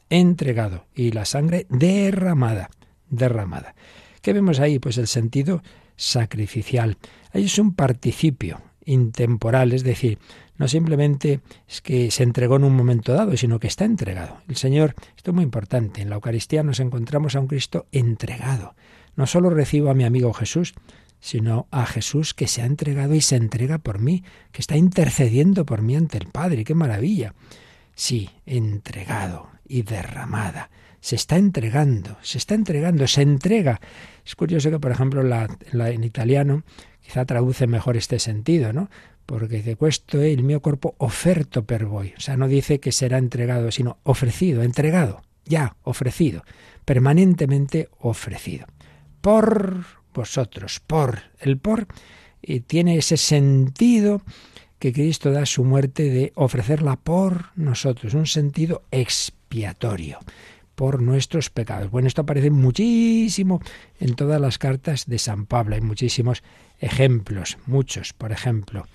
entregado 0.09 0.85
y 0.95 1.11
la 1.11 1.25
sangre 1.25 1.65
derramada, 1.69 2.69
derramada. 3.09 3.75
¿Qué 4.21 4.33
vemos 4.33 4.59
ahí? 4.59 4.79
Pues 4.79 4.97
el 4.97 5.07
sentido 5.07 5.61
sacrificial. 5.95 6.97
Ahí 7.31 7.45
es 7.45 7.59
un 7.59 7.73
participio 7.73 8.61
intemporal, 8.85 9.73
es 9.73 9.83
decir, 9.83 10.19
no 10.57 10.67
simplemente 10.67 11.41
es 11.67 11.81
que 11.81 12.11
se 12.11 12.23
entregó 12.23 12.55
en 12.55 12.63
un 12.63 12.75
momento 12.75 13.13
dado, 13.13 13.35
sino 13.37 13.59
que 13.59 13.67
está 13.67 13.85
entregado. 13.85 14.41
El 14.47 14.55
Señor, 14.55 14.95
esto 15.15 15.31
es 15.31 15.35
muy 15.35 15.43
importante, 15.43 16.01
en 16.01 16.09
la 16.09 16.15
Eucaristía 16.15 16.63
nos 16.63 16.79
encontramos 16.79 17.35
a 17.35 17.39
un 17.39 17.47
Cristo 17.47 17.87
entregado. 17.91 18.75
No 19.15 19.27
solo 19.27 19.49
recibo 19.49 19.89
a 19.89 19.95
mi 19.95 20.03
amigo 20.03 20.33
Jesús, 20.33 20.73
sino 21.19 21.67
a 21.71 21.85
Jesús 21.85 22.33
que 22.33 22.47
se 22.47 22.61
ha 22.61 22.65
entregado 22.65 23.15
y 23.15 23.21
se 23.21 23.35
entrega 23.35 23.79
por 23.79 23.99
mí, 23.99 24.23
que 24.51 24.61
está 24.61 24.77
intercediendo 24.77 25.65
por 25.65 25.81
mí 25.81 25.95
ante 25.95 26.17
el 26.17 26.27
Padre. 26.27 26.63
¡Qué 26.63 26.75
maravilla! 26.75 27.33
Sí, 27.95 28.29
entregado, 28.45 29.49
y 29.67 29.83
derramada. 29.83 30.69
Se 30.99 31.15
está 31.15 31.37
entregando, 31.37 32.17
se 32.21 32.37
está 32.37 32.55
entregando, 32.55 33.07
se 33.07 33.21
entrega. 33.21 33.79
Es 34.25 34.35
curioso 34.35 34.69
que, 34.71 34.79
por 34.79 34.91
ejemplo, 34.91 35.23
la, 35.23 35.47
en 35.71 36.03
italiano 36.03 36.63
quizá 37.01 37.25
traduce 37.25 37.67
mejor 37.67 37.97
este 37.97 38.19
sentido, 38.19 38.73
¿no? 38.73 38.89
Porque 39.27 39.57
dice, 39.57 39.75
questo 39.75 40.21
el 40.21 40.41
mio 40.41 40.61
cuerpo 40.61 40.95
oferto 40.97 41.65
per 41.65 41.85
voi. 41.85 42.15
O 42.17 42.19
sea, 42.19 42.37
no 42.37 42.47
dice 42.47 42.79
que 42.79 42.91
será 42.91 43.19
entregado, 43.19 43.69
sino 43.71 43.97
ofrecido, 44.03 44.63
entregado, 44.63 45.21
ya, 45.45 45.75
ofrecido, 45.83 46.43
permanentemente 46.85 47.89
ofrecido. 47.99 48.65
Por 49.21 49.85
vosotros, 50.13 50.79
por. 50.79 51.19
El 51.39 51.59
por 51.59 51.87
y 52.41 52.61
tiene 52.61 52.97
ese 52.97 53.17
sentido 53.17 54.21
que 54.79 54.93
Cristo 54.93 55.31
da 55.31 55.45
su 55.45 55.63
muerte 55.63 56.09
de 56.09 56.31
ofrecerla 56.35 56.95
por 56.95 57.47
nosotros, 57.55 58.13
un 58.13 58.27
sentido 58.27 58.83
expiatorio 58.91 60.19
por 60.75 61.01
nuestros 61.01 61.49
pecados. 61.49 61.89
Bueno, 61.89 62.07
esto 62.07 62.21
aparece 62.21 62.51
muchísimo 62.51 63.59
en 63.99 64.15
todas 64.15 64.39
las 64.39 64.59
cartas 64.59 65.07
de 65.07 65.17
San 65.17 65.47
Pablo. 65.47 65.75
Hay 65.75 65.81
muchísimos 65.81 66.43
ejemplos, 66.79 67.57
muchos. 67.65 68.13
Por 68.13 68.31
ejemplo, 68.31 68.85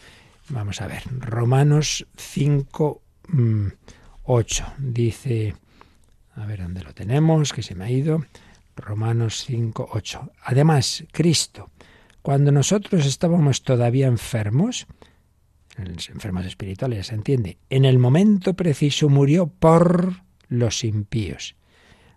vamos 0.52 0.80
a 0.80 0.86
ver, 0.86 1.02
Romanos 1.18 2.06
5, 2.16 3.02
8. 4.24 4.64
Mm, 4.78 4.92
dice, 4.92 5.54
a 6.34 6.46
ver 6.46 6.62
dónde 6.62 6.82
lo 6.82 6.94
tenemos, 6.94 7.52
que 7.52 7.62
se 7.62 7.74
me 7.74 7.84
ha 7.84 7.90
ido. 7.90 8.24
Romanos 8.76 9.44
5, 9.46 9.88
8. 9.92 10.32
Además, 10.44 11.04
Cristo, 11.12 11.70
cuando 12.22 12.52
nosotros 12.52 13.06
estábamos 13.06 13.62
todavía 13.62 14.06
enfermos, 14.06 14.86
enfermos 15.76 16.46
espirituales, 16.46 17.08
se 17.08 17.14
entiende, 17.14 17.58
en 17.70 17.84
el 17.84 17.98
momento 17.98 18.54
preciso 18.54 19.08
murió 19.08 19.46
por 19.46 20.22
los 20.48 20.84
impíos. 20.84 21.56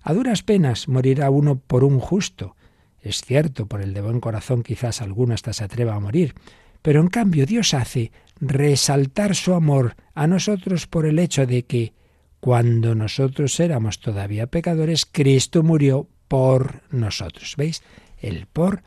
A 0.02 0.14
duras 0.14 0.44
penas 0.44 0.88
morirá 0.88 1.30
uno 1.30 1.58
por 1.58 1.84
un 1.84 2.00
justo. 2.00 2.56
Es 3.02 3.22
cierto, 3.22 3.66
por 3.66 3.82
el 3.82 3.94
de 3.94 4.02
buen 4.02 4.20
corazón 4.20 4.62
quizás 4.62 5.02
alguno 5.02 5.34
hasta 5.34 5.54
se 5.54 5.64
atreva 5.64 5.96
a 5.96 6.00
morir, 6.00 6.36
pero 6.82 7.02
en 7.02 7.08
cambio 7.08 7.46
Dios 7.46 7.74
hace 7.74 8.12
resaltar 8.40 9.36
su 9.36 9.54
amor 9.54 9.96
a 10.14 10.28
nosotros 10.28 10.88
por 10.88 11.06
el 11.06 11.20
hecho 11.20 11.46
de 11.46 11.64
que, 11.64 11.94
cuando 12.40 12.94
nosotros 12.96 13.60
éramos 13.60 14.00
todavía 14.00 14.48
pecadores, 14.48 15.06
Cristo 15.06 15.64
murió 15.64 16.08
por 16.28 16.84
nosotros. 16.92 17.56
¿Veis? 17.58 17.82
El 18.20 18.46
por 18.46 18.84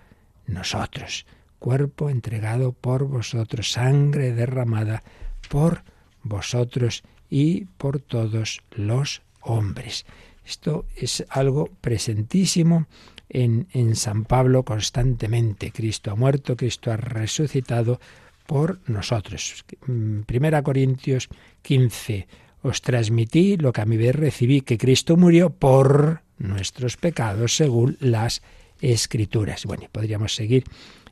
nosotros 0.47 1.27
cuerpo 1.59 2.11
entregado 2.11 2.73
por 2.73 3.05
vosotros, 3.05 3.73
sangre 3.73 4.33
derramada 4.33 5.03
por 5.49 5.83
vosotros 6.23 7.03
y 7.29 7.65
por 7.77 8.01
todos 8.01 8.63
los 8.73 9.23
hombres. 9.41 10.07
Esto 10.45 10.87
es 10.97 11.25
algo 11.29 11.69
presentísimo 11.81 12.87
en, 13.29 13.69
en, 13.73 13.97
San 13.97 14.25
Pablo 14.25 14.65
constantemente. 14.65 15.73
Cristo 15.73 16.11
ha 16.11 16.17
muerto, 16.17 16.57
Cristo 16.57 16.91
ha 16.91 16.97
resucitado 16.97 18.01
por 18.49 18.81
nosotros. 18.89 19.63
Primera 20.25 20.63
Corintios 20.63 21.29
15. 21.61 22.27
Os 22.63 22.81
transmití 22.81 23.59
lo 23.59 23.73
que 23.75 23.83
a 23.83 23.85
mi 23.85 23.99
vez 23.99 24.17
recibí, 24.17 24.63
que 24.63 24.79
Cristo 24.79 25.19
murió 25.19 25.51
por 25.51 26.23
nuestros 26.39 26.97
pecados 26.97 27.55
según 27.55 27.99
las 28.01 28.41
Escrituras. 28.81 29.67
Bueno, 29.67 29.89
podríamos 29.93 30.35
seguir 30.35 30.65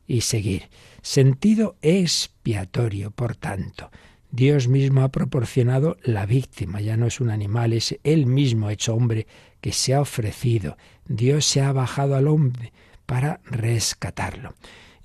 y 0.06 0.22
seguir. 0.22 0.70
Sentido 1.02 1.76
expiatorio, 1.82 3.10
por 3.10 3.36
tanto. 3.36 3.90
Dios 4.30 4.66
mismo 4.66 5.02
ha 5.02 5.10
proporcionado 5.10 5.98
la 6.04 6.24
víctima, 6.24 6.80
ya 6.80 6.96
no 6.96 7.06
es 7.06 7.20
un 7.20 7.28
animal, 7.28 7.74
es 7.74 7.98
Él 8.02 8.24
mismo 8.26 8.70
hecho 8.70 8.94
hombre 8.94 9.26
que 9.60 9.72
se 9.72 9.92
ha 9.92 10.00
ofrecido. 10.00 10.78
Dios 11.06 11.44
se 11.44 11.60
ha 11.60 11.72
bajado 11.72 12.16
al 12.16 12.28
hombre 12.28 12.72
para 13.04 13.40
rescatarlo. 13.44 14.54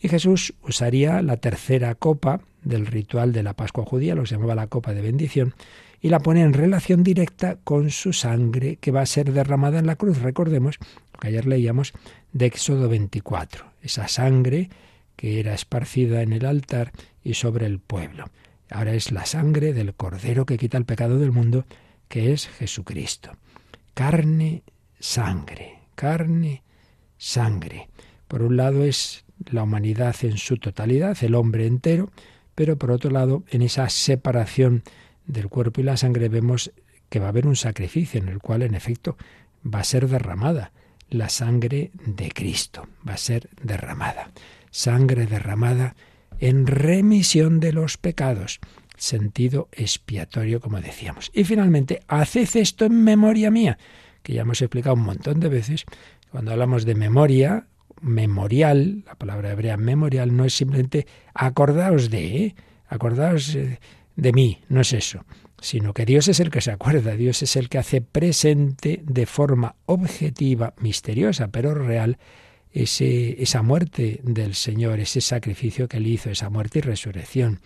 Y 0.01 0.09
Jesús 0.09 0.55
usaría 0.63 1.21
la 1.21 1.37
tercera 1.37 1.93
copa 1.93 2.41
del 2.63 2.87
ritual 2.87 3.33
de 3.33 3.43
la 3.43 3.53
Pascua 3.53 3.85
judía, 3.85 4.15
lo 4.15 4.23
que 4.23 4.29
se 4.29 4.35
llamaba 4.35 4.55
la 4.55 4.67
copa 4.67 4.93
de 4.93 5.01
bendición, 5.01 5.53
y 6.01 6.09
la 6.09 6.19
pone 6.19 6.41
en 6.41 6.53
relación 6.53 7.03
directa 7.03 7.57
con 7.63 7.91
su 7.91 8.11
sangre 8.11 8.77
que 8.77 8.91
va 8.91 9.01
a 9.01 9.05
ser 9.05 9.31
derramada 9.31 9.77
en 9.77 9.85
la 9.85 9.95
cruz. 9.95 10.19
Recordemos 10.21 10.79
lo 11.13 11.19
que 11.19 11.27
ayer 11.27 11.45
leíamos 11.45 11.93
de 12.33 12.47
Éxodo 12.47 12.89
24, 12.89 13.65
esa 13.83 14.07
sangre 14.07 14.69
que 15.15 15.39
era 15.39 15.53
esparcida 15.53 16.23
en 16.23 16.33
el 16.33 16.45
altar 16.45 16.91
y 17.23 17.35
sobre 17.35 17.67
el 17.67 17.79
pueblo. 17.79 18.25
Ahora 18.71 18.93
es 18.93 19.11
la 19.11 19.27
sangre 19.27 19.73
del 19.73 19.93
Cordero 19.93 20.47
que 20.47 20.57
quita 20.57 20.79
el 20.79 20.85
pecado 20.85 21.19
del 21.19 21.31
mundo, 21.31 21.65
que 22.07 22.33
es 22.33 22.47
Jesucristo. 22.47 23.31
Carne, 23.93 24.63
sangre, 24.99 25.79
carne, 25.93 26.63
sangre. 27.17 27.89
Por 28.27 28.41
un 28.41 28.57
lado 28.57 28.83
es 28.83 29.25
la 29.49 29.63
humanidad 29.63 30.15
en 30.23 30.37
su 30.37 30.57
totalidad, 30.57 31.17
el 31.21 31.35
hombre 31.35 31.67
entero, 31.67 32.11
pero 32.55 32.77
por 32.77 32.91
otro 32.91 33.09
lado, 33.09 33.43
en 33.49 33.61
esa 33.61 33.89
separación 33.89 34.83
del 35.25 35.47
cuerpo 35.49 35.81
y 35.81 35.83
la 35.83 35.97
sangre 35.97 36.29
vemos 36.29 36.71
que 37.09 37.19
va 37.19 37.27
a 37.27 37.29
haber 37.29 37.47
un 37.47 37.55
sacrificio 37.55 38.21
en 38.21 38.29
el 38.29 38.39
cual, 38.39 38.61
en 38.61 38.75
efecto, 38.75 39.17
va 39.65 39.79
a 39.79 39.83
ser 39.83 40.07
derramada 40.07 40.71
la 41.11 41.29
sangre 41.29 41.91
de 42.05 42.31
Cristo, 42.31 42.87
va 43.07 43.13
a 43.13 43.17
ser 43.17 43.49
derramada. 43.61 44.31
Sangre 44.71 45.27
derramada 45.27 45.95
en 46.39 46.65
remisión 46.65 47.59
de 47.59 47.73
los 47.73 47.97
pecados, 47.97 48.59
sentido 48.97 49.67
expiatorio, 49.73 50.61
como 50.61 50.79
decíamos. 50.79 51.29
Y 51.33 51.43
finalmente, 51.43 52.01
haced 52.07 52.55
esto 52.55 52.85
en 52.85 53.03
memoria 53.03 53.51
mía, 53.51 53.77
que 54.23 54.33
ya 54.33 54.41
hemos 54.41 54.61
explicado 54.61 54.95
un 54.95 55.03
montón 55.03 55.39
de 55.39 55.49
veces. 55.49 55.85
Cuando 56.31 56.51
hablamos 56.51 56.85
de 56.85 56.95
memoria, 56.95 57.67
memorial, 58.01 59.03
la 59.05 59.15
palabra 59.15 59.51
hebrea 59.51 59.77
memorial, 59.77 60.35
no 60.35 60.45
es 60.45 60.53
simplemente 60.53 61.07
acordaos 61.33 62.09
de, 62.09 62.45
¿eh? 62.45 62.55
acordaos 62.87 63.55
eh, 63.55 63.79
de 64.15 64.33
mí, 64.33 64.59
no 64.69 64.81
es 64.81 64.93
eso, 64.93 65.23
sino 65.61 65.93
que 65.93 66.05
Dios 66.05 66.27
es 66.27 66.39
el 66.39 66.49
que 66.49 66.61
se 66.61 66.71
acuerda, 66.71 67.15
Dios 67.15 67.41
es 67.43 67.55
el 67.55 67.69
que 67.69 67.77
hace 67.77 68.01
presente 68.01 69.01
de 69.05 69.25
forma 69.25 69.75
objetiva, 69.85 70.73
misteriosa, 70.79 71.49
pero 71.49 71.73
real, 71.73 72.17
ese, 72.71 73.41
esa 73.41 73.61
muerte 73.61 74.21
del 74.23 74.55
Señor, 74.55 74.99
ese 74.99 75.21
sacrificio 75.21 75.87
que 75.87 75.97
él 75.97 76.07
hizo, 76.07 76.29
esa 76.29 76.49
muerte 76.49 76.79
y 76.79 76.81
resurrección. 76.81 77.59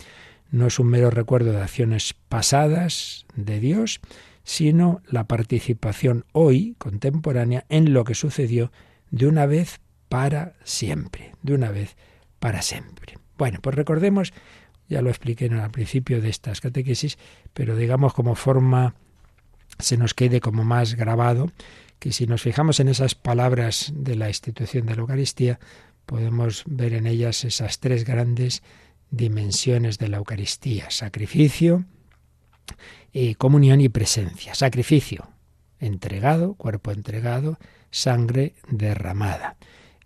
No 0.51 0.67
es 0.67 0.79
un 0.79 0.87
mero 0.87 1.09
recuerdo 1.09 1.51
de 1.51 1.61
acciones 1.61 2.15
pasadas 2.27 3.25
de 3.35 3.59
Dios, 3.59 4.01
sino 4.43 5.01
la 5.07 5.25
participación 5.25 6.25
hoy, 6.31 6.75
contemporánea, 6.77 7.65
en 7.69 7.93
lo 7.93 8.03
que 8.03 8.15
sucedió 8.15 8.71
de 9.09 9.27
una 9.27 9.45
vez 9.45 9.79
para 10.15 10.53
siempre, 10.63 11.33
de 11.41 11.55
una 11.55 11.71
vez 11.71 11.97
para 12.39 12.61
siempre. 12.61 13.17
Bueno, 13.37 13.59
pues 13.61 13.75
recordemos, 13.75 14.31
ya 14.87 15.01
lo 15.01 15.09
expliqué 15.09 15.47
el 15.47 15.71
principio 15.71 16.21
de 16.21 16.29
estas 16.29 16.61
catequesis, 16.61 17.17
pero 17.53 17.75
digamos 17.75 18.13
como 18.13 18.35
forma 18.35 18.95
se 19.77 19.97
nos 19.97 20.13
quede 20.13 20.39
como 20.39 20.63
más 20.63 20.95
grabado, 20.95 21.51
que 21.99 22.13
si 22.13 22.27
nos 22.27 22.43
fijamos 22.43 22.79
en 22.79 22.87
esas 22.87 23.13
palabras 23.13 23.91
de 23.93 24.15
la 24.15 24.29
institución 24.29 24.85
de 24.85 24.95
la 24.95 25.01
Eucaristía, 25.01 25.59
podemos 26.05 26.63
ver 26.65 26.93
en 26.93 27.07
ellas 27.07 27.43
esas 27.43 27.81
tres 27.81 28.05
grandes 28.05 28.63
dimensiones 29.11 29.97
de 29.97 30.07
la 30.07 30.15
Eucaristía, 30.15 30.91
sacrificio, 30.91 31.83
eh, 33.11 33.35
comunión 33.35 33.81
y 33.81 33.89
presencia. 33.89 34.55
Sacrificio, 34.55 35.27
entregado, 35.77 36.53
cuerpo 36.53 36.93
entregado, 36.93 37.59
sangre 37.91 38.55
derramada. 38.69 39.57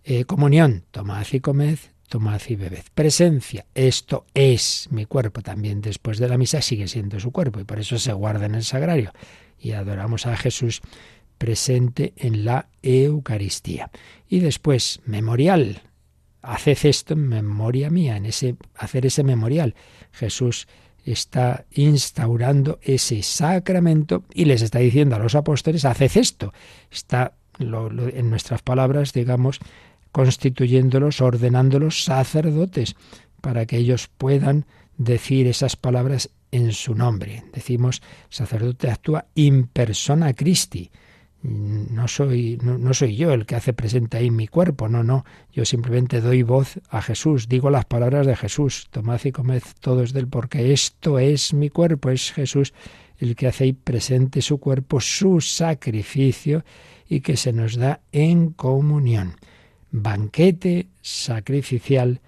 Eh, 0.04 0.26
comunión, 0.26 0.86
tomad 0.92 1.26
y 1.32 1.40
comed, 1.40 1.78
tomad 2.08 2.42
y 2.48 2.56
bebed. 2.56 2.84
Presencia, 2.94 3.66
esto 3.76 4.26
es 4.34 4.88
mi 4.92 5.06
cuerpo. 5.06 5.42
También 5.42 5.82
después 5.82 6.18
de 6.18 6.28
la 6.28 6.38
misa 6.38 6.62
sigue 6.62 6.88
siendo 6.88 7.20
su 7.20 7.32
cuerpo 7.32 7.60
y 7.60 7.66
por 7.66 7.80
eso 7.80 7.98
se 8.00 8.14
guarda 8.14 8.46
en 8.46 8.56
el 8.56 8.64
sagrario. 8.64 9.12
Y 9.60 9.72
adoramos 9.72 10.26
a 10.26 10.36
Jesús 10.38 10.82
presente 11.38 12.14
en 12.18 12.46
la 12.46 12.70
Eucaristía. 12.82 13.92
Y 14.28 14.40
después, 14.40 15.02
memorial. 15.06 15.82
Haced 16.42 16.86
esto 16.86 17.14
en 17.14 17.28
memoria 17.28 17.90
mía, 17.90 18.16
en 18.16 18.26
ese 18.26 18.56
hacer 18.76 19.06
ese 19.06 19.24
memorial. 19.24 19.76
Jesús 20.12 20.68
está 21.04 21.66
instaurando 21.72 22.80
ese 22.82 23.24
sacramento 23.24 24.24
y 24.34 24.46
les 24.46 24.62
está 24.62 24.80
diciendo 24.80 25.16
a 25.16 25.20
los 25.20 25.36
apóstoles, 25.36 25.86
haced 25.86 26.12
esto. 26.16 26.54
Está 26.92 27.34
en 27.60 28.30
nuestras 28.30 28.62
palabras, 28.62 29.12
digamos, 29.12 29.60
constituyéndolos, 30.12 31.22
ordenándolos 31.22 32.04
sacerdotes, 32.04 32.96
para 33.42 33.66
que 33.66 33.78
ellos 33.78 34.10
puedan 34.18 34.66
decir 34.98 35.48
esas 35.48 35.76
palabras 35.76 36.30
en 36.52 36.74
su 36.74 36.96
nombre. 36.96 37.44
Decimos, 37.54 38.02
sacerdote 38.30 38.90
actúa 38.90 39.26
in 39.36 39.68
persona 39.68 40.34
Christi. 40.34 40.92
No 41.42 42.10
soy, 42.10 42.60
no, 42.62 42.94
soy 42.94 43.16
yo 43.16 43.32
el 43.32 43.46
que 43.46 43.56
hace 43.56 43.72
presente 43.72 44.18
ahí 44.18 44.30
mi 44.30 44.48
cuerpo, 44.48 44.90
no, 44.90 45.04
no. 45.04 45.24
Yo 45.54 45.64
simplemente 45.64 46.20
doy 46.20 46.44
voz 46.44 46.82
a 46.90 47.02
Jesús, 47.02 47.48
digo 47.48 47.70
las 47.70 47.86
palabras 47.86 48.28
de 48.28 48.36
Jesús. 48.36 48.88
Tomad 48.92 49.22
y 49.24 49.32
comed 49.32 49.64
todos 49.80 50.12
del 50.12 50.28
porque 50.28 50.74
esto 50.74 51.18
es 51.18 51.54
mi 51.54 51.70
cuerpo, 51.70 52.10
es 52.10 52.34
Jesús 52.34 52.74
el 53.20 53.36
que 53.36 53.48
hace 53.48 53.66
ahí 53.66 53.74
presente 53.74 54.42
su 54.42 54.60
cuerpo, 54.60 55.00
su 55.00 55.40
sacrificio 55.40 56.66
y 57.08 57.22
que 57.22 57.38
se 57.38 57.54
nos 57.54 57.76
da 57.76 58.02
en 58.12 58.52
comunión 58.52 59.36
banquete 59.92 60.88
sacrificial 61.02 62.22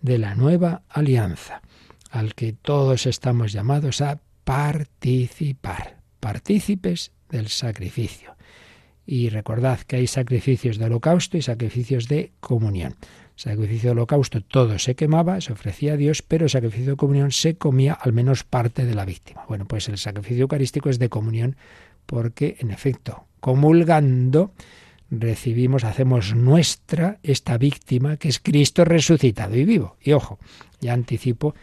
de 0.00 0.18
la 0.18 0.34
nueva 0.34 0.82
alianza, 0.88 1.62
al 2.10 2.34
que 2.34 2.52
todos 2.52 3.06
estamos 3.06 3.52
llamados 3.52 4.00
a 4.00 4.20
participar, 4.44 5.98
partícipes 6.20 7.12
del 7.28 7.48
sacrificio. 7.48 8.34
Y 9.06 9.30
recordad 9.30 9.80
que 9.80 9.96
hay 9.96 10.06
sacrificios 10.06 10.78
de 10.78 10.84
holocausto 10.84 11.36
y 11.36 11.42
sacrificios 11.42 12.08
de 12.08 12.32
comunión. 12.40 12.94
Sacrificio 13.36 13.88
de 13.88 13.92
holocausto 13.92 14.42
todo 14.42 14.78
se 14.78 14.94
quemaba, 14.94 15.40
se 15.40 15.52
ofrecía 15.52 15.94
a 15.94 15.96
Dios, 15.96 16.22
pero 16.22 16.44
el 16.44 16.50
sacrificio 16.50 16.90
de 16.90 16.96
comunión 16.96 17.30
se 17.30 17.56
comía 17.56 17.94
al 17.94 18.12
menos 18.12 18.44
parte 18.44 18.84
de 18.84 18.94
la 18.94 19.04
víctima. 19.04 19.44
Bueno, 19.48 19.64
pues 19.64 19.88
el 19.88 19.96
sacrificio 19.96 20.42
eucarístico 20.42 20.90
es 20.90 20.98
de 20.98 21.08
comunión 21.08 21.56
porque, 22.04 22.56
en 22.58 22.70
efecto, 22.70 23.26
comulgando, 23.40 24.52
recibimos, 25.10 25.84
hacemos 25.84 26.34
nuestra 26.34 27.18
esta 27.22 27.58
víctima 27.58 28.16
que 28.16 28.28
es 28.28 28.40
Cristo 28.40 28.84
resucitado 28.84 29.56
y 29.56 29.64
vivo. 29.64 29.96
Y 30.02 30.12
ojo, 30.12 30.38
ya 30.80 30.92
anticipo, 30.92 31.54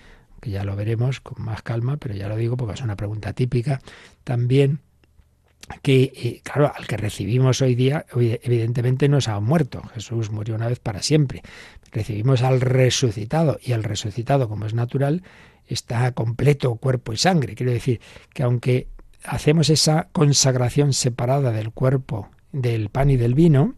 que 0.42 0.52
ya 0.52 0.64
lo 0.64 0.76
veremos 0.76 1.22
con 1.22 1.44
más 1.44 1.62
calma, 1.62 1.98
pero 1.98 2.16
ya 2.16 2.28
lo 2.28 2.38
digo 2.38 2.58
porque 2.58 2.74
es 2.74 2.82
una 2.82 2.96
pregunta 2.96 3.34
típica, 3.34 3.82
también 4.24 4.80
que, 5.82 6.12
eh, 6.16 6.42
claro, 6.44 6.72
al 6.76 6.86
que 6.86 6.98
recibimos 6.98 7.62
hoy 7.62 7.76
día, 7.76 8.06
evidentemente 8.14 9.10
no 9.10 9.20
se 9.22 9.32
ha 9.32 9.40
muerto. 9.40 9.82
Jesús 9.94 10.30
murió 10.30 10.56
una 10.56 10.68
vez 10.68 10.80
para 10.80 11.02
siempre. 11.02 11.42
Recibimos 11.92 12.44
al 12.44 12.62
resucitado 12.62 13.60
y 13.64 13.72
el 13.72 13.84
resucitado, 13.84 14.48
como 14.48 14.66
es 14.66 14.74
natural, 14.74 15.24
está 15.68 16.12
completo 16.12 16.76
cuerpo 16.76 17.14
y 17.14 17.18
sangre. 17.18 17.56
Quiero 17.56 17.72
decir 17.72 18.00
que 18.34 18.44
aunque 18.44 18.88
hacemos 19.24 19.70
esa 19.70 20.10
consagración 20.12 20.94
separada 20.94 21.52
del 21.52 21.72
cuerpo 21.72 22.30
del 22.56 22.90
pan 22.90 23.10
y 23.10 23.18
del 23.18 23.34
vino, 23.34 23.76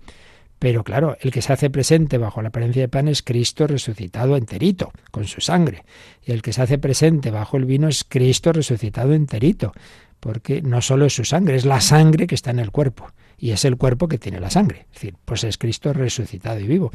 pero 0.60 0.84
claro, 0.84 1.18
el 1.22 1.32
que 1.32 1.42
se 1.42 1.54
hace 1.54 1.70
presente 1.70 2.18
bajo 2.18 2.42
la 2.42 2.50
apariencia 2.50 2.82
de 2.82 2.90
pan 2.90 3.08
es 3.08 3.22
Cristo 3.22 3.68
resucitado 3.68 4.38
enterito, 4.38 4.92
con 5.12 5.26
su 5.26 5.40
sangre. 5.40 5.84
Y 6.26 6.32
el 6.32 6.42
que 6.42 6.54
se 6.54 6.62
hace 6.62 6.78
presente 6.80 7.30
bajo 7.30 7.58
el 7.58 7.66
vino 7.66 7.88
es 7.88 8.04
Cristo 8.04 8.52
resucitado 8.54 9.14
enterito, 9.14 9.74
porque 10.20 10.62
no 10.62 10.82
solo 10.82 11.06
es 11.06 11.14
su 11.14 11.26
sangre, 11.26 11.56
es 11.56 11.66
la 11.66 11.80
sangre 11.80 12.26
que 12.26 12.36
está 12.36 12.52
en 12.52 12.60
el 12.60 12.72
cuerpo. 12.72 13.12
Y 13.38 13.52
es 13.52 13.66
el 13.66 13.78
cuerpo 13.78 14.08
que 14.08 14.18
tiene 14.18 14.40
la 14.40 14.50
sangre. 14.50 14.88
Es 14.88 14.94
decir, 14.96 15.16
pues 15.26 15.44
es 15.44 15.60
Cristo 15.60 15.94
resucitado 15.94 16.60
y 16.60 16.66
vivo. 16.66 16.92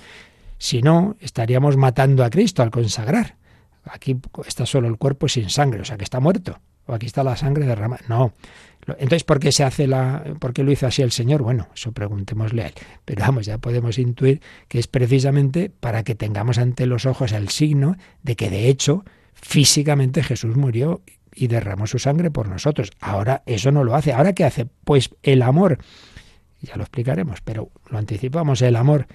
Si 0.59 0.83
no, 0.83 1.17
estaríamos 1.21 1.77
matando 1.77 2.25
a 2.25 2.31
Cristo 2.31 2.63
al 2.65 2.73
consagrar. 2.73 3.37
Aquí 3.85 4.17
está 4.47 4.67
solo 4.67 4.89
el 4.89 4.97
cuerpo 4.97 5.29
sin 5.29 5.51
sangre, 5.51 5.81
o 5.81 5.85
sea 5.85 5.97
que 5.97 6.05
está 6.05 6.19
muerto. 6.19 6.59
O 6.87 6.95
aquí 6.95 7.07
está 7.07 7.23
la 7.23 7.37
sangre 7.37 7.65
derramada. 7.65 8.03
No, 8.09 8.33
entonces, 8.87 9.23
¿por 9.23 9.39
qué 9.39 9.53
se 9.53 9.63
hace 9.63 9.87
la, 9.87 10.25
por 10.41 10.53
qué 10.53 10.65
lo 10.65 10.73
hizo 10.73 10.87
así 10.87 11.03
el 11.03 11.13
Señor? 11.13 11.43
Bueno, 11.43 11.69
eso 11.75 11.93
preguntémosle 11.93 12.63
a 12.65 12.67
él. 12.67 12.75
Pero 13.05 13.21
vamos, 13.21 13.47
ya 13.47 13.59
podemos 13.59 13.99
intuir 13.99 14.41
que 14.69 14.79
es 14.79 14.89
precisamente 14.89 15.71
para 15.71 16.03
que 16.03 16.15
tengamos 16.15 16.59
ante 16.59 16.87
los 16.87 17.07
ojos 17.07 17.33
el 17.33 17.49
signo 17.49 17.97
de 18.23 18.35
que 18.35 18.51
de 18.51 18.69
hecho 18.69 19.05
físicamente 19.35 20.23
Jesús 20.23 20.57
murió 20.57 21.01
y 21.35 21.47
derramó 21.47 21.87
su 21.87 21.99
sangre 21.99 22.31
por 22.31 22.49
nosotros. 22.49 22.91
Ahora 23.01 23.43
eso 23.47 23.71
no 23.71 23.85
lo 23.85 23.95
hace. 23.95 24.13
¿Ahora 24.13 24.33
qué 24.33 24.45
hace? 24.45 24.67
Pues 24.85 25.11
el 25.23 25.43
amor. 25.43 25.79
Ya 26.61 26.77
lo 26.77 26.83
explicaremos, 26.83 27.41
pero 27.41 27.71
lo 27.89 27.99
anticipamos, 27.99 28.63
el 28.63 28.77
amor 28.77 29.07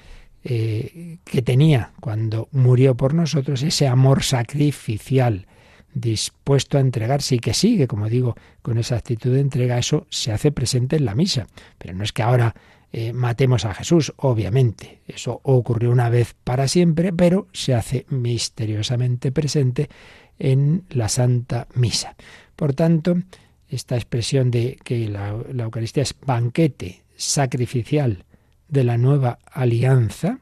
eh, 0.44 1.18
que 1.26 1.42
tenía 1.42 1.92
cuando 2.00 2.48
murió 2.52 2.96
por 2.96 3.14
nosotros, 3.14 3.64
ese 3.64 3.88
amor 3.88 4.24
sacrificial 4.24 5.46
dispuesto 5.94 6.78
a 6.78 6.82
entregarse 6.82 7.36
y 7.36 7.40
que 7.40 7.54
sigue, 7.54 7.88
como 7.88 8.10
digo, 8.10 8.36
con 8.62 8.78
esa 8.78 8.98
actitud 8.98 9.34
de 9.34 9.42
entrega, 9.42 9.78
eso 9.78 10.06
se 10.10 10.32
hace 10.32 10.52
presente 10.52 10.96
en 10.96 11.06
la 11.06 11.16
misa. 11.16 11.48
Pero 11.78 11.94
no 11.94 12.04
es 12.04 12.14
que 12.14 12.24
ahora 12.24 12.56
eh, 12.94 13.14
matemos 13.14 13.66
a 13.66 13.74
Jesús, 13.74 14.14
obviamente. 14.18 15.02
Eso 15.08 15.42
ocurrió 15.44 15.92
una 15.92 16.10
vez 16.10 16.36
para 16.44 16.68
siempre, 16.68 17.12
pero 17.12 17.48
se 17.52 17.74
hace 17.74 18.06
misteriosamente 18.10 19.32
presente 19.32 19.90
en 20.40 20.84
la 20.90 21.10
Santa 21.10 21.68
Misa. 21.76 22.16
Por 22.56 22.74
tanto, 22.74 23.18
esta 23.70 23.96
expresión 23.96 24.52
de 24.52 24.78
que 24.84 25.08
la, 25.10 25.30
Eucaristía 25.30 26.04
es 26.04 26.16
banquete 26.26 27.04
sacrificial 27.16 28.24
de 28.70 28.84
la 28.84 28.98
nueva 28.98 29.40
alianza, 29.52 30.40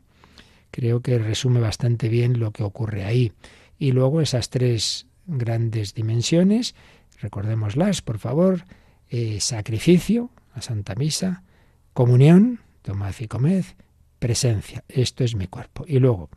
creo 0.71 1.01
que 1.01 1.17
resume 1.17 1.59
bastante 1.59 2.09
bien 2.09 2.39
lo 2.39 2.51
que 2.51 2.63
ocurre 2.63 3.05
ahí. 3.05 3.31
Y 3.79 3.91
luego 3.91 4.21
esas 4.21 4.49
tres 4.49 5.07
grandes 5.27 5.93
dimensiones, 5.93 6.75
recordémoslas, 7.19 8.01
por 8.01 8.19
favor, 8.19 8.65
eh, 9.09 9.39
sacrificio, 9.39 10.29
la 10.55 10.61
Santa 10.61 10.95
Misa, 10.95 11.43
comunión, 11.93 12.59
tomad 12.81 13.13
y 13.19 13.27
comed, 13.27 13.65
presencia, 14.19 14.83
esto 14.87 15.23
es 15.23 15.35
mi 15.35 15.47
cuerpo. 15.47 15.85
Y 15.87 15.99
luego 15.99 16.29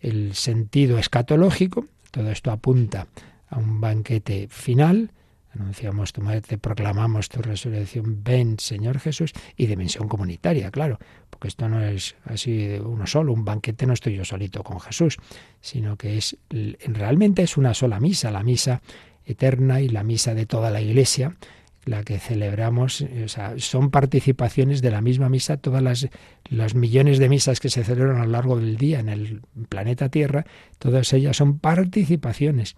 el 0.00 0.34
sentido 0.34 0.98
escatológico, 0.98 1.86
todo 2.10 2.30
esto 2.30 2.50
apunta 2.50 3.06
a 3.48 3.58
un 3.58 3.80
banquete 3.80 4.48
final, 4.50 5.12
anunciamos 5.54 6.12
tu 6.12 6.22
muerte, 6.22 6.58
proclamamos 6.58 7.28
tu 7.28 7.42
resurrección, 7.42 8.22
ven 8.22 8.58
Señor 8.58 8.98
Jesús, 8.98 9.32
y 9.56 9.66
dimensión 9.66 10.08
comunitaria, 10.08 10.70
claro, 10.70 10.98
porque 11.30 11.48
esto 11.48 11.68
no 11.68 11.82
es 11.82 12.16
así 12.24 12.76
uno 12.82 13.06
solo, 13.06 13.32
un 13.32 13.44
banquete 13.44 13.86
no 13.86 13.92
estoy 13.92 14.16
yo 14.16 14.24
solito 14.24 14.62
con 14.62 14.80
Jesús, 14.80 15.18
sino 15.60 15.96
que 15.96 16.18
es 16.18 16.36
realmente 16.50 17.42
es 17.42 17.56
una 17.56 17.74
sola 17.74 18.00
misa, 18.00 18.30
la 18.30 18.42
misa 18.42 18.82
eterna 19.24 19.80
y 19.80 19.88
la 19.88 20.02
misa 20.02 20.34
de 20.34 20.46
toda 20.46 20.70
la 20.70 20.80
iglesia, 20.80 21.36
la 21.84 22.04
que 22.04 22.18
celebramos, 22.18 23.04
o 23.24 23.28
sea, 23.28 23.54
son 23.58 23.90
participaciones 23.90 24.82
de 24.82 24.90
la 24.92 25.00
misma 25.00 25.28
misa, 25.28 25.56
todas 25.56 25.82
las 25.82 26.08
los 26.48 26.74
millones 26.74 27.18
de 27.18 27.28
misas 27.28 27.60
que 27.60 27.70
se 27.70 27.82
celebran 27.82 28.18
a 28.18 28.24
lo 28.24 28.30
largo 28.30 28.58
del 28.58 28.76
día 28.76 29.00
en 29.00 29.08
el 29.08 29.42
planeta 29.68 30.08
Tierra, 30.08 30.44
todas 30.78 31.12
ellas 31.12 31.36
son 31.36 31.58
participaciones 31.58 32.76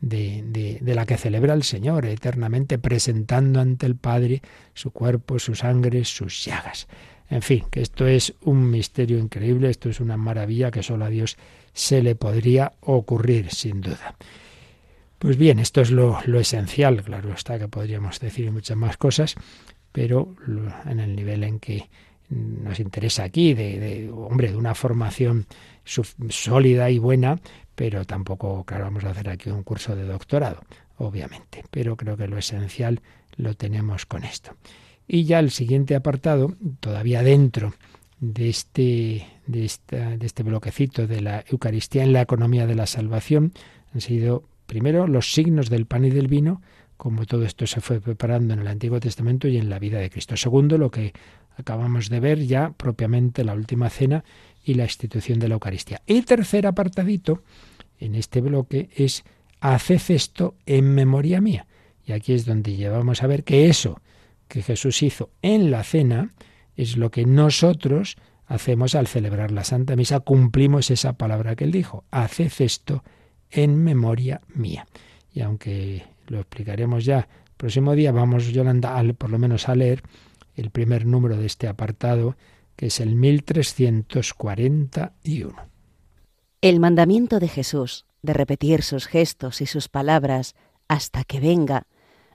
de, 0.00 0.42
de, 0.46 0.78
de, 0.80 0.94
la 0.94 1.06
que 1.06 1.16
celebra 1.16 1.54
el 1.54 1.62
Señor 1.62 2.06
eternamente, 2.06 2.78
presentando 2.78 3.60
ante 3.60 3.86
el 3.86 3.96
Padre 3.96 4.42
su 4.74 4.90
cuerpo, 4.90 5.38
su 5.38 5.54
sangre, 5.54 6.04
sus 6.04 6.44
llagas. 6.44 6.86
En 7.28 7.42
fin, 7.42 7.64
que 7.70 7.82
esto 7.82 8.06
es 8.06 8.34
un 8.42 8.70
misterio 8.70 9.18
increíble, 9.18 9.68
esto 9.68 9.88
es 9.88 10.00
una 10.00 10.16
maravilla 10.16 10.70
que 10.70 10.82
solo 10.82 11.04
a 11.04 11.10
Dios 11.10 11.36
se 11.72 12.02
le 12.02 12.14
podría 12.14 12.72
ocurrir, 12.80 13.50
sin 13.50 13.80
duda. 13.80 14.16
Pues 15.18 15.36
bien, 15.36 15.58
esto 15.58 15.80
es 15.80 15.90
lo, 15.90 16.20
esencial, 16.38 17.02
claro 17.02 17.32
está 17.32 17.58
que 17.58 17.68
podríamos 17.68 18.20
decir 18.20 18.50
muchas 18.52 18.76
más 18.76 18.96
cosas, 18.96 19.34
pero 19.92 20.36
en 20.84 21.00
el 21.00 21.16
nivel 21.16 21.42
en 21.42 21.58
que 21.58 21.88
nos 22.28 22.80
interesa 22.80 23.24
aquí, 23.24 23.54
de, 23.54 24.10
hombre, 24.12 24.50
de 24.50 24.56
una 24.56 24.74
formación 24.74 25.46
sólida 25.84 26.90
y 26.90 26.98
buena, 26.98 27.40
pero 27.76 28.04
tampoco, 28.04 28.64
claro, 28.64 28.86
vamos 28.86 29.04
a 29.04 29.10
hacer 29.10 29.28
aquí 29.28 29.50
un 29.50 29.62
curso 29.62 29.94
de 29.94 30.04
doctorado, 30.04 30.62
obviamente, 30.98 31.64
pero 31.70 31.96
creo 31.96 32.16
que 32.16 32.26
lo 32.26 32.38
esencial 32.38 33.00
lo 33.36 33.54
tenemos 33.54 34.04
con 34.04 34.24
esto. 34.24 34.56
Y 35.06 35.22
ya 35.22 35.38
el 35.38 35.52
siguiente 35.52 35.94
apartado, 35.94 36.56
todavía 36.80 37.22
dentro 37.22 37.74
de 38.18 38.48
este, 38.48 39.28
de, 39.46 39.64
esta, 39.64 40.16
de 40.16 40.26
este 40.26 40.42
bloquecito 40.42 41.06
de 41.06 41.20
la 41.20 41.44
Eucaristía 41.48 42.02
en 42.02 42.12
la 42.12 42.22
economía 42.22 42.66
de 42.66 42.74
la 42.74 42.86
salvación, 42.86 43.52
han 43.94 44.00
sido 44.00 44.42
Primero, 44.66 45.06
los 45.06 45.32
signos 45.32 45.70
del 45.70 45.86
pan 45.86 46.04
y 46.04 46.10
del 46.10 46.26
vino, 46.26 46.60
como 46.96 47.24
todo 47.24 47.44
esto 47.44 47.66
se 47.66 47.80
fue 47.80 48.00
preparando 48.00 48.54
en 48.54 48.60
el 48.60 48.66
Antiguo 48.66 49.00
Testamento 49.00 49.48
y 49.48 49.58
en 49.58 49.70
la 49.70 49.78
vida 49.78 49.98
de 49.98 50.10
Cristo. 50.10 50.36
Segundo, 50.36 50.76
lo 50.76 50.90
que 50.90 51.12
acabamos 51.56 52.08
de 52.08 52.20
ver 52.20 52.44
ya 52.44 52.72
propiamente 52.76 53.44
la 53.44 53.54
última 53.54 53.88
cena 53.90 54.24
y 54.64 54.74
la 54.74 54.84
institución 54.84 55.38
de 55.38 55.48
la 55.48 55.54
Eucaristía. 55.54 56.02
Y 56.06 56.22
tercer 56.22 56.66
apartadito 56.66 57.42
en 57.98 58.14
este 58.14 58.40
bloque 58.40 58.90
es 58.94 59.24
haced 59.60 60.00
esto 60.08 60.54
en 60.66 60.94
memoria 60.94 61.40
mía. 61.40 61.66
Y 62.04 62.12
aquí 62.12 62.32
es 62.32 62.46
donde 62.46 62.76
llevamos 62.76 63.22
a 63.22 63.26
ver 63.26 63.44
que 63.44 63.68
eso 63.68 64.00
que 64.48 64.62
Jesús 64.62 65.02
hizo 65.02 65.30
en 65.42 65.70
la 65.70 65.82
cena 65.82 66.32
es 66.76 66.96
lo 66.96 67.10
que 67.10 67.26
nosotros 67.26 68.16
hacemos 68.46 68.94
al 68.94 69.08
celebrar 69.08 69.50
la 69.50 69.64
Santa 69.64 69.96
Misa, 69.96 70.20
cumplimos 70.20 70.90
esa 70.90 71.14
palabra 71.14 71.56
que 71.56 71.64
él 71.64 71.72
dijo, 71.72 72.04
haced 72.10 72.52
esto 72.58 73.02
en 73.50 73.82
memoria 73.82 74.42
mía. 74.54 74.86
Y 75.32 75.40
aunque 75.40 76.04
lo 76.28 76.40
explicaremos 76.40 77.04
ya 77.04 77.18
el 77.18 77.26
próximo 77.56 77.94
día, 77.94 78.12
vamos, 78.12 78.52
Yolanda, 78.52 79.02
por 79.18 79.30
lo 79.30 79.38
menos 79.38 79.68
a 79.68 79.74
leer 79.74 80.02
el 80.54 80.70
primer 80.70 81.04
número 81.06 81.36
de 81.36 81.46
este 81.46 81.66
apartado, 81.68 82.36
que 82.76 82.86
es 82.86 83.00
el 83.00 83.16
1341. 83.16 85.75
El 86.66 86.80
mandamiento 86.80 87.38
de 87.38 87.46
Jesús 87.46 88.06
de 88.22 88.32
repetir 88.32 88.82
sus 88.82 89.06
gestos 89.06 89.60
y 89.60 89.66
sus 89.66 89.88
palabras 89.88 90.56
hasta 90.88 91.22
que 91.22 91.38
venga 91.38 91.86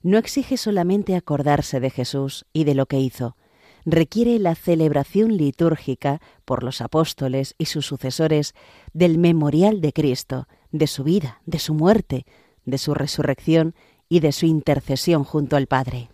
no 0.04 0.18
exige 0.18 0.56
solamente 0.56 1.18
acordarse 1.18 1.82
de 1.82 1.90
Jesús 1.90 2.46
y 2.54 2.64
de 2.64 2.74
lo 2.74 2.86
que 2.86 2.98
hizo, 2.98 3.36
requiere 3.84 4.40
la 4.40 4.56
celebración 4.56 5.36
litúrgica 5.36 6.22
por 6.46 6.64
los 6.64 6.80
apóstoles 6.80 7.56
y 7.58 7.66
sus 7.66 7.86
sucesores 7.86 8.56
del 8.94 9.18
memorial 9.18 9.82
de 9.82 9.92
Cristo, 9.92 10.48
de 10.72 10.88
su 10.88 11.04
vida, 11.04 11.42
de 11.46 11.60
su 11.60 11.74
muerte, 11.74 12.26
de 12.64 12.78
su 12.78 12.94
resurrección 12.94 13.76
y 14.08 14.22
de 14.22 14.32
su 14.32 14.46
intercesión 14.46 15.26
junto 15.26 15.58
al 15.58 15.68
Padre. 15.68 16.08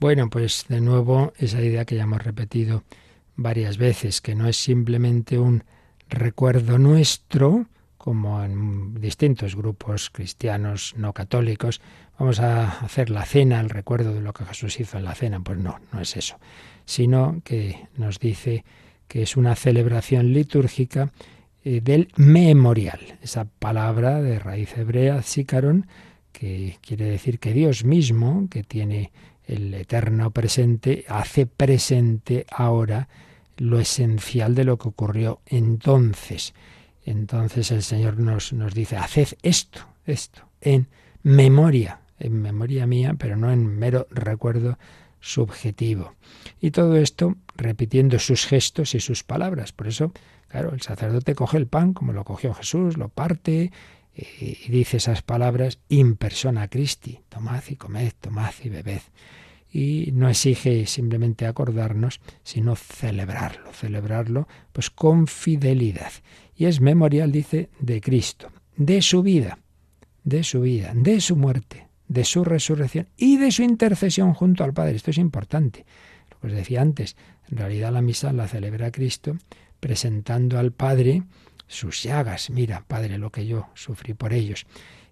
Bueno, 0.00 0.28
pues 0.28 0.64
de 0.68 0.80
nuevo 0.80 1.32
esa 1.38 1.62
idea 1.62 1.84
que 1.84 1.94
ya 1.94 2.02
hemos 2.02 2.20
repetido 2.20 2.82
varias 3.36 3.78
veces, 3.78 4.20
que 4.20 4.34
no 4.34 4.48
es 4.48 4.56
simplemente 4.56 5.38
un 5.38 5.62
recuerdo 6.08 6.78
nuestro, 6.78 7.66
como 7.96 8.42
en 8.42 8.94
distintos 9.00 9.56
grupos 9.56 10.10
cristianos 10.10 10.94
no 10.96 11.12
católicos, 11.12 11.80
vamos 12.18 12.40
a 12.40 12.80
hacer 12.80 13.10
la 13.10 13.24
cena, 13.24 13.60
el 13.60 13.70
recuerdo 13.70 14.14
de 14.14 14.20
lo 14.20 14.32
que 14.32 14.44
Jesús 14.44 14.80
hizo 14.80 14.98
en 14.98 15.04
la 15.04 15.14
cena. 15.14 15.40
Pues 15.40 15.58
no, 15.58 15.80
no 15.92 16.00
es 16.00 16.16
eso, 16.16 16.38
sino 16.84 17.40
que 17.44 17.88
nos 17.96 18.18
dice 18.18 18.64
que 19.08 19.22
es 19.22 19.36
una 19.36 19.54
celebración 19.56 20.32
litúrgica 20.32 21.12
eh, 21.64 21.80
del 21.82 22.08
memorial, 22.16 23.00
esa 23.22 23.44
palabra 23.44 24.22
de 24.22 24.38
raíz 24.38 24.76
hebrea, 24.76 25.22
sícaron, 25.22 25.86
que 26.32 26.78
quiere 26.82 27.06
decir 27.06 27.40
que 27.40 27.52
Dios 27.52 27.84
mismo, 27.84 28.46
que 28.48 28.62
tiene 28.62 29.10
el 29.44 29.74
eterno 29.74 30.30
presente, 30.30 31.04
hace 31.08 31.46
presente 31.46 32.46
ahora 32.50 33.08
lo 33.58 33.78
esencial 33.78 34.54
de 34.54 34.64
lo 34.64 34.78
que 34.78 34.88
ocurrió 34.88 35.40
entonces. 35.46 36.54
Entonces 37.04 37.70
el 37.70 37.82
Señor 37.82 38.18
nos, 38.18 38.52
nos 38.52 38.74
dice, 38.74 38.96
haced 38.96 39.28
esto, 39.42 39.80
esto, 40.04 40.42
en 40.60 40.88
memoria, 41.22 42.00
en 42.18 42.40
memoria 42.40 42.86
mía, 42.86 43.14
pero 43.18 43.36
no 43.36 43.52
en 43.52 43.66
mero 43.66 44.06
recuerdo 44.10 44.78
subjetivo. 45.20 46.14
Y 46.60 46.70
todo 46.70 46.96
esto 46.96 47.36
repitiendo 47.56 48.18
sus 48.18 48.46
gestos 48.46 48.94
y 48.94 49.00
sus 49.00 49.24
palabras. 49.24 49.72
Por 49.72 49.88
eso 49.88 50.12
Claro, 50.48 50.72
el 50.72 50.80
sacerdote 50.80 51.34
coge 51.34 51.58
el 51.58 51.66
pan 51.66 51.92
como 51.92 52.12
lo 52.12 52.24
cogió 52.24 52.54
Jesús, 52.54 52.96
lo 52.96 53.10
parte 53.10 53.70
eh, 54.14 54.58
y 54.66 54.70
dice 54.70 54.96
esas 54.96 55.22
palabras 55.22 55.78
in 55.88 56.16
persona 56.16 56.68
Christi, 56.68 57.20
tomad 57.28 57.62
y 57.68 57.76
comed, 57.76 58.12
tomad 58.18 58.52
y 58.64 58.70
bebed. 58.70 59.02
Y 59.70 60.10
no 60.12 60.28
exige 60.28 60.86
simplemente 60.86 61.46
acordarnos, 61.46 62.20
sino 62.42 62.74
celebrarlo, 62.74 63.72
celebrarlo 63.72 64.48
pues 64.72 64.90
con 64.90 65.26
fidelidad. 65.26 66.12
Y 66.56 66.66
es 66.66 66.80
memorial, 66.80 67.30
dice, 67.30 67.68
de 67.78 68.00
Cristo, 68.00 68.50
de 68.76 69.02
su 69.02 69.22
vida, 69.22 69.58
de 70.24 70.42
su 70.42 70.62
vida, 70.62 70.92
de 70.94 71.20
su 71.20 71.36
muerte, 71.36 71.88
de 72.08 72.24
su 72.24 72.44
resurrección 72.44 73.08
y 73.16 73.36
de 73.36 73.52
su 73.52 73.62
intercesión 73.62 74.34
junto 74.34 74.64
al 74.64 74.72
Padre. 74.72 74.96
Esto 74.96 75.10
es 75.10 75.18
importante. 75.18 75.84
Lo 76.30 76.40
que 76.40 76.46
os 76.48 76.52
decía 76.52 76.80
antes, 76.80 77.16
en 77.50 77.58
realidad 77.58 77.92
la 77.92 78.02
misa 78.02 78.32
la 78.32 78.48
celebra 78.48 78.90
Cristo 78.90 79.36
presentando 79.80 80.58
al 80.58 80.72
Padre 80.72 81.22
sus 81.66 82.02
llagas. 82.02 82.50
Mira, 82.50 82.84
Padre, 82.86 83.18
lo 83.18 83.30
que 83.30 83.46
yo 83.46 83.68
sufrí 83.74 84.14
por 84.14 84.32
ellos. 84.32 84.66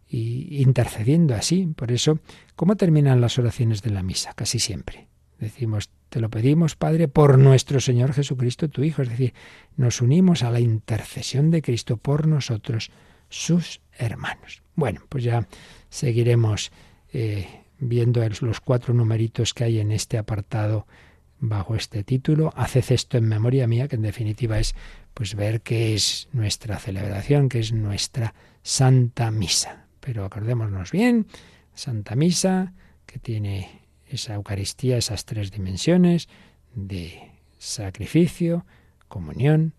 Y 0.08 0.62
intercediendo 0.62 1.34
así. 1.34 1.66
Por 1.66 1.90
eso, 1.92 2.20
¿cómo 2.54 2.76
terminan 2.76 3.20
las 3.20 3.38
oraciones 3.38 3.82
de 3.82 3.90
la 3.90 4.02
misa? 4.02 4.32
Casi 4.34 4.58
siempre. 4.58 5.08
Decimos, 5.38 5.90
te 6.08 6.20
lo 6.20 6.30
pedimos, 6.30 6.76
Padre, 6.76 7.08
por 7.08 7.38
nuestro 7.38 7.80
Señor 7.80 8.12
Jesucristo, 8.12 8.68
tu 8.68 8.84
Hijo. 8.84 9.02
Es 9.02 9.10
decir, 9.10 9.34
nos 9.76 10.00
unimos 10.00 10.42
a 10.42 10.50
la 10.50 10.60
intercesión 10.60 11.50
de 11.50 11.62
Cristo 11.62 11.96
por 11.96 12.26
nosotros, 12.26 12.90
sus 13.28 13.80
hermanos. 13.98 14.62
Bueno, 14.74 15.02
pues 15.08 15.24
ya 15.24 15.46
seguiremos 15.90 16.70
eh, 17.12 17.46
viendo 17.78 18.26
los 18.40 18.60
cuatro 18.60 18.94
numeritos 18.94 19.52
que 19.52 19.64
hay 19.64 19.80
en 19.80 19.92
este 19.92 20.18
apartado 20.18 20.86
bajo 21.38 21.74
este 21.74 22.02
título, 22.02 22.52
Haced 22.56 22.92
esto 22.92 23.18
en 23.18 23.28
memoria 23.28 23.66
mía, 23.66 23.88
que 23.88 23.96
en 23.96 24.02
definitiva 24.02 24.58
es 24.58 24.74
pues 25.12 25.34
ver 25.34 25.60
qué 25.60 25.94
es 25.94 26.28
nuestra 26.32 26.78
celebración, 26.78 27.48
qué 27.48 27.60
es 27.60 27.72
nuestra 27.72 28.34
Santa 28.62 29.30
Misa. 29.30 29.85
Pero 30.06 30.24
acordémonos 30.24 30.92
bien, 30.92 31.26
Santa 31.74 32.14
Misa, 32.14 32.74
que 33.06 33.18
tiene 33.18 33.80
esa 34.06 34.34
Eucaristía, 34.34 34.96
esas 34.96 35.24
tres 35.24 35.50
dimensiones 35.50 36.28
de 36.76 37.32
sacrificio, 37.58 38.64
comunión 39.08 39.74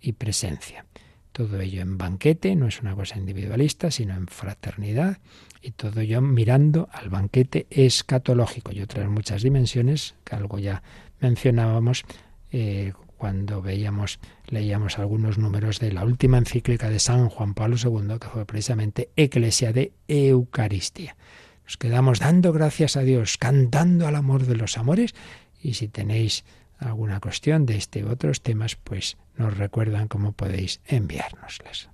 y 0.00 0.12
presencia. 0.12 0.86
Todo 1.32 1.58
ello 1.58 1.82
en 1.82 1.98
banquete, 1.98 2.54
no 2.54 2.68
es 2.68 2.80
una 2.80 2.94
cosa 2.94 3.18
individualista, 3.18 3.90
sino 3.90 4.14
en 4.14 4.28
fraternidad, 4.28 5.18
y 5.60 5.72
todo 5.72 6.00
ello 6.00 6.20
mirando 6.20 6.88
al 6.92 7.08
banquete 7.08 7.66
escatológico 7.68 8.70
y 8.70 8.82
otras 8.82 9.08
muchas 9.08 9.42
dimensiones, 9.42 10.14
que 10.22 10.36
algo 10.36 10.60
ya 10.60 10.84
mencionábamos 11.18 12.04
eh, 12.52 12.92
cuando 13.22 13.62
veíamos, 13.62 14.18
leíamos 14.48 14.98
algunos 14.98 15.38
números 15.38 15.78
de 15.78 15.92
la 15.92 16.04
última 16.04 16.38
encíclica 16.38 16.90
de 16.90 16.98
San 16.98 17.28
Juan 17.28 17.54
Pablo 17.54 17.76
II, 17.80 18.18
que 18.18 18.26
fue 18.26 18.44
precisamente 18.46 19.10
Eclesia 19.14 19.72
de 19.72 19.92
Eucaristía. 20.08 21.14
Nos 21.62 21.76
quedamos 21.76 22.18
dando 22.18 22.52
gracias 22.52 22.96
a 22.96 23.02
Dios, 23.02 23.38
cantando 23.38 24.08
al 24.08 24.16
amor 24.16 24.46
de 24.46 24.56
los 24.56 24.76
amores, 24.76 25.14
y 25.62 25.74
si 25.74 25.86
tenéis 25.86 26.44
alguna 26.80 27.20
cuestión 27.20 27.64
de 27.64 27.76
este 27.76 28.02
u 28.02 28.10
otros 28.10 28.42
temas, 28.42 28.74
pues 28.74 29.16
nos 29.36 29.56
recuerdan 29.56 30.08
cómo 30.08 30.32
podéis 30.32 30.80
enviárnoslas. 30.84 31.90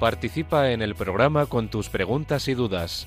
Participa 0.00 0.70
en 0.70 0.80
el 0.80 0.94
programa 0.94 1.44
con 1.44 1.68
tus 1.68 1.90
preguntas 1.90 2.48
y 2.48 2.54
dudas. 2.54 3.06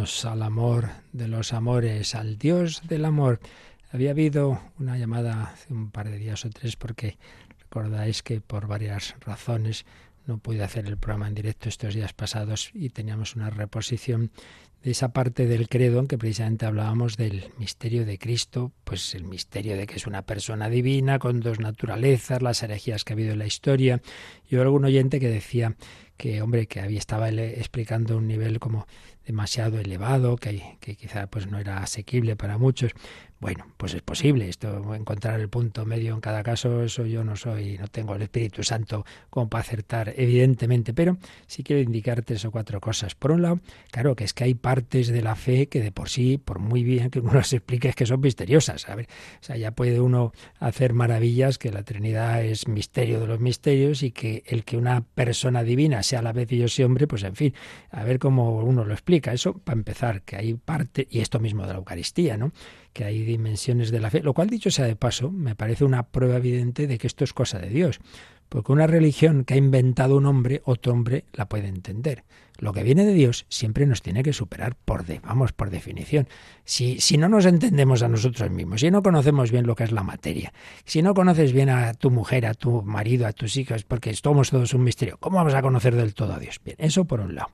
al 0.00 0.42
amor 0.42 0.88
de 1.12 1.28
los 1.28 1.52
amores, 1.52 2.14
al 2.14 2.38
Dios 2.38 2.80
del 2.88 3.04
amor. 3.04 3.38
Había 3.92 4.12
habido 4.12 4.58
una 4.78 4.96
llamada 4.96 5.50
hace 5.52 5.74
un 5.74 5.90
par 5.90 6.08
de 6.08 6.16
días 6.16 6.46
o 6.46 6.50
tres 6.50 6.76
porque 6.76 7.18
recordáis 7.58 8.22
que 8.22 8.40
por 8.40 8.66
varias 8.66 9.14
razones 9.20 9.84
no 10.26 10.38
pude 10.38 10.62
hacer 10.62 10.86
el 10.86 10.96
programa 10.96 11.28
en 11.28 11.34
directo 11.34 11.68
estos 11.68 11.92
días 11.94 12.14
pasados 12.14 12.70
y 12.72 12.88
teníamos 12.90 13.36
una 13.36 13.50
reposición 13.50 14.30
de 14.82 14.92
esa 14.92 15.12
parte 15.12 15.46
del 15.46 15.68
credo 15.68 16.00
en 16.00 16.06
que 16.06 16.16
precisamente 16.16 16.64
hablábamos 16.64 17.18
del 17.18 17.50
misterio 17.58 18.06
de 18.06 18.16
Cristo, 18.16 18.72
pues 18.84 19.14
el 19.14 19.24
misterio 19.24 19.76
de 19.76 19.86
que 19.86 19.96
es 19.96 20.06
una 20.06 20.22
persona 20.22 20.70
divina 20.70 21.18
con 21.18 21.40
dos 21.40 21.60
naturalezas, 21.60 22.40
las 22.40 22.62
herejías 22.62 23.04
que 23.04 23.12
ha 23.12 23.16
habido 23.16 23.32
en 23.32 23.40
la 23.40 23.46
historia. 23.46 24.00
Y 24.48 24.56
hubo 24.56 24.62
algún 24.62 24.86
oyente 24.86 25.20
que 25.20 25.28
decía 25.28 25.76
que, 26.16 26.40
hombre, 26.40 26.66
que 26.66 26.80
había 26.80 26.98
estaba 26.98 27.28
explicando 27.28 28.16
un 28.16 28.26
nivel 28.26 28.58
como 28.58 28.86
demasiado 29.30 29.78
elevado, 29.78 30.36
que, 30.36 30.76
que 30.80 30.96
quizá 30.96 31.28
pues 31.28 31.46
no 31.46 31.58
era 31.58 31.78
asequible 31.78 32.34
para 32.34 32.58
muchos. 32.58 32.92
Bueno, 33.40 33.66
pues 33.78 33.94
es 33.94 34.02
posible 34.02 34.50
esto, 34.50 34.94
encontrar 34.94 35.40
el 35.40 35.48
punto 35.48 35.86
medio 35.86 36.12
en 36.12 36.20
cada 36.20 36.42
caso, 36.42 36.82
eso 36.82 37.06
yo 37.06 37.24
no 37.24 37.36
soy, 37.36 37.78
no 37.78 37.88
tengo 37.88 38.14
el 38.14 38.20
Espíritu 38.20 38.62
Santo 38.62 39.06
como 39.30 39.48
para 39.48 39.62
acertar, 39.62 40.12
evidentemente, 40.14 40.92
pero 40.92 41.16
sí 41.46 41.62
quiero 41.62 41.80
indicar 41.80 42.20
tres 42.20 42.44
o 42.44 42.50
cuatro 42.50 42.82
cosas. 42.82 43.14
Por 43.14 43.30
un 43.30 43.40
lado, 43.40 43.60
claro, 43.90 44.14
que 44.14 44.24
es 44.24 44.34
que 44.34 44.44
hay 44.44 44.52
partes 44.52 45.08
de 45.08 45.22
la 45.22 45.36
fe 45.36 45.68
que 45.68 45.80
de 45.80 45.90
por 45.90 46.10
sí, 46.10 46.36
por 46.36 46.58
muy 46.58 46.84
bien 46.84 47.08
que 47.08 47.20
uno 47.20 47.32
las 47.34 47.54
explique, 47.54 47.88
es 47.88 47.96
que 47.96 48.04
son 48.04 48.20
misteriosas. 48.20 48.86
A 48.90 48.94
ver, 48.94 49.06
o 49.06 49.42
sea, 49.42 49.56
ya 49.56 49.70
puede 49.70 50.02
uno 50.02 50.32
hacer 50.58 50.92
maravillas, 50.92 51.56
que 51.56 51.72
la 51.72 51.82
Trinidad 51.82 52.44
es 52.44 52.68
misterio 52.68 53.20
de 53.20 53.26
los 53.26 53.40
misterios 53.40 54.02
y 54.02 54.10
que 54.10 54.42
el 54.48 54.64
que 54.64 54.76
una 54.76 55.00
persona 55.00 55.62
divina 55.62 56.02
sea 56.02 56.18
a 56.18 56.22
la 56.22 56.34
vez 56.34 56.46
Dios 56.46 56.78
y 56.78 56.82
hombre, 56.82 57.06
pues 57.06 57.22
en 57.22 57.36
fin, 57.36 57.54
a 57.90 58.04
ver 58.04 58.18
cómo 58.18 58.58
uno 58.58 58.84
lo 58.84 58.92
explica. 58.92 59.32
Eso 59.32 59.54
para 59.54 59.78
empezar, 59.78 60.20
que 60.20 60.36
hay 60.36 60.52
parte, 60.52 61.08
y 61.10 61.20
esto 61.20 61.40
mismo 61.40 61.62
de 61.62 61.72
la 61.72 61.78
Eucaristía, 61.78 62.36
¿no? 62.36 62.52
Que 62.92 63.04
hay 63.04 63.22
dimensiones 63.22 63.90
de 63.90 64.00
la 64.00 64.10
fe, 64.10 64.20
lo 64.22 64.34
cual 64.34 64.48
dicho 64.48 64.70
sea 64.70 64.86
de 64.86 64.96
paso, 64.96 65.30
me 65.30 65.54
parece 65.54 65.84
una 65.84 66.04
prueba 66.04 66.36
evidente 66.36 66.86
de 66.86 66.98
que 66.98 67.06
esto 67.06 67.24
es 67.24 67.32
cosa 67.32 67.58
de 67.58 67.68
Dios, 67.68 68.00
Porque 68.48 68.72
una 68.72 68.88
religión 68.88 69.44
que 69.44 69.54
ha 69.54 69.56
inventado 69.56 70.16
un 70.16 70.26
hombre, 70.26 70.60
otro 70.64 70.92
hombre 70.92 71.24
la 71.32 71.48
puede 71.48 71.68
entender. 71.68 72.24
Lo 72.58 72.72
que 72.72 72.82
viene 72.82 73.06
de 73.06 73.14
Dios 73.14 73.46
siempre 73.48 73.86
nos 73.86 74.02
tiene 74.02 74.24
que 74.24 74.32
superar 74.32 74.74
por 74.74 75.06
de, 75.06 75.20
vamos, 75.20 75.52
por 75.52 75.70
definición. 75.70 76.28
Si, 76.64 77.00
si 77.00 77.16
no 77.16 77.28
nos 77.28 77.46
entendemos 77.46 78.02
a 78.02 78.08
nosotros 78.08 78.50
mismos, 78.50 78.80
si 78.80 78.90
no 78.90 79.02
conocemos 79.02 79.52
bien 79.52 79.66
lo 79.66 79.76
que 79.76 79.84
es 79.84 79.92
la 79.92 80.02
materia, 80.02 80.52
si 80.84 81.00
no 81.00 81.14
conoces 81.14 81.52
bien 81.52 81.70
a 81.70 81.94
tu 81.94 82.10
mujer, 82.10 82.44
a 82.44 82.54
tu 82.54 82.82
marido, 82.82 83.26
a 83.26 83.32
tus 83.32 83.56
hijos, 83.56 83.84
porque 83.84 84.12
somos 84.14 84.50
todos 84.50 84.74
un 84.74 84.82
misterio, 84.82 85.16
¿cómo 85.20 85.36
vamos 85.36 85.54
a 85.54 85.62
conocer 85.62 85.94
del 85.94 86.12
todo 86.12 86.34
a 86.34 86.38
Dios? 86.40 86.60
Bien, 86.62 86.76
eso 86.80 87.04
por 87.04 87.20
un 87.20 87.36
lado. 87.36 87.50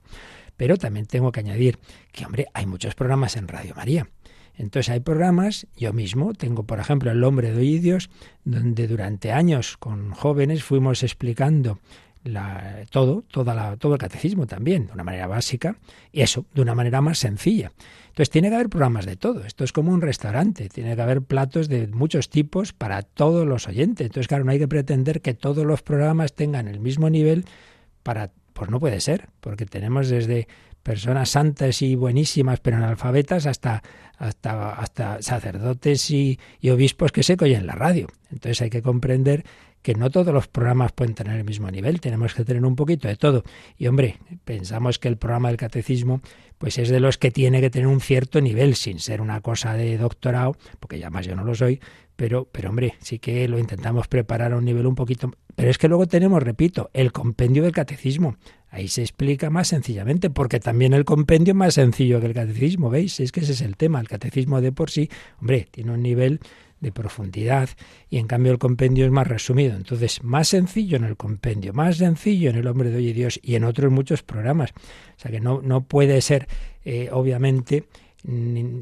Pero 0.56 0.76
también 0.76 1.06
tengo 1.06 1.30
que 1.30 1.40
añadir 1.40 1.78
que, 2.10 2.24
hombre, 2.24 2.46
hay 2.54 2.66
muchos 2.66 2.94
programas 2.94 3.36
en 3.36 3.46
Radio 3.46 3.74
María. 3.76 4.08
Entonces 4.58 4.90
hay 4.90 5.00
programas, 5.00 5.66
yo 5.76 5.92
mismo 5.92 6.32
tengo 6.34 6.64
por 6.64 6.80
ejemplo 6.80 7.10
El 7.10 7.22
hombre 7.24 7.52
de 7.52 7.58
hoy 7.58 7.98
donde 8.44 8.86
durante 8.86 9.32
años 9.32 9.76
con 9.76 10.12
jóvenes 10.12 10.64
fuimos 10.64 11.02
explicando 11.02 11.78
la, 12.24 12.84
todo, 12.90 13.22
toda 13.30 13.54
la, 13.54 13.76
todo 13.76 13.94
el 13.94 13.98
catecismo 13.98 14.46
también, 14.46 14.86
de 14.86 14.92
una 14.92 15.04
manera 15.04 15.26
básica, 15.26 15.76
y 16.12 16.22
eso, 16.22 16.44
de 16.54 16.62
una 16.62 16.74
manera 16.74 17.00
más 17.00 17.18
sencilla. 17.18 17.72
Entonces 18.08 18.30
tiene 18.30 18.48
que 18.48 18.54
haber 18.54 18.68
programas 18.68 19.06
de 19.06 19.16
todo. 19.16 19.44
Esto 19.44 19.64
es 19.64 19.72
como 19.72 19.92
un 19.92 20.00
restaurante, 20.00 20.68
tiene 20.68 20.96
que 20.96 21.02
haber 21.02 21.22
platos 21.22 21.68
de 21.68 21.86
muchos 21.86 22.28
tipos 22.30 22.72
para 22.72 23.02
todos 23.02 23.46
los 23.46 23.68
oyentes. 23.68 24.06
Entonces, 24.06 24.28
claro, 24.28 24.44
no 24.44 24.52
hay 24.52 24.58
que 24.58 24.68
pretender 24.68 25.20
que 25.20 25.34
todos 25.34 25.64
los 25.64 25.82
programas 25.82 26.34
tengan 26.34 26.68
el 26.68 26.80
mismo 26.80 27.10
nivel 27.10 27.44
para 28.02 28.30
pues 28.56 28.70
no 28.70 28.80
puede 28.80 29.00
ser, 29.00 29.28
porque 29.40 29.66
tenemos 29.66 30.08
desde 30.08 30.48
personas 30.86 31.30
santas 31.30 31.82
y 31.82 31.96
buenísimas 31.96 32.60
pero 32.60 32.76
analfabetas 32.76 33.46
hasta 33.46 33.82
hasta, 34.18 34.70
hasta 34.70 35.20
sacerdotes 35.20 36.08
y, 36.12 36.38
obispos 36.70 37.10
que 37.10 37.24
se 37.24 37.36
oyen 37.40 37.62
en 37.62 37.66
la 37.66 37.74
radio. 37.74 38.06
Entonces 38.30 38.62
hay 38.62 38.70
que 38.70 38.82
comprender 38.82 39.44
que 39.82 39.94
no 39.94 40.10
todos 40.10 40.32
los 40.32 40.46
programas 40.46 40.92
pueden 40.92 41.14
tener 41.14 41.36
el 41.36 41.44
mismo 41.44 41.70
nivel, 41.70 42.00
tenemos 42.00 42.34
que 42.34 42.44
tener 42.44 42.64
un 42.64 42.76
poquito 42.76 43.08
de 43.08 43.16
todo. 43.16 43.42
Y 43.76 43.88
hombre, 43.88 44.18
pensamos 44.44 45.00
que 45.00 45.08
el 45.08 45.16
programa 45.16 45.48
del 45.48 45.56
catecismo 45.56 46.20
pues 46.56 46.78
es 46.78 46.88
de 46.88 47.00
los 47.00 47.18
que 47.18 47.32
tiene 47.32 47.60
que 47.60 47.68
tener 47.68 47.88
un 47.88 48.00
cierto 48.00 48.40
nivel, 48.40 48.76
sin 48.76 49.00
ser 49.00 49.20
una 49.20 49.40
cosa 49.40 49.74
de 49.74 49.98
doctorado, 49.98 50.56
porque 50.80 51.00
ya 51.00 51.10
más 51.10 51.26
yo 51.26 51.34
no 51.34 51.44
lo 51.44 51.54
soy, 51.54 51.80
pero, 52.14 52.48
pero 52.50 52.70
hombre, 52.70 52.94
sí 53.00 53.18
que 53.18 53.46
lo 53.48 53.58
intentamos 53.58 54.08
preparar 54.08 54.52
a 54.52 54.56
un 54.56 54.64
nivel 54.64 54.86
un 54.86 54.94
poquito. 54.94 55.32
Pero 55.56 55.70
es 55.70 55.78
que 55.78 55.88
luego 55.88 56.06
tenemos, 56.06 56.42
repito, 56.42 56.90
el 56.92 57.12
compendio 57.12 57.62
del 57.62 57.72
catecismo. 57.72 58.36
Ahí 58.76 58.88
se 58.88 59.00
explica 59.00 59.48
más 59.48 59.68
sencillamente, 59.68 60.28
porque 60.28 60.60
también 60.60 60.92
el 60.92 61.06
compendio 61.06 61.52
es 61.52 61.56
más 61.56 61.72
sencillo 61.72 62.20
que 62.20 62.26
el 62.26 62.34
catecismo, 62.34 62.90
¿veis? 62.90 63.20
Es 63.20 63.32
que 63.32 63.40
ese 63.40 63.52
es 63.52 63.62
el 63.62 63.74
tema. 63.74 64.00
El 64.00 64.06
catecismo 64.06 64.60
de 64.60 64.70
por 64.70 64.90
sí, 64.90 65.08
hombre, 65.40 65.66
tiene 65.70 65.92
un 65.92 66.02
nivel 66.02 66.40
de 66.80 66.92
profundidad 66.92 67.70
y 68.10 68.18
en 68.18 68.26
cambio 68.26 68.52
el 68.52 68.58
compendio 68.58 69.06
es 69.06 69.10
más 69.10 69.26
resumido. 69.26 69.74
Entonces, 69.74 70.22
más 70.22 70.48
sencillo 70.48 70.98
en 70.98 71.04
el 71.04 71.16
compendio, 71.16 71.72
más 71.72 71.96
sencillo 71.96 72.50
en 72.50 72.56
el 72.56 72.66
hombre 72.66 72.90
de 72.90 72.96
hoy 72.96 73.08
y 73.08 73.12
Dios 73.14 73.40
y 73.42 73.54
en 73.54 73.64
otros 73.64 73.90
muchos 73.90 74.22
programas. 74.22 74.72
O 75.16 75.20
sea 75.20 75.30
que 75.30 75.40
no, 75.40 75.62
no 75.62 75.84
puede 75.84 76.20
ser, 76.20 76.46
eh, 76.84 77.08
obviamente, 77.10 77.88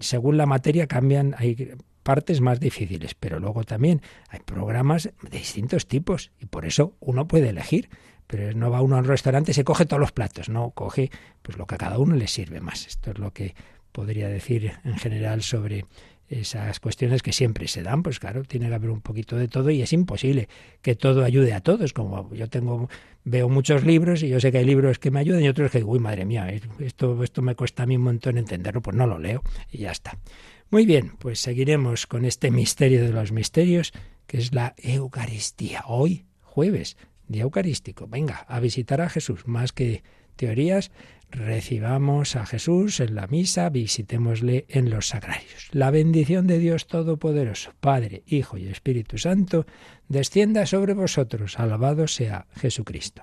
según 0.01 0.37
la 0.37 0.47
materia 0.47 0.89
cambian, 0.89 1.37
hay 1.39 1.77
partes 2.03 2.41
más 2.41 2.59
difíciles, 2.59 3.15
pero 3.15 3.39
luego 3.39 3.63
también 3.63 4.03
hay 4.29 4.41
programas 4.41 5.11
de 5.23 5.39
distintos 5.39 5.87
tipos 5.87 6.33
y 6.41 6.47
por 6.47 6.67
eso 6.67 6.97
uno 6.99 7.29
puede 7.29 7.51
elegir. 7.51 7.89
Pero 8.27 8.57
no 8.57 8.71
va 8.71 8.81
uno 8.81 8.97
a 8.97 9.01
un 9.01 9.05
restaurante 9.05 9.51
y 9.51 9.55
se 9.55 9.65
coge 9.65 9.87
todos 9.87 10.01
los 10.01 10.13
platos, 10.13 10.49
no, 10.49 10.71
coge 10.71 11.11
pues 11.43 11.59
lo 11.59 11.67
que 11.67 11.75
a 11.75 11.79
cada 11.79 11.99
uno 11.99 12.17
le 12.17 12.27
sirve 12.27 12.61
más. 12.61 12.87
Esto 12.87 13.11
es 13.11 13.19
lo 13.19 13.33
que 13.33 13.55
podría 13.93 14.29
decir 14.29 14.73
en 14.85 14.97
general 14.97 15.43
sobre 15.43 15.85
esas 16.29 16.81
cuestiones 16.81 17.23
que 17.23 17.33
siempre 17.33 17.69
se 17.69 17.83
dan, 17.83 18.03
pues 18.03 18.19
claro, 18.19 18.45
tiene 18.45 18.69
que 18.69 18.75
haber 18.75 18.91
un 18.91 19.01
poquito 19.01 19.37
de 19.37 19.47
todo 19.49 19.71
y 19.71 19.83
es 19.83 19.93
imposible 19.93 20.49
que 20.83 20.95
todo 20.95 21.25
ayude 21.25 21.53
a 21.53 21.61
todos. 21.61 21.93
Como 21.93 22.33
yo 22.35 22.49
tengo, 22.49 22.89
veo 23.25 23.49
muchos 23.49 23.85
libros 23.85 24.23
y 24.23 24.29
yo 24.29 24.41
sé 24.41 24.51
que 24.51 24.59
hay 24.59 24.65
libros 24.65 24.99
que 24.99 25.11
me 25.11 25.21
ayudan 25.21 25.43
y 25.43 25.49
otros 25.49 25.71
que, 25.71 25.85
uy, 25.85 25.99
madre 25.99 26.25
mía, 26.25 26.49
esto, 26.79 27.23
esto 27.23 27.43
me 27.43 27.55
cuesta 27.55 27.83
a 27.83 27.87
mí 27.87 27.97
un 27.97 28.03
montón 28.03 28.39
entenderlo, 28.39 28.81
pues 28.81 28.97
no 28.97 29.07
lo 29.07 29.19
leo 29.19 29.43
y 29.71 29.79
ya 29.79 29.93
está. 29.93 30.19
Muy 30.71 30.87
bien, 30.87 31.13
pues 31.19 31.41
seguiremos 31.41 32.07
con 32.07 32.25
este 32.25 32.51
misterio 32.51 33.03
de 33.03 33.13
los 33.13 33.31
misterios, 33.31 33.93
que 34.27 34.39
es 34.39 34.53
la 34.55 34.75
Eucaristía. 34.79 35.85
Hoy, 35.87 36.25
jueves, 36.41 36.97
día 37.29 37.43
eucarístico. 37.43 38.07
Venga, 38.07 38.45
a 38.49 38.61
visitar 38.61 39.01
a 39.01 39.09
Jesús, 39.09 39.47
más 39.47 39.73
que 39.73 40.03
teorías, 40.37 40.91
recibamos 41.31 42.37
a 42.37 42.47
Jesús 42.47 43.01
en 43.01 43.15
la 43.15 43.27
misa, 43.27 43.69
visitémosle 43.69 44.67
en 44.69 44.91
los 44.91 45.09
sagrarios. 45.09 45.69
La 45.73 45.91
bendición 45.91 46.47
de 46.47 46.59
Dios 46.59 46.87
Todopoderoso, 46.87 47.73
Padre, 47.81 48.23
Hijo 48.27 48.57
y 48.57 48.69
Espíritu 48.69 49.19
Santo, 49.19 49.67
descienda 50.09 50.67
sobre 50.67 50.95
vosotros. 50.95 51.59
Alabado 51.59 52.07
sea 52.07 52.47
Jesucristo. 52.57 53.23